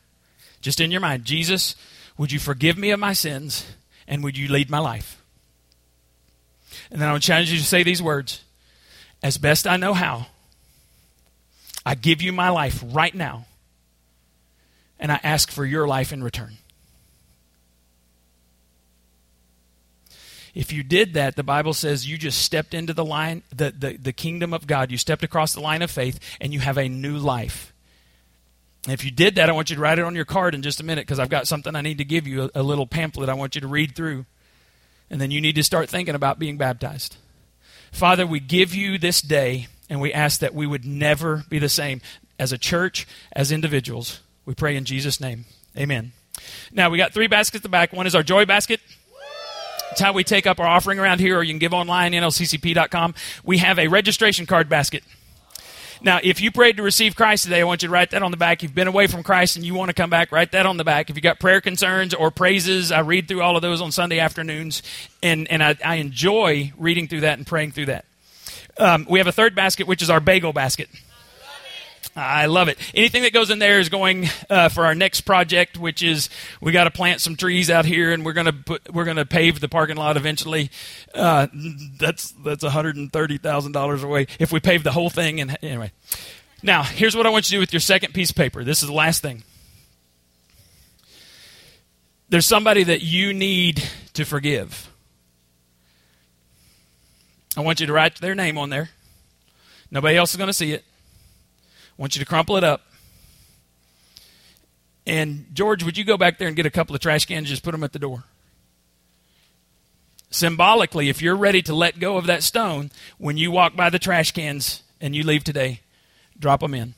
Just 0.60 0.80
in 0.80 0.90
your 0.90 1.00
mind, 1.00 1.24
Jesus, 1.24 1.74
would 2.16 2.32
you 2.32 2.38
forgive 2.38 2.76
me 2.76 2.90
of 2.90 3.00
my 3.00 3.12
sins 3.12 3.66
and 4.06 4.24
would 4.24 4.36
you 4.36 4.48
lead 4.48 4.68
my 4.68 4.78
life? 4.78 5.22
And 6.90 7.00
then 7.00 7.08
I 7.08 7.12
would 7.12 7.22
challenge 7.22 7.50
you 7.50 7.58
to 7.58 7.64
say 7.64 7.82
these 7.82 8.02
words 8.02 8.42
As 9.22 9.38
best 9.38 9.66
I 9.66 9.76
know 9.76 9.94
how, 9.94 10.26
I 11.88 11.94
give 11.94 12.20
you 12.20 12.34
my 12.34 12.50
life 12.50 12.84
right 12.84 13.14
now, 13.14 13.46
and 15.00 15.10
I 15.10 15.18
ask 15.22 15.50
for 15.50 15.64
your 15.64 15.88
life 15.88 16.12
in 16.12 16.22
return. 16.22 16.58
If 20.54 20.70
you 20.70 20.82
did 20.82 21.14
that, 21.14 21.34
the 21.34 21.42
Bible 21.42 21.72
says 21.72 22.06
you 22.06 22.18
just 22.18 22.42
stepped 22.42 22.74
into 22.74 22.92
the 22.92 23.06
line, 23.06 23.42
the, 23.48 23.70
the, 23.70 23.96
the 23.96 24.12
kingdom 24.12 24.52
of 24.52 24.66
God. 24.66 24.90
You 24.90 24.98
stepped 24.98 25.22
across 25.22 25.54
the 25.54 25.62
line 25.62 25.80
of 25.80 25.90
faith, 25.90 26.20
and 26.42 26.52
you 26.52 26.60
have 26.60 26.76
a 26.76 26.90
new 26.90 27.16
life. 27.16 27.72
If 28.86 29.02
you 29.02 29.10
did 29.10 29.36
that, 29.36 29.48
I 29.48 29.52
want 29.52 29.70
you 29.70 29.76
to 29.76 29.80
write 29.80 29.98
it 29.98 30.04
on 30.04 30.14
your 30.14 30.26
card 30.26 30.54
in 30.54 30.60
just 30.60 30.80
a 30.80 30.84
minute 30.84 31.06
because 31.06 31.18
I've 31.18 31.30
got 31.30 31.48
something 31.48 31.74
I 31.74 31.80
need 31.80 31.96
to 31.98 32.04
give 32.04 32.26
you 32.26 32.50
a, 32.54 32.60
a 32.60 32.62
little 32.62 32.86
pamphlet 32.86 33.30
I 33.30 33.34
want 33.34 33.54
you 33.54 33.62
to 33.62 33.66
read 33.66 33.96
through. 33.96 34.26
And 35.08 35.22
then 35.22 35.30
you 35.30 35.40
need 35.40 35.54
to 35.54 35.64
start 35.64 35.88
thinking 35.88 36.14
about 36.14 36.38
being 36.38 36.58
baptized. 36.58 37.16
Father, 37.92 38.26
we 38.26 38.40
give 38.40 38.74
you 38.74 38.98
this 38.98 39.22
day 39.22 39.68
and 39.88 40.00
we 40.00 40.12
ask 40.12 40.40
that 40.40 40.54
we 40.54 40.66
would 40.66 40.84
never 40.84 41.44
be 41.48 41.58
the 41.58 41.68
same 41.68 42.00
as 42.38 42.52
a 42.52 42.58
church, 42.58 43.06
as 43.32 43.50
individuals. 43.50 44.20
We 44.44 44.54
pray 44.54 44.76
in 44.76 44.84
Jesus' 44.84 45.20
name. 45.20 45.44
Amen. 45.76 46.12
Now, 46.72 46.90
we 46.90 46.98
got 46.98 47.12
three 47.12 47.26
baskets 47.26 47.56
at 47.56 47.62
the 47.62 47.68
back. 47.68 47.92
One 47.92 48.06
is 48.06 48.14
our 48.14 48.22
joy 48.22 48.46
basket. 48.46 48.80
It's 49.90 50.00
how 50.00 50.12
we 50.12 50.22
take 50.24 50.46
up 50.46 50.60
our 50.60 50.66
offering 50.66 50.98
around 50.98 51.20
here, 51.20 51.38
or 51.38 51.42
you 51.42 51.52
can 51.52 51.58
give 51.58 51.72
online, 51.72 52.12
nlccp.com. 52.12 53.14
We 53.44 53.58
have 53.58 53.78
a 53.78 53.88
registration 53.88 54.46
card 54.46 54.68
basket. 54.68 55.02
Now, 56.00 56.20
if 56.22 56.40
you 56.40 56.52
prayed 56.52 56.76
to 56.76 56.82
receive 56.82 57.16
Christ 57.16 57.44
today, 57.44 57.60
I 57.60 57.64
want 57.64 57.82
you 57.82 57.88
to 57.88 57.92
write 57.92 58.10
that 58.12 58.22
on 58.22 58.30
the 58.30 58.36
back. 58.36 58.62
You've 58.62 58.74
been 58.74 58.86
away 58.86 59.08
from 59.08 59.24
Christ 59.24 59.56
and 59.56 59.64
you 59.64 59.74
want 59.74 59.88
to 59.88 59.94
come 59.94 60.10
back, 60.10 60.30
write 60.30 60.52
that 60.52 60.64
on 60.64 60.76
the 60.76 60.84
back. 60.84 61.10
If 61.10 61.16
you 61.16 61.22
got 61.22 61.40
prayer 61.40 61.60
concerns 61.60 62.14
or 62.14 62.30
praises, 62.30 62.92
I 62.92 63.00
read 63.00 63.26
through 63.26 63.42
all 63.42 63.56
of 63.56 63.62
those 63.62 63.80
on 63.80 63.90
Sunday 63.90 64.20
afternoons, 64.20 64.82
and, 65.22 65.50
and 65.50 65.62
I, 65.62 65.76
I 65.84 65.96
enjoy 65.96 66.72
reading 66.78 67.08
through 67.08 67.20
that 67.20 67.38
and 67.38 67.46
praying 67.46 67.72
through 67.72 67.86
that. 67.86 68.04
Um, 68.78 69.06
we 69.08 69.18
have 69.18 69.26
a 69.26 69.32
third 69.32 69.54
basket, 69.54 69.86
which 69.86 70.02
is 70.02 70.10
our 70.10 70.20
bagel 70.20 70.52
basket. 70.52 70.88
I 72.14 72.46
love 72.46 72.68
it. 72.68 72.78
Anything 72.94 73.22
that 73.22 73.32
goes 73.32 73.50
in 73.50 73.58
there 73.58 73.78
is 73.78 73.88
going 73.88 74.28
uh, 74.50 74.68
for 74.68 74.84
our 74.86 74.94
next 74.94 75.22
project, 75.22 75.78
which 75.78 76.02
is 76.02 76.28
we 76.60 76.72
got 76.72 76.84
to 76.84 76.90
plant 76.90 77.20
some 77.20 77.36
trees 77.36 77.70
out 77.70 77.84
here, 77.84 78.12
and 78.12 78.24
we're 78.24 78.32
gonna 78.32 78.52
put 78.52 78.92
we're 78.92 79.04
gonna 79.04 79.26
pave 79.26 79.60
the 79.60 79.68
parking 79.68 79.96
lot 79.96 80.16
eventually. 80.16 80.70
Uh, 81.14 81.46
that's 81.98 82.32
that's 82.44 82.62
one 82.62 82.72
hundred 82.72 82.96
and 82.96 83.12
thirty 83.12 83.38
thousand 83.38 83.72
dollars 83.72 84.02
away 84.02 84.26
if 84.38 84.52
we 84.52 84.60
pave 84.60 84.82
the 84.82 84.92
whole 84.92 85.10
thing. 85.10 85.40
And 85.40 85.56
anyway, 85.62 85.92
now 86.62 86.82
here's 86.82 87.16
what 87.16 87.26
I 87.26 87.30
want 87.30 87.46
you 87.46 87.50
to 87.50 87.56
do 87.56 87.60
with 87.60 87.72
your 87.72 87.80
second 87.80 88.14
piece 88.14 88.30
of 88.30 88.36
paper. 88.36 88.64
This 88.64 88.82
is 88.82 88.88
the 88.88 88.94
last 88.94 89.22
thing. 89.22 89.44
There's 92.28 92.46
somebody 92.46 92.84
that 92.84 93.02
you 93.02 93.32
need 93.32 93.82
to 94.14 94.24
forgive. 94.24 94.90
I 97.58 97.60
want 97.60 97.80
you 97.80 97.88
to 97.88 97.92
write 97.92 98.14
their 98.20 98.36
name 98.36 98.56
on 98.56 98.70
there. 98.70 98.88
Nobody 99.90 100.16
else 100.16 100.30
is 100.30 100.36
going 100.36 100.46
to 100.46 100.52
see 100.54 100.72
it. 100.72 100.84
I 101.66 102.00
want 102.00 102.14
you 102.14 102.20
to 102.20 102.24
crumple 102.24 102.56
it 102.56 102.62
up. 102.62 102.82
And 105.04 105.46
George, 105.52 105.82
would 105.82 105.98
you 105.98 106.04
go 106.04 106.16
back 106.16 106.38
there 106.38 106.46
and 106.46 106.56
get 106.56 106.66
a 106.66 106.70
couple 106.70 106.94
of 106.94 107.00
trash 107.00 107.24
cans 107.24 107.38
and 107.38 107.46
just 107.48 107.64
put 107.64 107.72
them 107.72 107.82
at 107.82 107.92
the 107.92 107.98
door? 107.98 108.22
Symbolically, 110.30 111.08
if 111.08 111.20
you're 111.20 111.34
ready 111.34 111.60
to 111.62 111.74
let 111.74 111.98
go 111.98 112.16
of 112.16 112.26
that 112.26 112.44
stone, 112.44 112.92
when 113.16 113.36
you 113.36 113.50
walk 113.50 113.74
by 113.74 113.90
the 113.90 113.98
trash 113.98 114.30
cans 114.30 114.84
and 115.00 115.16
you 115.16 115.24
leave 115.24 115.42
today, 115.42 115.80
drop 116.38 116.60
them 116.60 116.74
in. 116.74 116.94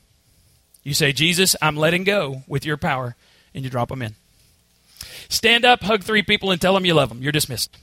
You 0.83 0.93
say, 0.93 1.11
Jesus, 1.11 1.55
I'm 1.59 1.75
letting 1.75 2.03
go 2.03 2.43
with 2.47 2.67
your 2.67 2.77
power, 2.77 3.15
and 3.55 3.63
you 3.63 3.71
drop 3.71 3.89
them 3.89 4.03
in. 4.03 4.13
Stand 5.27 5.65
up, 5.65 5.81
hug 5.81 6.03
three 6.03 6.21
people, 6.21 6.51
and 6.51 6.61
tell 6.61 6.75
them 6.75 6.85
you 6.85 6.93
love 6.93 7.09
them. 7.09 7.23
You're 7.23 7.31
dismissed. 7.31 7.75